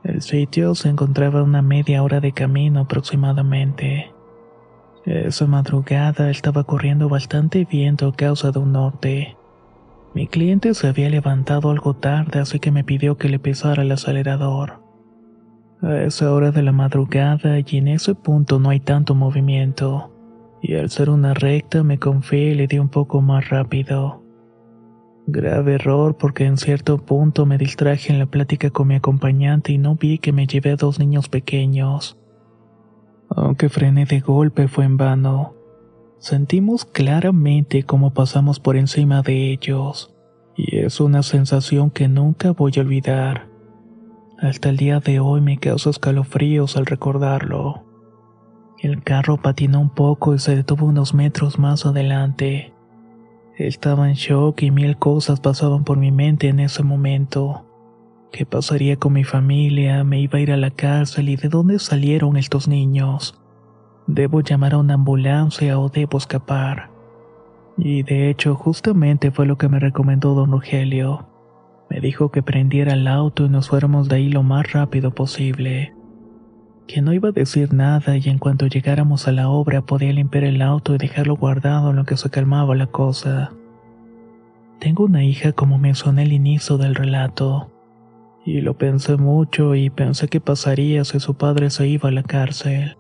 El 0.04 0.24
sitio 0.24 0.74
se 0.74 0.90
encontraba 0.90 1.44
una 1.44 1.62
media 1.62 2.02
hora 2.02 2.22
de 2.22 2.32
camino 2.32 2.80
aproximadamente. 2.80 4.12
Esa 5.06 5.46
madrugada 5.46 6.32
estaba 6.32 6.64
corriendo 6.64 7.10
bastante 7.10 7.66
viento 7.66 8.08
a 8.08 8.16
causa 8.16 8.50
de 8.50 8.58
un 8.58 8.72
norte. 8.72 9.38
Mi 10.16 10.26
cliente 10.26 10.74
se 10.74 10.88
había 10.88 11.12
levantado 11.12 11.70
algo 11.70 11.94
tarde 11.94 12.40
así 12.40 12.60
que 12.60 12.72
me 12.72 12.84
pidió 12.84 13.16
que 13.16 13.30
le 13.30 13.38
pisara 13.38 13.84
el 13.84 13.92
acelerador. 13.92 14.83
A 15.84 16.04
esa 16.04 16.32
hora 16.32 16.52
de 16.52 16.64
la 16.64 16.72
madrugada 16.72 17.60
y 17.60 17.78
en 17.78 17.90
ese 17.90 18.16
punto 18.16 18.58
no 18.58 18.70
hay 18.70 18.80
tanto 18.80 19.16
movimiento, 19.16 20.14
y 20.62 20.76
al 20.76 20.90
ser 20.90 21.10
una 21.10 21.34
recta 21.34 21.84
me 21.84 22.00
confié 22.00 22.52
y 22.52 22.56
le 22.56 22.68
di 22.68 22.80
un 22.80 22.88
poco 22.88 23.20
más 23.20 23.50
rápido. 23.50 24.24
Grave 25.28 25.76
error 25.76 26.16
porque 26.16 26.46
en 26.46 26.56
cierto 26.56 27.00
punto 27.00 27.46
me 27.46 27.58
distraje 27.58 28.14
en 28.14 28.20
la 28.20 28.28
plática 28.28 28.70
con 28.70 28.88
mi 28.88 28.96
acompañante 28.96 29.74
y 29.74 29.78
no 29.78 29.96
vi 29.96 30.20
que 30.20 30.32
me 30.32 30.48
llevé 30.48 30.72
a 30.72 30.76
dos 30.78 31.00
niños 31.00 31.28
pequeños. 31.28 32.18
Aunque 33.30 33.68
frené 33.68 34.06
de 34.06 34.22
golpe 34.22 34.70
fue 34.70 34.86
en 34.86 34.96
vano. 34.96 35.54
Sentimos 36.18 36.86
claramente 36.86 37.84
cómo 37.84 38.14
pasamos 38.14 38.62
por 38.62 38.78
encima 38.78 39.22
de 39.22 39.52
ellos, 39.52 40.16
y 40.56 40.78
es 40.78 41.02
una 41.02 41.24
sensación 41.24 41.90
que 41.90 42.08
nunca 42.08 42.52
voy 42.52 42.72
a 42.78 42.82
olvidar. 42.82 43.53
Hasta 44.44 44.68
el 44.68 44.76
día 44.76 45.00
de 45.00 45.22
hoy 45.22 45.40
me 45.40 45.58
causa 45.58 45.90
escalofríos 45.90 46.76
al 46.76 46.86
recordarlo. 46.86 47.86
El 48.78 49.02
carro 49.02 49.38
patinó 49.38 49.80
un 49.80 49.90
poco 49.90 50.36
y 50.36 50.40
se 50.40 50.54
detuvo 50.54 50.86
unos 50.86 51.14
metros 51.14 51.60
más 51.60 51.86
adelante. 51.86 52.74
Estaba 53.58 54.10
en 54.10 54.16
shock 54.16 54.62
y 54.64 54.70
mil 54.70 54.98
cosas 54.98 55.40
pasaban 55.40 55.86
por 55.86 55.98
mi 55.98 56.12
mente 56.12 56.50
en 56.50 56.60
ese 56.60 56.84
momento. 56.84 57.64
¿Qué 58.34 58.46
pasaría 58.46 58.98
con 58.98 59.14
mi 59.14 59.24
familia? 59.24 60.04
¿Me 60.04 60.20
iba 60.20 60.40
a 60.40 60.42
ir 60.42 60.52
a 60.52 60.58
la 60.58 60.72
cárcel? 60.72 61.30
¿Y 61.30 61.38
de 61.38 61.48
dónde 61.48 61.80
salieron 61.80 62.36
estos 62.36 62.68
niños? 62.68 63.40
¿Debo 64.08 64.42
llamar 64.42 64.74
a 64.74 64.80
una 64.80 64.96
ambulancia 64.96 65.80
o 65.80 65.88
debo 65.88 66.18
escapar? 66.18 66.90
Y 67.78 68.04
de 68.04 68.30
hecho, 68.30 68.56
justamente 68.56 69.32
fue 69.32 69.46
lo 69.46 69.58
que 69.58 69.70
me 69.70 69.80
recomendó 69.80 70.34
don 70.34 70.52
Rogelio. 70.52 71.33
Me 71.94 72.00
dijo 72.00 72.32
que 72.32 72.42
prendiera 72.42 72.94
el 72.94 73.08
auto 73.08 73.46
y 73.46 73.50
nos 73.50 73.70
fuéramos 73.70 74.10
de 74.10 74.16
ahí 74.16 74.28
lo 74.28 74.42
más 74.42 74.72
rápido 74.72 75.14
posible. 75.14 75.94
Que 76.88 77.04
no 77.04 77.14
iba 77.14 77.30
a 77.30 77.34
decir 77.34 77.72
nada 77.72 78.18
y 78.18 78.30
en 78.30 78.40
cuanto 78.40 78.66
llegáramos 78.66 79.28
a 79.28 79.32
la 79.32 79.48
obra 79.48 79.84
podía 79.84 80.12
limpiar 80.12 80.46
el 80.46 80.64
auto 80.64 80.96
y 80.96 80.98
dejarlo 80.98 81.36
guardado 81.36 81.92
en 81.92 81.98
lo 81.98 82.06
que 82.06 82.18
se 82.18 82.32
calmaba 82.32 82.74
la 82.74 82.88
cosa. 82.88 83.52
Tengo 84.80 85.04
una 85.04 85.24
hija 85.24 85.52
como 85.52 85.78
mencioné 85.78 86.24
al 86.24 86.34
inicio 86.34 86.80
del 86.80 86.96
relato. 86.96 87.72
Y 88.44 88.62
lo 88.62 88.76
pensé 88.76 89.18
mucho 89.18 89.76
y 89.76 89.92
pensé 89.92 90.28
qué 90.28 90.42
pasaría 90.42 91.04
si 91.04 91.20
su 91.20 91.36
padre 91.36 91.70
se 91.70 91.88
iba 91.88 92.10
a 92.10 92.12
la 92.12 92.24
cárcel. 92.24 92.98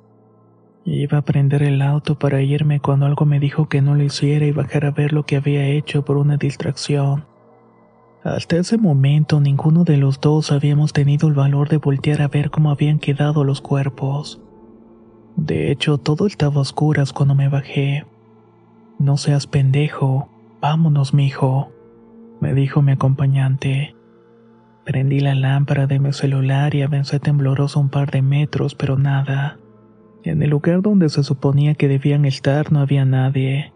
Iba 0.85 1.17
a 1.17 1.23
prender 1.23 1.63
el 1.63 1.81
auto 1.81 2.19
para 2.19 2.43
irme 2.43 2.79
cuando 2.79 3.07
algo 3.07 3.25
me 3.25 3.39
dijo 3.39 3.67
que 3.67 3.81
no 3.81 3.95
lo 3.95 4.03
hiciera 4.03 4.45
y 4.45 4.51
bajar 4.51 4.85
a 4.85 4.91
ver 4.91 5.13
lo 5.13 5.23
que 5.23 5.37
había 5.37 5.65
hecho 5.65 6.05
por 6.05 6.17
una 6.17 6.37
distracción. 6.37 7.32
Hasta 8.23 8.55
ese 8.55 8.77
momento 8.77 9.41
ninguno 9.41 9.83
de 9.83 9.97
los 9.97 10.21
dos 10.21 10.53
habíamos 10.53 10.93
tenido 10.93 11.27
el 11.27 11.33
valor 11.33 11.67
de 11.67 11.77
voltear 11.77 12.21
a 12.21 12.29
ver 12.29 12.51
cómo 12.51 12.71
habían 12.71 12.99
quedado 12.99 13.43
los 13.43 13.59
cuerpos. 13.59 14.41
De 15.35 15.71
hecho, 15.71 15.97
todo 15.97 16.25
estaba 16.25 16.55
a 16.55 16.61
oscuras 16.61 17.11
cuando 17.11 17.35
me 17.35 17.49
bajé. 17.49 18.05
No 18.97 19.17
seas 19.17 19.45
pendejo, 19.45 20.29
vámonos, 20.61 21.13
mijo, 21.13 21.69
me 22.39 22.53
dijo 22.53 22.81
mi 22.81 22.93
acompañante. 22.93 23.93
Prendí 24.85 25.19
la 25.19 25.35
lámpara 25.35 25.85
de 25.85 25.99
mi 25.99 26.13
celular 26.13 26.75
y 26.75 26.81
avancé 26.81 27.19
tembloroso 27.19 27.81
un 27.81 27.89
par 27.89 28.09
de 28.11 28.21
metros, 28.21 28.73
pero 28.73 28.97
nada. 28.97 29.59
En 30.23 30.41
el 30.41 30.49
lugar 30.49 30.81
donde 30.81 31.09
se 31.09 31.23
suponía 31.23 31.75
que 31.75 31.89
debían 31.89 32.23
estar 32.23 32.71
no 32.71 32.79
había 32.79 33.03
nadie. 33.03 33.72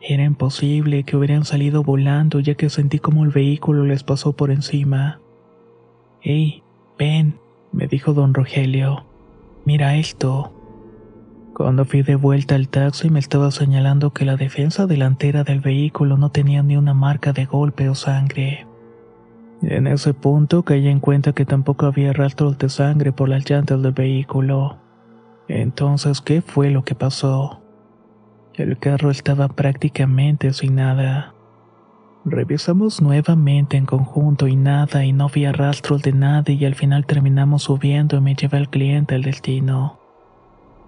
Era 0.00 0.24
imposible 0.24 1.04
que 1.04 1.16
hubieran 1.16 1.44
salido 1.44 1.82
volando 1.82 2.40
ya 2.40 2.54
que 2.54 2.70
sentí 2.70 2.98
como 2.98 3.24
el 3.24 3.30
vehículo 3.30 3.84
les 3.84 4.02
pasó 4.02 4.32
por 4.32 4.50
encima. 4.50 5.20
Hey, 6.22 6.62
ven, 6.98 7.38
me 7.72 7.86
dijo 7.86 8.14
don 8.14 8.32
Rogelio. 8.32 9.04
Mira 9.66 9.96
esto. 9.96 10.54
Cuando 11.54 11.84
fui 11.84 12.00
de 12.02 12.16
vuelta 12.16 12.54
al 12.54 12.68
taxi 12.68 13.10
me 13.10 13.18
estaba 13.18 13.50
señalando 13.50 14.12
que 14.14 14.24
la 14.24 14.36
defensa 14.36 14.86
delantera 14.86 15.44
del 15.44 15.60
vehículo 15.60 16.16
no 16.16 16.30
tenía 16.30 16.62
ni 16.62 16.78
una 16.78 16.94
marca 16.94 17.34
de 17.34 17.44
golpe 17.44 17.90
o 17.90 17.94
sangre. 17.94 18.66
En 19.62 19.86
ese 19.86 20.14
punto 20.14 20.62
caí 20.62 20.88
en 20.88 21.00
cuenta 21.00 21.34
que 21.34 21.44
tampoco 21.44 21.84
había 21.84 22.14
rastros 22.14 22.56
de 22.56 22.70
sangre 22.70 23.12
por 23.12 23.28
las 23.28 23.48
llantas 23.48 23.82
del 23.82 23.92
vehículo. 23.92 24.78
Entonces, 25.48 26.22
¿qué 26.22 26.40
fue 26.40 26.70
lo 26.70 26.84
que 26.84 26.94
pasó? 26.94 27.60
El 28.60 28.76
carro 28.76 29.10
estaba 29.10 29.48
prácticamente 29.48 30.52
sin 30.52 30.74
nada. 30.74 31.32
Revisamos 32.26 33.00
nuevamente 33.00 33.78
en 33.78 33.86
conjunto 33.86 34.48
y 34.48 34.56
nada 34.56 35.02
y 35.06 35.14
no 35.14 35.28
había 35.28 35.50
rastros 35.50 36.02
de 36.02 36.12
nada 36.12 36.52
y 36.52 36.66
al 36.66 36.74
final 36.74 37.06
terminamos 37.06 37.62
subiendo 37.62 38.18
y 38.18 38.20
me 38.20 38.34
llevé 38.34 38.58
al 38.58 38.68
cliente 38.68 39.14
al 39.14 39.22
destino. 39.22 39.98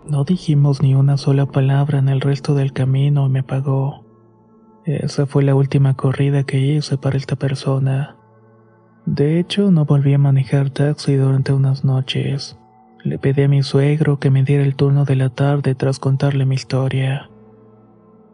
No 0.07 0.25
dijimos 0.25 0.83
ni 0.83 0.95
una 0.95 1.17
sola 1.17 1.47
palabra 1.47 1.99
en 1.99 2.11
el 2.11 2.21
resto 2.21 2.55
del 2.55 2.75
camino 2.75 3.27
y 3.27 3.31
me 3.31 3.43
pagó. 3.43 4.05
Esa 4.85 5.25
fue 5.25 5.43
la 5.43 5.55
última 5.55 5.95
corrida 5.95 6.45
que 6.45 6.59
hice 6.59 6.99
para 6.99 7.17
esta 7.17 7.37
persona. 7.37 8.19
De 9.07 9.41
hecho, 9.41 9.71
no 9.71 9.87
volví 9.87 10.13
a 10.13 10.19
manejar 10.19 10.69
taxi 10.69 11.15
durante 11.15 11.55
unas 11.55 11.87
noches. 11.87 12.59
Le 13.03 13.19
pedí 13.19 13.45
a 13.45 13.49
mi 13.49 13.63
suegro 13.63 14.19
que 14.19 14.29
me 14.29 14.43
diera 14.43 14.63
el 14.63 14.77
turno 14.77 15.07
de 15.07 15.17
la 15.17 15.31
tarde 15.31 15.75
tras 15.75 15.99
contarle 15.99 16.45
mi 16.45 16.57
historia. 16.57 17.31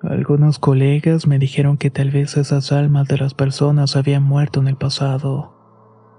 Algunos 0.03 0.59
colegas 0.59 1.27
me 1.27 1.39
dijeron 1.39 1.77
que 1.77 1.91
tal 1.91 2.11
vez 2.11 2.37
esas 2.37 2.73
almas 2.73 3.09
de 3.09 3.19
las 3.19 3.35
personas 3.35 3.97
habían 3.97 4.23
muerto 4.23 4.61
en 4.61 4.69
el 4.69 4.77
pasado 4.77 5.59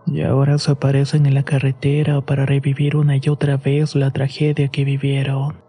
y 0.05 0.21
ahora 0.21 0.57
se 0.57 0.71
aparecen 0.71 1.25
en 1.25 1.35
la 1.35 1.43
carretera 1.43 2.21
para 2.21 2.45
revivir 2.45 2.95
una 2.95 3.17
y 3.17 3.29
otra 3.29 3.57
vez 3.57 3.95
la 3.95 4.11
tragedia 4.11 4.69
que 4.69 4.83
vivieron. 4.83 5.68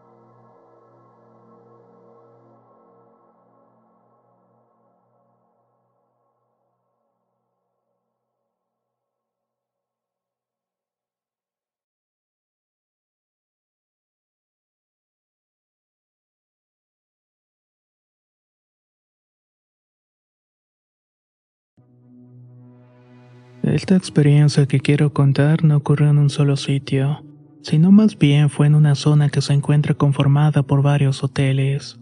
Esta 23.73 23.95
experiencia 23.95 24.67
que 24.67 24.81
quiero 24.81 25.13
contar 25.13 25.63
no 25.63 25.77
ocurrió 25.77 26.11
en 26.11 26.19
un 26.19 26.29
solo 26.29 26.57
sitio, 26.57 27.23
sino 27.63 27.93
más 27.93 28.19
bien 28.19 28.51
fue 28.51 28.67
en 28.67 28.75
una 28.75 28.97
zona 28.97 29.29
que 29.29 29.41
se 29.41 29.53
encuentra 29.53 29.95
conformada 29.95 30.65
por 30.65 30.83
varios 30.83 31.23
hoteles. 31.23 32.01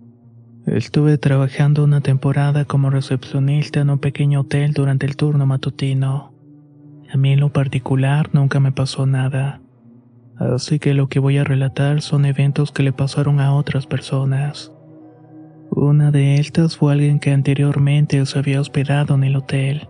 Estuve 0.66 1.18
trabajando 1.18 1.84
una 1.84 2.00
temporada 2.00 2.64
como 2.64 2.88
recepcionista 2.88 3.80
en 3.80 3.90
un 3.90 3.98
pequeño 3.98 4.40
hotel 4.40 4.72
durante 4.72 5.04
el 5.04 5.16
turno 5.16 5.44
matutino. 5.44 6.32
A 7.12 7.18
mí 7.18 7.32
en 7.32 7.40
lo 7.40 7.52
particular 7.52 8.30
nunca 8.32 8.60
me 8.60 8.72
pasó 8.72 9.04
nada, 9.04 9.60
así 10.38 10.78
que 10.78 10.94
lo 10.94 11.10
que 11.10 11.18
voy 11.18 11.36
a 11.36 11.44
relatar 11.44 12.00
son 12.00 12.24
eventos 12.24 12.72
que 12.72 12.82
le 12.82 12.94
pasaron 12.94 13.40
a 13.40 13.52
otras 13.52 13.86
personas. 13.86 14.72
Una 15.70 16.12
de 16.12 16.36
estas 16.36 16.78
fue 16.78 16.94
alguien 16.94 17.18
que 17.18 17.30
anteriormente 17.30 18.24
se 18.24 18.38
había 18.38 18.58
hospedado 18.58 19.16
en 19.16 19.24
el 19.24 19.36
hotel 19.36 19.86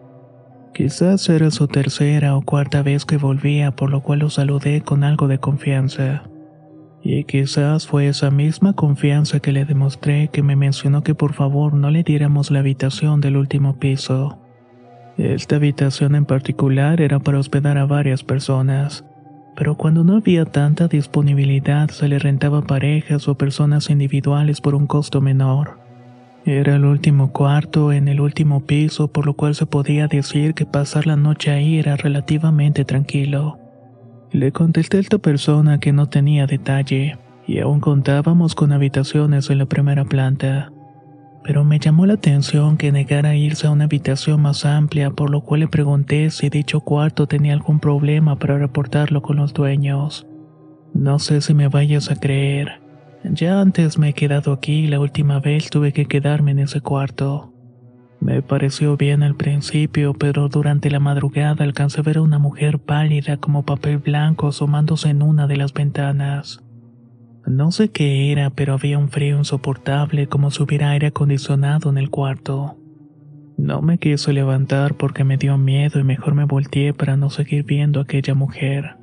Quizás 0.75 1.29
era 1.29 1.51
su 1.51 1.67
tercera 1.67 2.37
o 2.37 2.43
cuarta 2.43 2.83
vez 2.83 3.05
que 3.05 3.17
volvía, 3.17 3.73
por 3.73 3.91
lo 3.91 4.03
cual 4.03 4.21
lo 4.21 4.31
saludé 4.31 4.83
con 4.83 5.03
algo 5.03 5.27
de 5.27 5.39
confianza. 5.39 6.25
Y 7.03 7.25
quizás 7.25 7.87
fue 7.87 8.09
esa 8.09 8.31
misma 8.31 8.75
confianza 8.75 9.41
que 9.41 9.53
le 9.53 9.65
demostré 9.65 10.29
que 10.29 10.43
me 10.43 10.57
mencionó 10.57 11.03
que 11.03 11.15
por 11.15 11.33
favor 11.33 11.75
no 11.75 11.91
le 11.91 12.03
diéramos 12.03 12.51
la 12.51 12.61
habitación 12.61 13.21
del 13.21 13.37
último 13.37 13.79
piso. 13.79 14.39
Esta 15.17 15.57
habitación 15.57 16.15
en 16.15 16.27
particular 16.27 17.01
era 17.01 17.19
para 17.19 17.39
hospedar 17.39 17.77
a 17.79 17.87
varias 17.87 18.23
personas, 18.23 19.05
pero 19.57 19.77
cuando 19.77 20.05
no 20.05 20.17
había 20.17 20.45
tanta 20.45 20.87
disponibilidad 20.87 21.89
se 21.91 22.07
le 22.07 22.21
rentaba 22.21 22.63
parejas 22.63 23.27
o 23.27 23.37
personas 23.37 23.91
individuales 23.91 24.61
por 24.61 24.77
un 24.77 24.87
costo 24.87 25.21
menor. 25.21 25.88
Era 26.49 26.77
el 26.77 26.87
último 26.87 27.31
cuarto 27.31 27.93
en 27.93 28.09
el 28.09 28.23
último 28.23 28.65
piso, 28.65 29.09
por 29.09 29.27
lo 29.27 29.35
cual 29.35 29.55
se 29.55 29.67
podía 29.67 30.09
decir 30.09 30.55
que 30.55 30.65
pasar 30.65 31.07
la 31.07 31.15
noche 31.15 31.51
ahí 31.51 31.79
era 31.79 31.95
relativamente 31.95 32.87
tranquilo. 32.87 33.59
Le 34.33 34.51
contesté 34.51 34.97
a 34.97 35.01
esta 35.01 35.19
persona 35.19 35.79
que 35.79 35.93
no 35.93 36.09
tenía 36.09 36.47
detalle, 36.47 37.19
y 37.47 37.59
aún 37.59 37.81
contábamos 37.81 38.55
con 38.55 38.73
habitaciones 38.73 39.51
en 39.51 39.59
la 39.59 39.67
primera 39.67 40.07
planta. 40.07 40.73
Pero 41.45 41.65
me 41.65 41.79
llamó 41.79 42.07
la 42.07 42.15
atención 42.15 42.79
que 42.79 42.93
negara 42.93 43.37
irse 43.37 43.67
a 43.67 43.71
una 43.71 43.85
habitación 43.85 44.41
más 44.41 44.65
amplia, 44.65 45.11
por 45.11 45.29
lo 45.29 45.43
cual 45.43 45.61
le 45.61 45.69
pregunté 45.69 46.31
si 46.31 46.49
dicho 46.49 46.81
cuarto 46.81 47.27
tenía 47.27 47.53
algún 47.53 47.79
problema 47.79 48.37
para 48.39 48.57
reportarlo 48.57 49.21
con 49.21 49.37
los 49.37 49.53
dueños. 49.53 50.27
No 50.95 51.19
sé 51.19 51.43
si 51.43 51.53
me 51.53 51.69
vayas 51.69 52.11
a 52.11 52.17
creer, 52.17 52.81
ya 53.25 53.61
antes 53.61 53.99
me 53.99 54.11
he 54.11 54.13
quedado 54.13 54.53
aquí 54.53 54.85
y 54.85 54.87
la 54.87 55.01
última 55.01 55.41
vez 55.41 55.71
tuve 55.71 55.93
que 55.93 56.07
quedarme 56.07 56.53
en 56.53 56.61
ese 56.61 56.81
cuarto. 56.81 57.53
Me 58.21 58.43
pareció 58.43 58.97
bien 58.97 59.23
al 59.23 59.37
principio, 59.37 60.13
pero 60.13 60.49
durante 60.49 60.91
la 60.91 60.99
madrugada 60.99 61.65
alcancé 61.65 62.01
a 62.01 62.03
ver 62.03 62.19
a 62.19 62.23
una 62.23 62.39
mujer 62.39 62.81
pálida 62.81 63.37
como 63.37 63.65
papel 63.65 63.99
blanco 63.99 64.49
asomándose 64.49 65.11
en 65.11 65.23
una 65.23 65.47
de 65.47 65.57
las 65.57 65.73
ventanas. 65.73 66.65
No 67.47 67.71
sé 67.71 67.91
qué 67.91 68.33
era, 68.33 68.51
pero 68.51 68.75
había 68.75 68.99
un 68.99 69.09
frío 69.09 69.39
insoportable 69.39 70.27
como 70.27 70.51
si 70.51 70.63
hubiera 70.63 70.91
aire 70.91 71.07
acondicionado 71.07 71.91
en 71.91 71.99
el 71.99 72.11
cuarto. 72.11 72.77
No 73.57 73.83
me 73.83 73.99
quiso 73.99 74.33
levantar 74.33 74.95
porque 74.95 75.25
me 75.25 75.37
dio 75.37 75.57
miedo 75.57 75.99
y 75.99 76.05
mejor 76.05 76.35
me 76.35 76.45
volteé 76.45 76.93
para 76.93 77.17
no 77.17 77.31
seguir 77.31 77.65
viendo 77.65 78.01
a 78.01 78.03
aquella 78.03 78.35
mujer. 78.35 78.97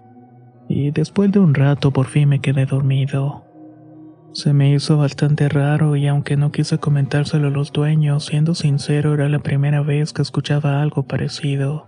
Y 0.68 0.92
después 0.92 1.32
de 1.32 1.40
un 1.40 1.54
rato 1.54 1.92
por 1.92 2.08
fin 2.08 2.30
me 2.30 2.40
quedé 2.40 2.66
dormido. 2.66 3.45
Se 4.36 4.52
me 4.52 4.74
hizo 4.74 4.98
bastante 4.98 5.48
raro 5.48 5.96
y 5.96 6.08
aunque 6.08 6.36
no 6.36 6.52
quise 6.52 6.78
comentárselo 6.78 7.48
a 7.48 7.52
los 7.52 7.72
dueños, 7.72 8.26
siendo 8.26 8.54
sincero 8.54 9.14
era 9.14 9.30
la 9.30 9.40
primera 9.40 9.82
vez 9.82 10.12
que 10.12 10.22
escuchaba 10.22 10.82
algo 10.82 11.04
parecido. 11.04 11.88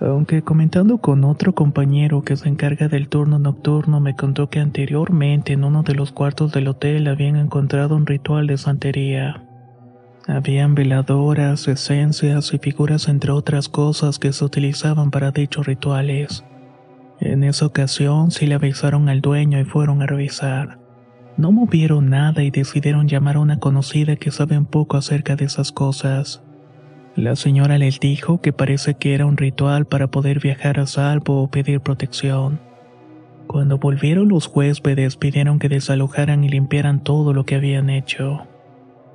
Aunque 0.00 0.42
comentando 0.42 0.98
con 0.98 1.24
otro 1.24 1.52
compañero 1.52 2.22
que 2.22 2.36
se 2.36 2.48
encarga 2.48 2.86
del 2.86 3.08
turno 3.08 3.40
nocturno 3.40 3.98
me 3.98 4.14
contó 4.14 4.48
que 4.50 4.60
anteriormente 4.60 5.52
en 5.52 5.64
uno 5.64 5.82
de 5.82 5.96
los 5.96 6.12
cuartos 6.12 6.52
del 6.52 6.68
hotel 6.68 7.08
habían 7.08 7.34
encontrado 7.34 7.96
un 7.96 8.06
ritual 8.06 8.46
de 8.46 8.56
santería. 8.56 9.42
Habían 10.28 10.76
veladoras, 10.76 11.66
esencias 11.66 12.54
y 12.54 12.58
figuras 12.58 13.08
entre 13.08 13.32
otras 13.32 13.68
cosas 13.68 14.20
que 14.20 14.32
se 14.32 14.44
utilizaban 14.44 15.10
para 15.10 15.32
dichos 15.32 15.66
rituales. 15.66 16.44
En 17.18 17.42
esa 17.42 17.66
ocasión 17.66 18.30
sí 18.30 18.46
le 18.46 18.54
avisaron 18.54 19.08
al 19.08 19.20
dueño 19.20 19.58
y 19.58 19.64
fueron 19.64 20.02
a 20.02 20.06
revisar. 20.06 20.83
No 21.36 21.50
movieron 21.50 22.10
nada 22.10 22.44
y 22.44 22.50
decidieron 22.50 23.08
llamar 23.08 23.36
a 23.36 23.40
una 23.40 23.58
conocida 23.58 24.14
que 24.16 24.30
sabe 24.30 24.56
un 24.56 24.66
poco 24.66 24.96
acerca 24.96 25.34
de 25.34 25.46
esas 25.46 25.72
cosas. 25.72 26.44
La 27.16 27.34
señora 27.34 27.76
les 27.78 27.98
dijo 27.98 28.40
que 28.40 28.52
parece 28.52 28.94
que 28.94 29.14
era 29.14 29.26
un 29.26 29.36
ritual 29.36 29.86
para 29.86 30.08
poder 30.08 30.40
viajar 30.40 30.78
a 30.78 30.86
salvo 30.86 31.42
o 31.42 31.50
pedir 31.50 31.80
protección. 31.80 32.60
Cuando 33.46 33.78
volvieron 33.78 34.28
los 34.28 34.50
huéspedes 34.52 35.16
pidieron 35.16 35.58
que 35.58 35.68
desalojaran 35.68 36.44
y 36.44 36.48
limpiaran 36.48 37.02
todo 37.02 37.32
lo 37.32 37.44
que 37.44 37.56
habían 37.56 37.90
hecho. 37.90 38.46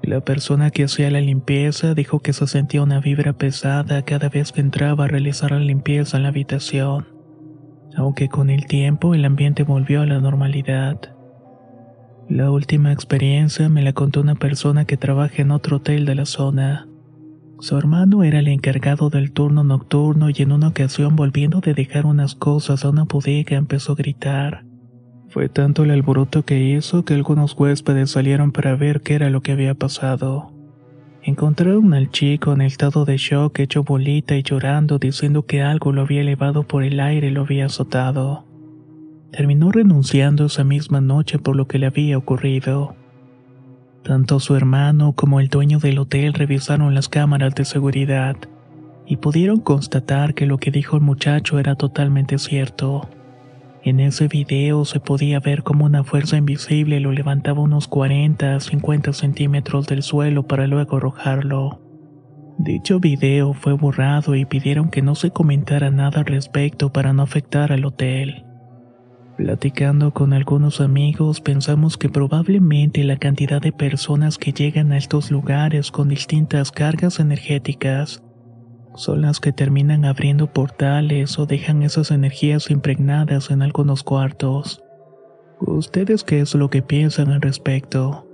La 0.01 0.21
persona 0.21 0.71
que 0.71 0.85
hacía 0.85 1.11
la 1.11 1.19
limpieza 1.19 1.93
dijo 1.93 2.19
que 2.19 2.31
se 2.31 2.47
sentía 2.47 2.83
una 2.83 2.99
vibra 2.99 3.33
pesada 3.33 4.01
cada 4.03 4.29
vez 4.29 4.51
que 4.51 4.61
entraba 4.61 5.05
a 5.05 5.07
realizar 5.07 5.51
la 5.51 5.59
limpieza 5.59 6.17
en 6.17 6.23
la 6.23 6.29
habitación, 6.29 7.07
aunque 7.95 8.29
con 8.29 8.49
el 8.49 8.65
tiempo 8.65 9.13
el 9.13 9.25
ambiente 9.25 9.63
volvió 9.63 10.01
a 10.01 10.05
la 10.05 10.19
normalidad. 10.19 11.18
La 12.29 12.51
última 12.51 12.93
experiencia 12.93 13.69
me 13.69 13.81
la 13.81 13.93
contó 13.93 14.21
una 14.21 14.35
persona 14.35 14.85
que 14.85 14.97
trabaja 14.97 15.41
en 15.41 15.49
otro 15.49 15.77
hotel 15.77 16.05
de 16.05 16.13
la 16.13 16.27
zona. 16.27 16.87
Su 17.59 17.75
hermano 17.75 18.23
era 18.23 18.37
el 18.37 18.47
encargado 18.47 19.09
del 19.09 19.31
turno 19.31 19.63
nocturno 19.63 20.29
y 20.29 20.35
en 20.37 20.51
una 20.51 20.67
ocasión 20.67 21.15
volviendo 21.15 21.59
de 21.59 21.73
dejar 21.73 22.05
unas 22.05 22.35
cosas 22.35 22.85
a 22.85 22.89
una 22.91 23.05
bodega 23.05 23.57
empezó 23.57 23.93
a 23.93 23.95
gritar. 23.95 24.63
Fue 25.29 25.49
tanto 25.49 25.83
el 25.83 25.89
alboroto 25.89 26.45
que 26.45 26.63
hizo 26.63 27.03
que 27.03 27.15
algunos 27.15 27.55
huéspedes 27.57 28.11
salieron 28.11 28.51
para 28.51 28.75
ver 28.75 29.01
qué 29.01 29.15
era 29.15 29.31
lo 29.31 29.41
que 29.41 29.53
había 29.53 29.73
pasado. 29.73 30.53
Encontraron 31.23 31.95
al 31.95 32.11
chico 32.11 32.53
en 32.53 32.61
estado 32.61 33.05
de 33.05 33.17
shock 33.17 33.57
hecho 33.57 33.83
bolita 33.83 34.35
y 34.35 34.43
llorando 34.43 34.99
diciendo 34.99 35.47
que 35.47 35.63
algo 35.63 35.91
lo 35.93 36.01
había 36.01 36.21
elevado 36.21 36.61
por 36.61 36.83
el 36.83 36.99
aire 36.99 37.29
y 37.29 37.31
lo 37.31 37.41
había 37.41 37.65
azotado. 37.65 38.45
Terminó 39.31 39.71
renunciando 39.71 40.45
esa 40.45 40.63
misma 40.63 41.01
noche 41.01 41.37
por 41.37 41.55
lo 41.55 41.67
que 41.67 41.77
le 41.77 41.85
había 41.85 42.17
ocurrido. 42.17 42.95
Tanto 44.03 44.39
su 44.39 44.55
hermano 44.55 45.13
como 45.13 45.39
el 45.39 45.49
dueño 45.49 45.77
del 45.79 45.99
hotel 45.99 46.33
revisaron 46.33 46.95
las 46.95 47.09
cámaras 47.09 47.53
de 47.53 47.65
seguridad 47.65 48.35
y 49.05 49.17
pudieron 49.17 49.59
constatar 49.59 50.33
que 50.33 50.47
lo 50.47 50.57
que 50.57 50.71
dijo 50.71 50.95
el 50.95 51.03
muchacho 51.03 51.59
era 51.59 51.75
totalmente 51.75 52.39
cierto. 52.39 53.07
En 53.83 53.99
ese 53.99 54.27
video 54.27 54.83
se 54.83 54.99
podía 54.99 55.39
ver 55.39 55.63
como 55.63 55.85
una 55.85 56.03
fuerza 56.03 56.37
invisible 56.37 56.99
lo 56.99 57.11
levantaba 57.11 57.61
unos 57.61 57.87
40 57.87 58.55
a 58.55 58.59
50 58.59 59.13
centímetros 59.13 59.87
del 59.87 60.01
suelo 60.01 60.47
para 60.47 60.65
luego 60.65 60.97
arrojarlo. 60.97 61.79
Dicho 62.57 62.99
video 62.99 63.53
fue 63.53 63.73
borrado 63.73 64.35
y 64.35 64.45
pidieron 64.45 64.89
que 64.89 65.01
no 65.01 65.15
se 65.15 65.31
comentara 65.31 65.91
nada 65.91 66.19
al 66.19 66.25
respecto 66.25 66.91
para 66.91 67.13
no 67.13 67.23
afectar 67.23 67.71
al 67.71 67.85
hotel. 67.85 68.48
Platicando 69.39 70.11
con 70.11 70.33
algunos 70.33 70.81
amigos, 70.81 71.39
pensamos 71.39 71.95
que 71.95 72.09
probablemente 72.09 73.05
la 73.05 73.15
cantidad 73.15 73.61
de 73.61 73.71
personas 73.71 74.37
que 74.37 74.51
llegan 74.51 74.91
a 74.91 74.97
estos 74.97 75.31
lugares 75.31 75.91
con 75.91 76.09
distintas 76.09 76.73
cargas 76.73 77.21
energéticas 77.21 78.21
son 78.95 79.21
las 79.21 79.39
que 79.39 79.53
terminan 79.53 80.03
abriendo 80.03 80.51
portales 80.51 81.39
o 81.39 81.45
dejan 81.45 81.83
esas 81.83 82.11
energías 82.11 82.69
impregnadas 82.69 83.49
en 83.49 83.61
algunos 83.61 84.03
cuartos. 84.03 84.83
¿Ustedes 85.61 86.25
qué 86.25 86.41
es 86.41 86.53
lo 86.53 86.69
que 86.69 86.81
piensan 86.81 87.31
al 87.31 87.39
respecto? 87.39 88.28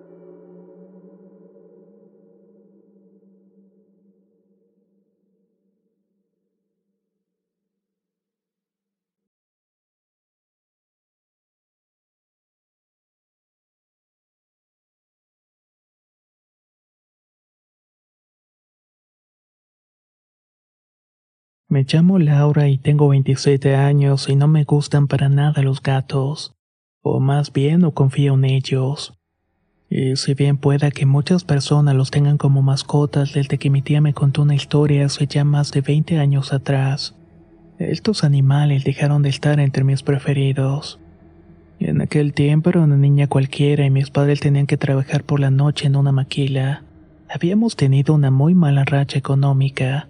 Me 21.76 21.84
llamo 21.84 22.20
Laura 22.20 22.70
y 22.70 22.78
tengo 22.78 23.10
27 23.10 23.76
años 23.76 24.30
y 24.30 24.38
no 24.38 24.48
me 24.48 24.64
gustan 24.64 25.10
para 25.10 25.28
nada 25.28 25.62
los 25.62 25.84
gatos. 25.84 26.56
O 27.02 27.20
más 27.20 27.52
bien 27.52 27.82
no 27.82 27.92
confío 27.92 28.36
en 28.36 28.46
ellos. 28.46 29.20
Y 29.90 30.16
si 30.16 30.36
bien 30.36 30.56
pueda 30.56 30.90
que 30.90 31.06
muchas 31.06 31.44
personas 31.44 31.94
los 31.94 32.12
tengan 32.12 32.38
como 32.38 32.62
mascotas 32.62 33.34
desde 33.34 33.58
que 33.58 33.70
mi 33.70 33.82
tía 33.82 34.00
me 34.00 34.14
contó 34.14 34.44
una 34.44 34.56
historia 34.56 35.06
hace 35.06 35.28
ya 35.28 35.44
más 35.44 35.74
de 35.74 35.82
20 35.82 36.18
años 36.18 36.54
atrás, 36.54 37.14
estos 37.78 38.24
animales 38.24 38.86
dejaron 38.86 39.22
de 39.22 39.28
estar 39.28 39.60
entre 39.60 39.84
mis 39.84 40.02
preferidos. 40.02 41.02
En 41.82 42.00
aquel 42.00 42.32
tiempo 42.32 42.70
era 42.70 42.80
una 42.80 42.96
niña 42.96 43.28
cualquiera 43.28 43.86
y 43.86 43.90
mis 43.90 44.12
padres 44.12 44.40
tenían 44.40 44.66
que 44.66 44.78
trabajar 44.78 45.26
por 45.26 45.42
la 45.42 45.52
noche 45.52 45.88
en 45.88 45.98
una 45.98 46.14
maquila. 46.14 46.84
Habíamos 47.30 47.76
tenido 47.76 48.14
una 48.14 48.32
muy 48.32 48.56
mala 48.56 48.86
racha 48.86 49.20
económica 49.20 50.08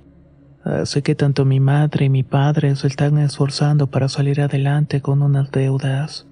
Así 0.66 1.04
que 1.04 1.14
tanto 1.14 1.46
mi 1.46 1.60
madre 1.60 2.06
y 2.06 2.10
mi 2.10 2.24
padre 2.24 2.76
se 2.76 2.88
están 2.88 3.20
esforzando 3.20 3.86
para 3.86 4.10
salir 4.10 4.42
adelante 4.42 5.00
con 5.00 5.22
unas 5.22 5.52
deudas. 5.52 6.26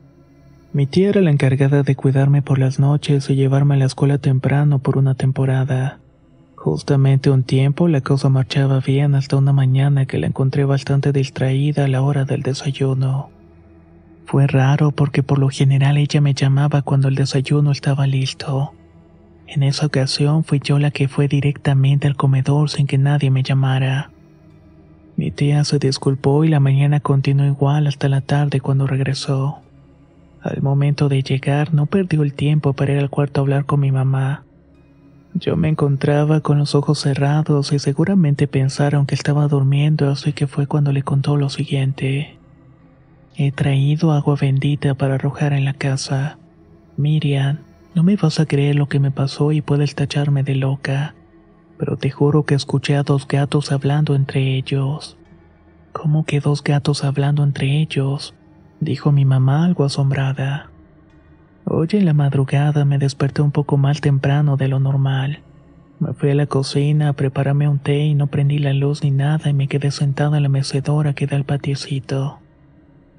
Mi 0.74 0.88
tía 0.88 1.10
era 1.10 1.22
la 1.22 1.30
encargada 1.30 1.84
de 1.84 1.96
cuidarme 1.96 2.42
por 2.42 2.58
las 2.58 2.80
noches 2.80 3.30
y 3.30 3.36
llevarme 3.36 3.76
a 3.76 3.78
la 3.78 3.86
escuela 3.86 4.18
temprano 4.18 4.80
por 4.80 4.98
una 4.98 5.14
temporada. 5.14 6.00
Justamente 6.56 7.30
un 7.30 7.44
tiempo 7.44 7.88
la 7.88 8.02
cosa 8.02 8.28
marchaba 8.30 8.80
bien 8.80 9.14
hasta 9.14 9.38
una 9.38 9.54
mañana 9.54 10.08
que 10.08 10.18
la 10.18 10.26
encontré 10.26 10.66
bastante 10.66 11.12
distraída 11.12 11.86
a 11.86 11.88
la 11.88 12.02
hora 12.02 12.26
del 12.26 12.42
desayuno. 12.42 13.30
Fue 14.26 14.48
raro 14.48 14.90
porque 14.92 15.22
por 15.22 15.38
lo 15.38 15.50
general 15.50 15.98
ella 15.98 16.22
me 16.22 16.34
llamaba 16.34 16.82
cuando 16.82 17.08
el 17.08 17.14
desayuno 17.14 17.72
estaba 17.72 18.08
listo. 18.08 18.74
En 19.46 19.62
esa 19.62 19.86
ocasión 19.86 20.44
fui 20.44 20.60
yo 20.64 20.80
la 20.80 20.90
que 20.90 21.08
fue 21.08 21.28
directamente 21.28 22.08
al 22.08 22.16
comedor 22.16 22.72
sin 22.72 22.88
que 22.88 22.98
nadie 22.98 23.30
me 23.30 23.44
llamara. 23.44 24.13
Mi 25.16 25.30
tía 25.30 25.64
se 25.64 25.78
disculpó 25.78 26.44
y 26.44 26.50
la 26.50 26.60
mañana 26.60 27.00
continuó 27.00 27.46
igual 27.46 27.86
hasta 27.88 28.10
la 28.10 28.22
tarde 28.22 28.62
cuando 28.62 28.88
regresó. 28.88 29.60
Al 30.42 30.62
momento 30.62 31.08
de 31.08 31.22
llegar 31.22 31.74
no 31.74 31.86
perdió 31.86 32.24
el 32.24 32.34
tiempo 32.34 32.74
para 32.74 32.94
ir 32.94 33.00
al 33.00 33.10
cuarto 33.10 33.40
a 33.40 33.44
hablar 33.44 33.66
con 33.66 33.80
mi 33.80 33.92
mamá. 33.92 34.44
Yo 35.36 35.56
me 35.56 35.70
encontraba 35.70 36.42
con 36.42 36.58
los 36.58 36.76
ojos 36.76 37.00
cerrados 37.00 37.72
y 37.74 37.80
seguramente 37.80 38.48
pensaron 38.48 39.06
que 39.06 39.16
estaba 39.16 39.48
durmiendo, 39.48 40.10
así 40.10 40.34
que 40.34 40.48
fue 40.48 40.68
cuando 40.68 40.92
le 40.92 41.04
contó 41.04 41.38
lo 41.38 41.50
siguiente. 41.50 42.38
He 43.36 43.52
traído 43.52 44.12
agua 44.12 44.36
bendita 44.40 44.96
para 44.96 45.16
arrojar 45.16 45.54
en 45.54 45.66
la 45.66 45.74
casa. 45.74 46.38
Miriam, 46.98 47.60
no 47.96 48.04
me 48.04 48.16
vas 48.16 48.40
a 48.40 48.46
creer 48.46 48.76
lo 48.76 48.88
que 48.88 49.00
me 49.00 49.12
pasó 49.12 49.52
y 49.52 49.62
puedes 49.62 49.96
tacharme 49.96 50.44
de 50.44 50.56
loca 50.56 51.16
pero 51.84 51.98
te 51.98 52.10
juro 52.10 52.44
que 52.44 52.56
escuché 52.56 52.96
a 52.96 53.04
dos 53.04 53.28
gatos 53.28 53.74
hablando 53.74 54.16
entre 54.16 54.56
ellos. 54.56 55.18
¿Cómo 55.92 56.24
que 56.24 56.40
dos 56.40 56.64
gatos 56.64 57.04
hablando 57.04 57.44
entre 57.44 57.82
ellos? 57.82 58.34
dijo 58.80 59.12
mi 59.12 59.26
mamá 59.26 59.66
algo 59.66 59.84
asombrada. 59.84 60.70
Hoy 61.66 61.90
en 61.92 62.06
la 62.06 62.14
madrugada 62.14 62.86
me 62.86 63.00
desperté 63.00 63.42
un 63.42 63.52
poco 63.52 63.76
más 63.76 64.00
temprano 64.00 64.56
de 64.56 64.70
lo 64.70 64.80
normal. 64.80 65.42
Me 66.00 66.14
fui 66.14 66.30
a 66.30 66.36
la 66.36 66.46
cocina 66.46 67.10
a 67.10 67.14
prepararme 67.14 67.68
un 67.68 67.80
té 67.80 68.00
y 68.00 68.16
no 68.16 68.28
prendí 68.28 68.60
la 68.60 68.72
luz 68.72 69.04
ni 69.04 69.12
nada 69.12 69.50
y 69.50 69.54
me 69.54 69.68
quedé 69.68 69.92
sentada 69.92 70.38
en 70.38 70.44
la 70.44 70.50
mecedora 70.50 71.14
que 71.14 71.28
da 71.28 71.36
al 71.36 71.44
patiecito. 71.44 72.40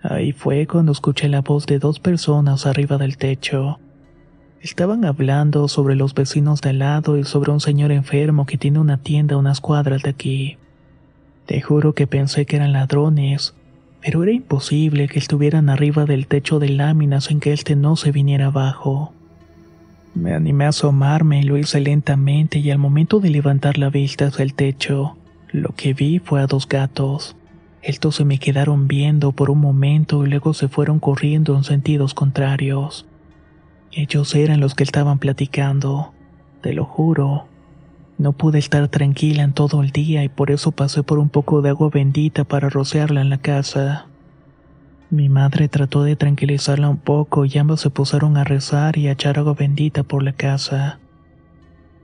Ahí 0.02 0.32
fue 0.32 0.66
cuando 0.66 0.92
escuché 0.92 1.28
la 1.28 1.42
voz 1.42 1.66
de 1.66 1.78
dos 1.78 2.00
personas 2.00 2.64
arriba 2.64 2.96
del 2.96 3.18
techo. 3.18 3.78
Estaban 4.64 5.04
hablando 5.04 5.68
sobre 5.68 5.94
los 5.94 6.14
vecinos 6.14 6.62
de 6.62 6.70
al 6.70 6.78
lado 6.78 7.18
y 7.18 7.24
sobre 7.24 7.52
un 7.52 7.60
señor 7.60 7.92
enfermo 7.92 8.46
que 8.46 8.56
tiene 8.56 8.78
una 8.78 8.96
tienda 8.96 9.34
a 9.34 9.38
unas 9.38 9.60
cuadras 9.60 10.02
de 10.02 10.08
aquí. 10.08 10.56
Te 11.44 11.60
juro 11.60 11.92
que 11.92 12.06
pensé 12.06 12.46
que 12.46 12.56
eran 12.56 12.72
ladrones, 12.72 13.52
pero 14.00 14.22
era 14.22 14.32
imposible 14.32 15.06
que 15.06 15.18
estuvieran 15.18 15.68
arriba 15.68 16.06
del 16.06 16.26
techo 16.26 16.60
de 16.60 16.70
láminas 16.70 17.30
en 17.30 17.40
que 17.40 17.52
este 17.52 17.76
no 17.76 17.96
se 17.96 18.10
viniera 18.10 18.46
abajo. 18.46 19.12
Me 20.14 20.32
animé 20.32 20.64
a 20.64 20.68
asomarme 20.68 21.40
y 21.40 21.42
lo 21.42 21.58
hice 21.58 21.80
lentamente 21.80 22.58
y 22.58 22.70
al 22.70 22.78
momento 22.78 23.20
de 23.20 23.28
levantar 23.28 23.76
la 23.76 23.90
vista 23.90 24.28
hacia 24.28 24.44
el 24.44 24.54
techo, 24.54 25.18
lo 25.52 25.74
que 25.76 25.92
vi 25.92 26.20
fue 26.20 26.40
a 26.40 26.46
dos 26.46 26.66
gatos. 26.66 27.36
Estos 27.82 28.16
se 28.16 28.24
me 28.24 28.38
quedaron 28.38 28.88
viendo 28.88 29.32
por 29.32 29.50
un 29.50 29.60
momento 29.60 30.24
y 30.24 30.30
luego 30.30 30.54
se 30.54 30.68
fueron 30.68 31.00
corriendo 31.00 31.54
en 31.54 31.64
sentidos 31.64 32.14
contrarios. 32.14 33.04
Ellos 33.96 34.34
eran 34.34 34.58
los 34.58 34.74
que 34.74 34.82
estaban 34.82 35.20
platicando, 35.20 36.12
te 36.62 36.72
lo 36.72 36.84
juro. 36.84 37.46
No 38.18 38.32
pude 38.32 38.58
estar 38.58 38.88
tranquila 38.88 39.44
en 39.44 39.52
todo 39.52 39.82
el 39.82 39.92
día 39.92 40.24
y 40.24 40.28
por 40.28 40.50
eso 40.50 40.72
pasé 40.72 41.04
por 41.04 41.20
un 41.20 41.28
poco 41.28 41.62
de 41.62 41.68
agua 41.68 41.90
bendita 41.92 42.42
para 42.42 42.68
rociarla 42.68 43.20
en 43.20 43.30
la 43.30 43.38
casa. 43.38 44.06
Mi 45.10 45.28
madre 45.28 45.68
trató 45.68 46.02
de 46.02 46.16
tranquilizarla 46.16 46.88
un 46.88 46.96
poco 46.96 47.44
y 47.44 47.56
ambas 47.56 47.80
se 47.80 47.90
pusieron 47.90 48.36
a 48.36 48.42
rezar 48.42 48.98
y 48.98 49.06
a 49.06 49.12
echar 49.12 49.38
agua 49.38 49.54
bendita 49.54 50.02
por 50.02 50.24
la 50.24 50.32
casa. 50.32 50.98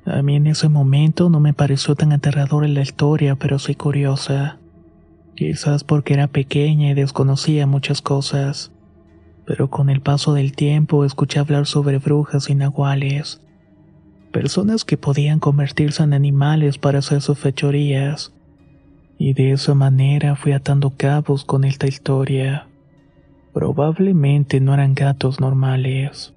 A 0.04 0.22
mí 0.22 0.36
en 0.36 0.46
ese 0.46 0.68
momento 0.68 1.28
no 1.28 1.40
me 1.40 1.54
pareció 1.54 1.96
tan 1.96 2.12
aterradora 2.12 2.68
la 2.68 2.82
historia, 2.82 3.34
pero 3.34 3.58
sí 3.58 3.74
curiosa. 3.74 4.58
Quizás 5.34 5.82
porque 5.82 6.14
era 6.14 6.28
pequeña 6.28 6.90
y 6.90 6.94
desconocía 6.94 7.66
muchas 7.66 8.00
cosas. 8.00 8.70
Pero 9.50 9.68
con 9.68 9.90
el 9.90 10.00
paso 10.00 10.32
del 10.32 10.52
tiempo 10.52 11.04
escuché 11.04 11.40
hablar 11.40 11.66
sobre 11.66 11.98
brujas 11.98 12.48
y 12.50 12.54
nahuales. 12.54 13.40
Personas 14.30 14.84
que 14.84 14.96
podían 14.96 15.40
convertirse 15.40 16.04
en 16.04 16.12
animales 16.12 16.78
para 16.78 17.00
hacer 17.00 17.20
sus 17.20 17.36
fechorías. 17.36 18.32
Y 19.18 19.32
de 19.32 19.50
esa 19.50 19.74
manera 19.74 20.36
fui 20.36 20.52
atando 20.52 20.92
cabos 20.96 21.44
con 21.44 21.64
esta 21.64 21.88
historia. 21.88 22.68
Probablemente 23.52 24.60
no 24.60 24.72
eran 24.72 24.94
gatos 24.94 25.40
normales. 25.40 26.32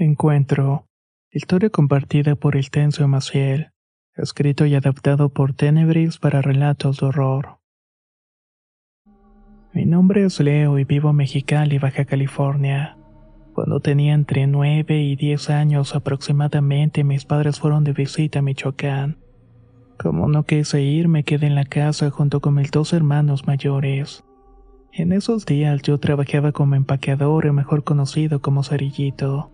Encuentro. 0.00 0.86
Historia 1.32 1.70
compartida 1.70 2.36
por 2.36 2.54
el 2.54 2.70
Tenso 2.70 3.08
Maciel. 3.08 3.72
Escrito 4.14 4.64
y 4.64 4.76
adaptado 4.76 5.30
por 5.30 5.54
Tenebris 5.54 6.18
para 6.18 6.40
relatos 6.40 7.00
de 7.00 7.06
horror. 7.06 7.58
Mi 9.74 9.86
nombre 9.86 10.24
es 10.24 10.38
Leo 10.38 10.78
y 10.78 10.84
vivo 10.84 11.10
en 11.10 11.16
Mexicali, 11.16 11.80
Baja 11.80 12.04
California. 12.04 12.96
Cuando 13.54 13.80
tenía 13.80 14.14
entre 14.14 14.46
9 14.46 15.02
y 15.02 15.16
10 15.16 15.50
años 15.50 15.96
aproximadamente, 15.96 17.02
mis 17.02 17.24
padres 17.24 17.58
fueron 17.58 17.82
de 17.82 17.92
visita 17.92 18.38
a 18.38 18.42
Michoacán. 18.42 19.18
Como 19.98 20.28
no 20.28 20.44
quise 20.44 20.80
ir, 20.80 21.08
me 21.08 21.24
quedé 21.24 21.48
en 21.48 21.56
la 21.56 21.64
casa 21.64 22.08
junto 22.10 22.40
con 22.40 22.54
mis 22.54 22.70
dos 22.70 22.92
hermanos 22.92 23.48
mayores. 23.48 24.22
En 24.92 25.10
esos 25.10 25.44
días 25.44 25.82
yo 25.82 25.98
trabajaba 25.98 26.52
como 26.52 26.76
empaqueador 26.76 27.46
y 27.46 27.50
mejor 27.50 27.82
conocido 27.82 28.40
como 28.40 28.62
cerillito. 28.62 29.50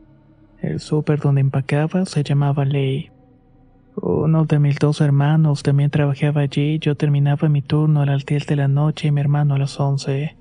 El 0.65 0.81
súper 0.81 1.21
donde 1.21 1.43
empacaba 1.43 2.07
se 2.07 2.25
llamaba 2.25 2.65
Ley. 2.65 3.11
Uno 3.97 4.47
de 4.47 4.59
mis 4.59 4.79
dos 4.79 5.03
hermanos 5.03 5.63
también 5.63 5.91
trabajaba 5.91 6.41
allí 6.41 6.79
yo 6.79 6.97
terminaba 6.97 7.51
mi 7.51 7.61
turno 7.61 8.01
a 8.01 8.07
las 8.07 8.25
10 8.25 8.47
de 8.47 8.57
la 8.57 8.67
noche 8.67 9.09
y 9.09 9.11
mi 9.11 9.21
hermano 9.21 9.55
a 9.55 9.59
las 9.59 9.79
11. 9.79 10.39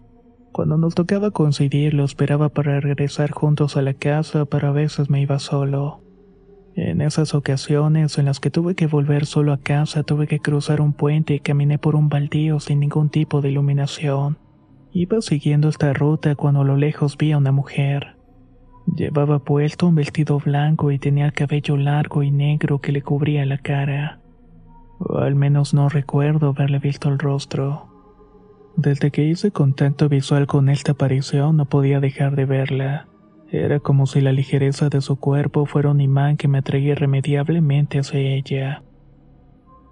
Cuando 0.54 0.78
nos 0.78 0.96
tocaba 0.96 1.32
coincidir 1.32 1.94
lo 1.94 2.06
esperaba 2.06 2.48
para 2.48 2.80
regresar 2.80 3.32
juntos 3.32 3.76
a 3.76 3.82
la 3.82 3.94
casa, 3.96 4.46
pero 4.46 4.70
a 4.70 4.72
veces 4.72 5.10
me 5.10 5.20
iba 5.20 5.40
solo. 5.40 6.00
En 6.76 7.02
esas 7.02 7.36
ocasiones 7.36 8.18
en 8.18 8.24
las 8.24 8.40
que 8.40 8.50
tuve 8.50 8.76
que 8.76 8.88
volver 8.88 9.26
solo 9.26 9.52
a 9.52 9.58
casa 9.58 10.04
tuve 10.04 10.28
que 10.28 10.40
cruzar 10.40 10.80
un 10.80 10.94
puente 10.94 11.34
y 11.34 11.40
caminé 11.42 11.80
por 11.80 11.98
un 11.98 12.08
baldío 12.08 12.62
sin 12.62 12.80
ningún 12.80 13.10
tipo 13.10 13.42
de 13.42 13.50
iluminación. 13.52 14.38
Iba 14.94 15.20
siguiendo 15.22 15.68
esta 15.68 15.92
ruta 15.92 16.36
cuando 16.36 16.62
a 16.62 16.66
lo 16.66 16.78
lejos 16.78 17.18
vi 17.18 17.34
a 17.34 17.38
una 17.38 17.52
mujer. 17.52 18.13
Llevaba 18.86 19.40
puesto 19.40 19.88
un 19.88 19.96
vestido 19.96 20.40
blanco 20.40 20.92
y 20.92 21.00
tenía 21.00 21.26
el 21.26 21.34
cabello 21.34 21.78
largo 21.78 22.22
y 22.22 22.32
negro 22.32 22.80
que 22.80 22.92
le 22.92 23.02
cubría 23.02 23.46
la 23.46 23.58
cara. 23.58 24.20
O 25.00 25.18
al 25.18 25.36
menos 25.36 25.74
no 25.74 25.90
recuerdo 25.90 26.50
haberle 26.50 26.80
visto 26.80 27.10
el 27.10 27.20
rostro. 27.20 27.88
Desde 28.76 29.12
que 29.12 29.24
hice 29.24 29.52
contacto 29.52 30.10
visual 30.10 30.48
con 30.48 30.70
esta 30.70 30.94
aparición 30.94 31.58
no 31.58 31.66
podía 31.66 32.00
dejar 32.00 32.36
de 32.36 32.46
verla. 32.46 33.08
Era 33.52 33.80
como 33.80 34.08
si 34.08 34.20
la 34.20 34.32
ligereza 34.32 34.90
de 34.90 35.02
su 35.02 35.18
cuerpo 35.18 35.66
fuera 35.66 35.92
un 35.92 36.02
imán 36.02 36.38
que 36.38 36.48
me 36.48 36.58
atraía 36.58 36.94
irremediablemente 36.94 38.00
hacia 38.00 38.20
ella. 38.20 38.82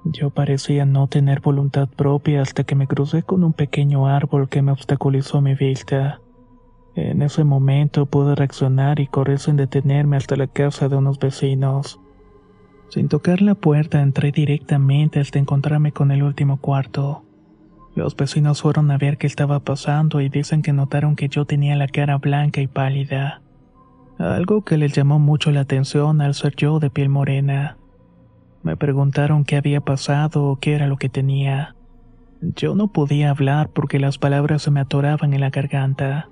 Yo 0.03 0.31
parecía 0.31 0.83
no 0.85 1.07
tener 1.07 1.41
voluntad 1.41 1.87
propia 1.87 2.41
hasta 2.41 2.63
que 2.63 2.73
me 2.73 2.87
crucé 2.87 3.21
con 3.21 3.43
un 3.43 3.53
pequeño 3.53 4.07
árbol 4.07 4.49
que 4.49 4.63
me 4.63 4.71
obstaculizó 4.71 5.41
mi 5.41 5.53
vista. 5.53 6.20
En 6.95 7.21
ese 7.21 7.43
momento 7.43 8.05
pude 8.05 8.35
reaccionar 8.35 8.99
y 8.99 9.07
correr 9.07 9.39
sin 9.39 9.55
detenerme 9.55 10.17
hasta 10.17 10.35
la 10.35 10.47
casa 10.47 10.89
de 10.89 10.97
unos 10.97 11.19
vecinos. 11.19 11.99
Sin 12.89 13.07
tocar 13.07 13.41
la 13.41 13.55
puerta 13.55 14.01
entré 14.01 14.31
directamente 14.31 15.21
hasta 15.21 15.39
encontrarme 15.39 15.93
con 15.93 16.11
el 16.11 16.23
último 16.23 16.57
cuarto. 16.57 17.23
Los 17.95 18.15
vecinos 18.15 18.61
fueron 18.61 18.91
a 18.91 18.97
ver 18.97 19.17
qué 19.17 19.27
estaba 19.27 19.59
pasando 19.61 20.19
y 20.19 20.29
dicen 20.29 20.61
que 20.61 20.73
notaron 20.73 21.15
que 21.15 21.29
yo 21.29 21.45
tenía 21.45 21.75
la 21.75 21.87
cara 21.87 22.17
blanca 22.17 22.61
y 22.61 22.67
pálida. 22.67 23.41
Algo 24.17 24.63
que 24.63 24.77
les 24.77 24.93
llamó 24.93 25.19
mucho 25.19 25.51
la 25.51 25.61
atención 25.61 26.21
al 26.21 26.33
ser 26.33 26.55
yo 26.55 26.79
de 26.79 26.89
piel 26.89 27.09
morena. 27.09 27.77
Me 28.63 28.77
preguntaron 28.77 29.43
qué 29.43 29.55
había 29.55 29.81
pasado 29.81 30.45
o 30.45 30.57
qué 30.57 30.73
era 30.73 30.87
lo 30.87 30.97
que 30.97 31.09
tenía. 31.09 31.75
Yo 32.41 32.75
no 32.75 32.89
podía 32.89 33.29
hablar 33.29 33.69
porque 33.69 33.99
las 33.99 34.17
palabras 34.17 34.61
se 34.61 34.71
me 34.71 34.81
atoraban 34.81 35.33
en 35.33 35.41
la 35.41 35.49
garganta. 35.49 36.29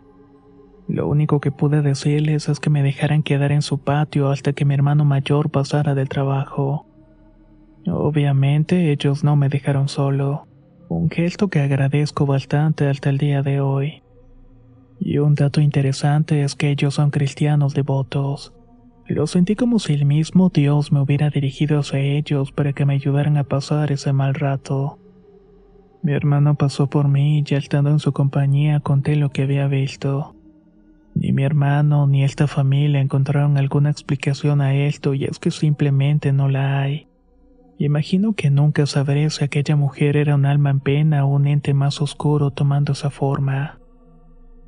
Lo 0.90 1.08
único 1.08 1.40
que 1.40 1.52
pude 1.52 1.84
decirles 1.84 2.50
es 2.50 2.60
que 2.60 2.72
me 2.72 2.82
dejaran 2.82 3.22
quedar 3.22 3.52
en 3.52 3.62
su 3.62 3.78
patio 3.78 4.32
hasta 4.32 4.54
que 4.54 4.66
mi 4.66 4.74
hermano 4.74 5.06
mayor 5.06 5.52
pasara 5.52 5.94
del 5.94 6.10
trabajo. 6.10 6.88
Obviamente 7.86 8.92
ellos 8.92 9.24
no 9.24 9.36
me 9.36 9.50
dejaron 9.50 9.88
solo, 9.88 10.48
un 10.90 11.12
gesto 11.12 11.48
que 11.50 11.60
agradezco 11.60 12.26
bastante 12.26 12.88
hasta 12.88 13.12
el 13.12 13.20
día 13.20 13.44
de 13.44 13.62
hoy. 13.62 14.02
Y 15.00 15.20
un 15.20 15.36
dato 15.36 15.62
interesante 15.62 16.42
es 16.42 16.56
que 16.56 16.72
ellos 16.72 16.96
son 16.96 17.12
cristianos 17.12 17.76
devotos. 17.76 18.56
Lo 19.06 19.28
sentí 19.28 19.56
como 19.56 19.78
si 19.78 19.94
el 19.94 20.06
mismo 20.06 20.50
Dios 20.50 20.92
me 20.92 21.02
hubiera 21.02 21.30
dirigido 21.30 21.80
hacia 21.80 22.00
ellos 22.00 22.52
para 22.52 22.74
que 22.74 22.86
me 22.86 22.96
ayudaran 22.96 23.38
a 23.38 23.44
pasar 23.44 23.92
ese 23.92 24.12
mal 24.12 24.34
rato. 24.34 24.98
Mi 26.02 26.14
hermano 26.14 26.56
pasó 26.56 26.90
por 26.90 27.08
mí 27.08 27.38
y 27.38 27.44
ya 27.44 27.60
estando 27.60 27.92
en 27.92 28.00
su 28.00 28.12
compañía 28.12 28.80
conté 28.80 29.16
lo 29.16 29.30
que 29.30 29.44
había 29.44 29.68
visto. 29.68 30.36
Ni 31.20 31.34
mi 31.34 31.44
hermano 31.44 32.08
ni 32.08 32.24
esta 32.24 32.48
familia 32.48 33.02
encontraron 33.02 33.58
alguna 33.58 33.90
explicación 33.90 34.62
a 34.62 34.74
esto 34.74 35.14
y 35.14 35.26
es 35.26 35.38
que 35.38 35.52
simplemente 35.52 36.32
no 36.32 36.48
la 36.48 36.80
hay. 36.80 37.10
Imagino 37.78 38.32
que 38.32 38.50
nunca 38.50 38.86
sabré 38.86 39.30
si 39.30 39.44
aquella 39.44 39.76
mujer 39.76 40.16
era 40.16 40.36
un 40.36 40.46
alma 40.46 40.70
en 40.70 40.80
pena 40.80 41.26
o 41.26 41.28
un 41.28 41.46
ente 41.46 41.74
más 41.74 42.02
oscuro 42.02 42.52
tomando 42.52 42.94
esa 42.94 43.10
forma. 43.10 43.80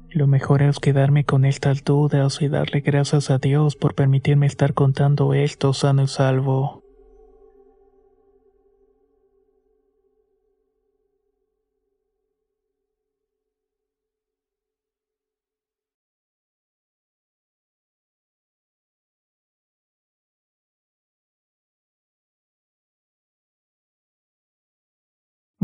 Lo 0.10 0.28
mejor 0.28 0.62
es 0.62 0.80
quedarme 0.80 1.24
con 1.24 1.46
estas 1.46 1.86
dudas 1.86 2.42
y 2.42 2.50
darle 2.50 2.82
gracias 2.82 3.32
a 3.32 3.38
Dios 3.38 3.78
por 3.78 3.96
permitirme 3.96 4.46
estar 4.46 4.74
contando 4.74 5.34
esto 5.34 5.72
sano 5.72 6.04
y 6.04 6.08
salvo. 6.08 6.84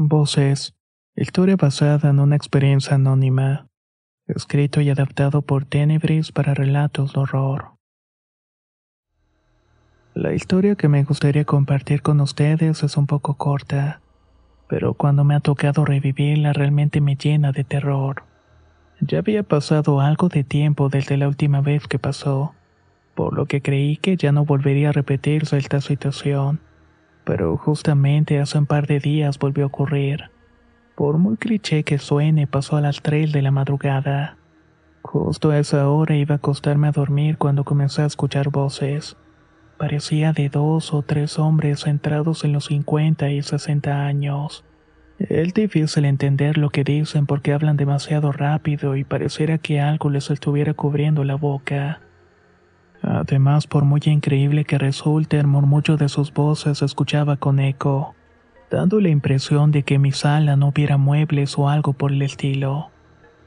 Voces. 0.08 0.74
Historia 1.18 1.58
basada 1.58 2.10
en 2.10 2.22
una 2.22 2.38
experiencia 2.38 2.96
anónima. 2.96 3.68
Escrito 4.26 4.80
y 4.80 4.90
adaptado 4.90 5.42
por 5.42 5.66
Tenebris 5.66 6.32
para 6.32 6.54
relatos 6.54 7.12
de 7.12 7.20
horror. 7.20 7.72
La 10.14 10.34
historia 10.34 10.76
que 10.76 10.88
me 10.88 11.04
gustaría 11.04 11.44
compartir 11.44 12.02
con 12.02 12.22
ustedes 12.22 12.84
es 12.84 12.96
un 12.96 13.06
poco 13.06 13.34
corta, 13.34 14.00
pero 14.70 14.94
cuando 14.94 15.26
me 15.26 15.36
ha 15.36 15.42
tocado 15.42 15.84
revivirla 15.84 16.54
realmente 16.54 17.02
me 17.02 17.18
llena 17.18 17.52
de 17.52 17.66
terror. 17.66 18.24
Ya 19.02 19.20
había 19.20 19.44
pasado 19.44 20.00
algo 20.00 20.30
de 20.30 20.46
tiempo 20.46 20.88
desde 20.88 21.18
la 21.18 21.28
última 21.28 21.60
vez 21.60 21.86
que 21.86 22.00
pasó, 22.00 22.54
por 23.14 23.34
lo 23.34 23.46
que 23.46 23.62
creí 23.62 23.98
que 23.98 24.16
ya 24.16 24.32
no 24.32 24.46
volvería 24.46 24.90
a 24.90 24.94
repetirse 24.94 25.58
esta 25.58 25.82
situación 25.82 26.62
pero 27.28 27.58
justamente 27.58 28.40
hace 28.40 28.58
un 28.58 28.66
par 28.66 28.88
de 28.88 29.02
días 29.02 29.38
volvió 29.38 29.66
a 29.66 29.68
ocurrir. 29.68 30.32
Por 30.96 31.18
muy 31.18 31.36
cliché 31.36 31.84
que 31.84 31.98
suene, 31.98 32.48
pasó 32.48 32.78
a 32.78 32.82
las 32.82 33.02
3 33.02 33.34
de 33.34 33.42
la 33.42 33.52
madrugada. 33.52 34.38
Justo 35.02 35.52
a 35.52 35.60
esa 35.60 35.90
hora 35.90 36.16
iba 36.16 36.36
a 36.36 36.38
acostarme 36.38 36.88
a 36.88 36.94
dormir 36.94 37.38
cuando 37.38 37.66
comencé 37.66 38.02
a 38.02 38.06
escuchar 38.06 38.50
voces. 38.50 39.18
Parecía 39.78 40.32
de 40.32 40.48
dos 40.48 40.94
o 40.94 41.02
tres 41.02 41.38
hombres 41.38 41.82
centrados 41.82 42.46
en 42.46 42.54
los 42.54 42.68
50 42.68 43.30
y 43.30 43.44
60 43.44 44.06
años. 44.06 44.64
Es 45.20 45.54
difícil 45.54 46.06
entender 46.06 46.58
lo 46.58 46.70
que 46.70 46.86
dicen 46.86 47.26
porque 47.26 47.52
hablan 47.52 47.76
demasiado 47.76 48.32
rápido 48.32 48.96
y 48.96 49.04
pareciera 49.04 49.58
que 49.58 49.82
algo 49.82 50.10
les 50.10 50.30
estuviera 50.32 50.74
cubriendo 50.74 51.26
la 51.26 51.36
boca. 51.36 52.00
Además, 53.02 53.68
por 53.68 53.84
muy 53.86 54.02
increíble 54.06 54.66
que 54.66 54.78
resulte, 54.78 55.40
el 55.40 55.48
murmullo 55.48 55.98
de 55.98 56.10
sus 56.10 56.34
voces 56.34 56.82
escuchaba 56.82 57.38
con 57.38 57.60
eco, 57.60 58.16
dando 58.70 59.00
la 59.00 59.10
impresión 59.10 59.72
de 59.72 59.84
que 59.84 60.00
mi 60.00 60.12
sala 60.12 60.56
no 60.56 60.70
hubiera 60.70 60.98
muebles 60.98 61.58
o 61.58 61.70
algo 61.70 61.94
por 61.94 62.12
el 62.12 62.22
estilo. 62.22 62.90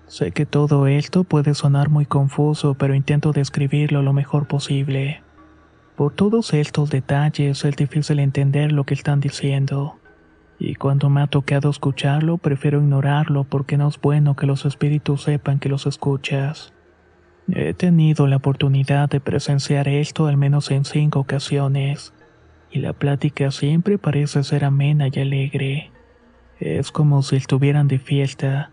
Sé 0.06 0.32
que 0.32 0.46
todo 0.46 0.86
esto 0.86 1.24
puede 1.24 1.54
sonar 1.54 1.88
muy 1.88 2.06
confuso, 2.06 2.74
pero 2.74 2.94
intento 2.94 3.32
describirlo 3.32 4.02
lo 4.02 4.12
mejor 4.12 4.46
posible. 4.46 5.22
Por 5.96 6.12
todos 6.14 6.54
estos 6.54 6.90
detalles 6.90 7.64
es 7.64 7.76
difícil 7.76 8.18
entender 8.20 8.72
lo 8.72 8.84
que 8.84 8.94
están 8.94 9.20
diciendo 9.20 10.00
y 10.60 10.74
cuando 10.74 11.08
me 11.08 11.22
ha 11.22 11.26
tocado 11.26 11.70
escucharlo 11.70 12.36
prefiero 12.36 12.80
ignorarlo 12.80 13.44
porque 13.44 13.78
no 13.78 13.88
es 13.88 13.98
bueno 13.98 14.36
que 14.36 14.46
los 14.46 14.66
espíritus 14.66 15.22
sepan 15.22 15.58
que 15.58 15.70
los 15.70 15.86
escuchas. 15.86 16.74
He 17.52 17.74
tenido 17.74 18.26
la 18.26 18.36
oportunidad 18.36 19.08
de 19.08 19.20
presenciar 19.20 19.88
esto 19.88 20.26
al 20.26 20.36
menos 20.36 20.70
en 20.70 20.84
cinco 20.84 21.20
ocasiones, 21.20 22.12
y 22.70 22.78
la 22.78 22.92
plática 22.92 23.50
siempre 23.50 23.98
parece 23.98 24.44
ser 24.44 24.64
amena 24.64 25.08
y 25.12 25.18
alegre. 25.18 25.90
Es 26.60 26.92
como 26.92 27.22
si 27.22 27.36
estuvieran 27.36 27.88
de 27.88 27.98
fiesta, 27.98 28.70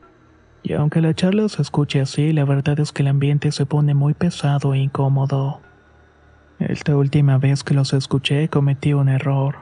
y 0.61 0.73
aunque 0.73 1.01
la 1.01 1.13
charla 1.13 1.47
se 1.49 1.61
escuche 1.61 2.01
así, 2.01 2.33
la 2.33 2.45
verdad 2.45 2.79
es 2.79 2.91
que 2.91 3.01
el 3.01 3.07
ambiente 3.07 3.51
se 3.51 3.65
pone 3.65 3.93
muy 3.93 4.13
pesado 4.13 4.73
e 4.73 4.79
incómodo. 4.79 5.61
Esta 6.59 6.95
última 6.95 7.37
vez 7.37 7.63
que 7.63 7.73
los 7.73 7.93
escuché 7.93 8.49
cometí 8.49 8.93
un 8.93 9.09
error. 9.09 9.55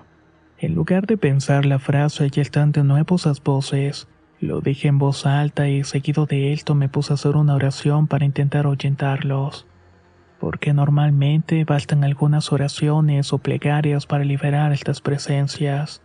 En 0.57 0.73
lugar 0.73 1.05
de 1.05 1.17
pensar 1.17 1.65
la 1.65 1.79
frase 1.79 2.29
y 2.33 2.39
están 2.39 2.71
de 2.71 2.83
nuevo 2.83 3.17
esas 3.17 3.43
voces, 3.43 4.07
lo 4.41 4.59
dije 4.59 4.89
en 4.89 4.99
voz 4.99 5.25
alta 5.25 5.69
y 5.69 5.83
seguido 5.83 6.25
de 6.25 6.51
esto 6.51 6.75
me 6.75 6.89
puse 6.89 7.13
a 7.13 7.15
hacer 7.15 7.37
una 7.37 7.55
oración 7.55 8.07
para 8.07 8.25
intentar 8.25 8.65
ahuyentarlos. 8.65 9.65
Porque 10.39 10.73
normalmente 10.73 11.63
bastan 11.63 12.03
algunas 12.03 12.51
oraciones 12.51 13.31
o 13.31 13.37
plegarias 13.37 14.05
para 14.05 14.25
liberar 14.25 14.73
estas 14.73 14.99
presencias. 14.99 16.01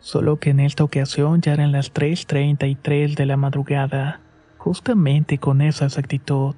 Solo 0.00 0.38
que 0.38 0.50
en 0.50 0.60
esta 0.60 0.84
ocasión 0.84 1.42
ya 1.42 1.52
eran 1.52 1.72
las 1.72 1.92
3.33 1.92 3.14
de 3.14 3.26
la 3.26 3.36
madrugada, 3.36 4.20
justamente 4.56 5.38
con 5.38 5.60
esa 5.60 5.84
exactitud. 5.84 6.54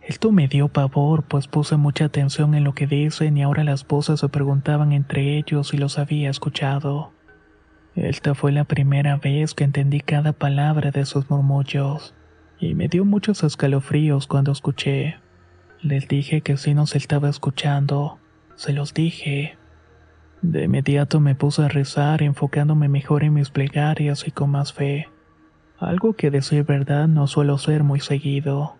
Esto 0.00 0.32
me 0.32 0.48
dio 0.48 0.68
pavor, 0.68 1.24
pues 1.24 1.48
puse 1.48 1.76
mucha 1.76 2.06
atención 2.06 2.54
en 2.54 2.64
lo 2.64 2.72
que 2.72 2.86
dicen 2.86 3.36
y 3.36 3.42
ahora 3.42 3.62
las 3.62 3.86
voces 3.86 4.20
se 4.20 4.28
preguntaban 4.30 4.92
entre 4.92 5.36
ellos 5.36 5.68
si 5.68 5.76
los 5.76 5.98
había 5.98 6.30
escuchado. 6.30 7.12
Esta 8.02 8.36
fue 8.36 8.52
la 8.52 8.62
primera 8.62 9.16
vez 9.16 9.54
que 9.54 9.64
entendí 9.64 9.98
cada 10.00 10.32
palabra 10.32 10.92
de 10.92 11.04
sus 11.04 11.28
murmullos, 11.28 12.14
y 12.60 12.76
me 12.76 12.86
dio 12.86 13.04
muchos 13.04 13.42
escalofríos 13.42 14.28
cuando 14.28 14.52
escuché. 14.52 15.16
Les 15.82 16.06
dije 16.06 16.40
que 16.42 16.56
sí 16.56 16.74
nos 16.74 16.94
estaba 16.94 17.28
escuchando, 17.28 18.20
se 18.54 18.72
los 18.72 18.94
dije. 18.94 19.58
De 20.42 20.64
inmediato 20.64 21.18
me 21.18 21.34
puse 21.34 21.62
a 21.62 21.68
rezar, 21.68 22.22
enfocándome 22.22 22.88
mejor 22.88 23.24
en 23.24 23.34
mis 23.34 23.50
plegarias 23.50 24.28
y 24.28 24.30
con 24.30 24.50
más 24.50 24.72
fe, 24.72 25.08
algo 25.80 26.12
que 26.12 26.30
decir 26.30 26.62
verdad 26.62 27.08
no 27.08 27.26
suelo 27.26 27.58
ser 27.58 27.82
muy 27.82 27.98
seguido. 27.98 28.76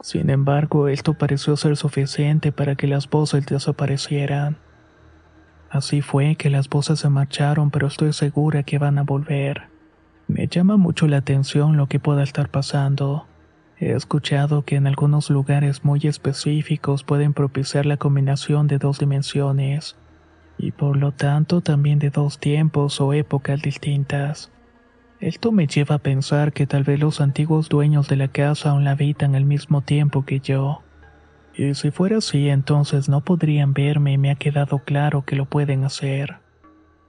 Sin 0.00 0.30
embargo, 0.30 0.88
esto 0.88 1.14
pareció 1.14 1.56
ser 1.56 1.76
suficiente 1.76 2.50
para 2.50 2.74
que 2.74 2.88
las 2.88 3.08
voces 3.08 3.46
desaparecieran. 3.46 4.56
Así 5.72 6.02
fue 6.02 6.36
que 6.36 6.50
las 6.50 6.68
voces 6.68 6.98
se 6.98 7.08
marcharon, 7.08 7.70
pero 7.70 7.86
estoy 7.86 8.12
segura 8.12 8.62
que 8.62 8.76
van 8.76 8.98
a 8.98 9.04
volver. 9.04 9.68
Me 10.28 10.46
llama 10.46 10.76
mucho 10.76 11.08
la 11.08 11.16
atención 11.16 11.78
lo 11.78 11.86
que 11.86 11.98
pueda 11.98 12.22
estar 12.22 12.50
pasando. 12.50 13.26
He 13.78 13.92
escuchado 13.92 14.66
que 14.66 14.76
en 14.76 14.86
algunos 14.86 15.30
lugares 15.30 15.82
muy 15.82 16.00
específicos 16.02 17.04
pueden 17.04 17.32
propiciar 17.32 17.86
la 17.86 17.96
combinación 17.96 18.66
de 18.66 18.76
dos 18.76 18.98
dimensiones, 18.98 19.96
y 20.58 20.72
por 20.72 20.98
lo 20.98 21.12
tanto 21.12 21.62
también 21.62 21.98
de 21.98 22.10
dos 22.10 22.38
tiempos 22.38 23.00
o 23.00 23.14
épocas 23.14 23.62
distintas. 23.62 24.52
Esto 25.20 25.52
me 25.52 25.66
lleva 25.66 25.94
a 25.94 26.00
pensar 26.00 26.52
que 26.52 26.66
tal 26.66 26.84
vez 26.84 27.00
los 27.00 27.22
antiguos 27.22 27.70
dueños 27.70 28.08
de 28.08 28.16
la 28.16 28.28
casa 28.28 28.72
aún 28.72 28.84
la 28.84 28.90
habitan 28.90 29.34
al 29.34 29.46
mismo 29.46 29.80
tiempo 29.80 30.26
que 30.26 30.40
yo. 30.40 30.82
Y 31.54 31.74
si 31.74 31.90
fuera 31.90 32.18
así, 32.18 32.48
entonces 32.48 33.08
no 33.08 33.22
podrían 33.22 33.74
verme 33.74 34.12
y 34.12 34.18
me 34.18 34.30
ha 34.30 34.36
quedado 34.36 34.78
claro 34.80 35.24
que 35.24 35.36
lo 35.36 35.46
pueden 35.46 35.84
hacer. 35.84 36.36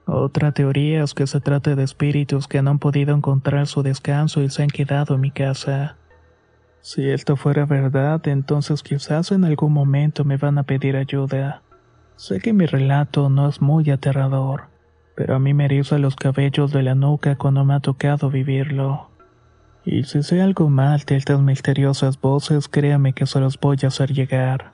Otra 0.06 0.52
teoría 0.52 1.02
es 1.02 1.14
que 1.14 1.26
se 1.26 1.40
trata 1.40 1.74
de 1.74 1.82
espíritus 1.82 2.46
que 2.46 2.60
no 2.60 2.70
han 2.70 2.78
podido 2.78 3.14
encontrar 3.14 3.66
su 3.66 3.82
descanso 3.82 4.42
y 4.42 4.50
se 4.50 4.62
han 4.62 4.68
quedado 4.68 5.14
en 5.14 5.22
mi 5.22 5.30
casa. 5.30 5.96
Si 6.80 7.08
esto 7.08 7.36
fuera 7.36 7.64
verdad, 7.64 8.26
entonces 8.28 8.82
quizás 8.82 9.32
en 9.32 9.44
algún 9.44 9.72
momento 9.72 10.24
me 10.24 10.36
van 10.36 10.58
a 10.58 10.64
pedir 10.64 10.96
ayuda. 10.96 11.62
Sé 12.16 12.40
que 12.40 12.52
mi 12.52 12.66
relato 12.66 13.30
no 13.30 13.48
es 13.48 13.62
muy 13.62 13.90
aterrador 13.90 14.74
pero 15.14 15.36
a 15.36 15.38
mí 15.38 15.54
me 15.54 15.66
eriza 15.66 15.98
los 15.98 16.16
cabellos 16.16 16.72
de 16.72 16.82
la 16.82 16.94
nuca 16.94 17.36
cuando 17.36 17.64
me 17.64 17.74
ha 17.74 17.80
tocado 17.80 18.30
vivirlo. 18.30 19.10
Y 19.86 20.04
si 20.04 20.22
sé 20.22 20.42
algo 20.42 20.68
mal 20.68 21.00
de 21.06 21.16
estas 21.16 21.40
misteriosas 21.40 22.20
voces, 22.20 22.68
créame 22.68 23.12
que 23.12 23.26
se 23.26 23.40
los 23.40 23.58
voy 23.58 23.78
a 23.82 23.88
hacer 23.88 24.12
llegar. 24.12 24.73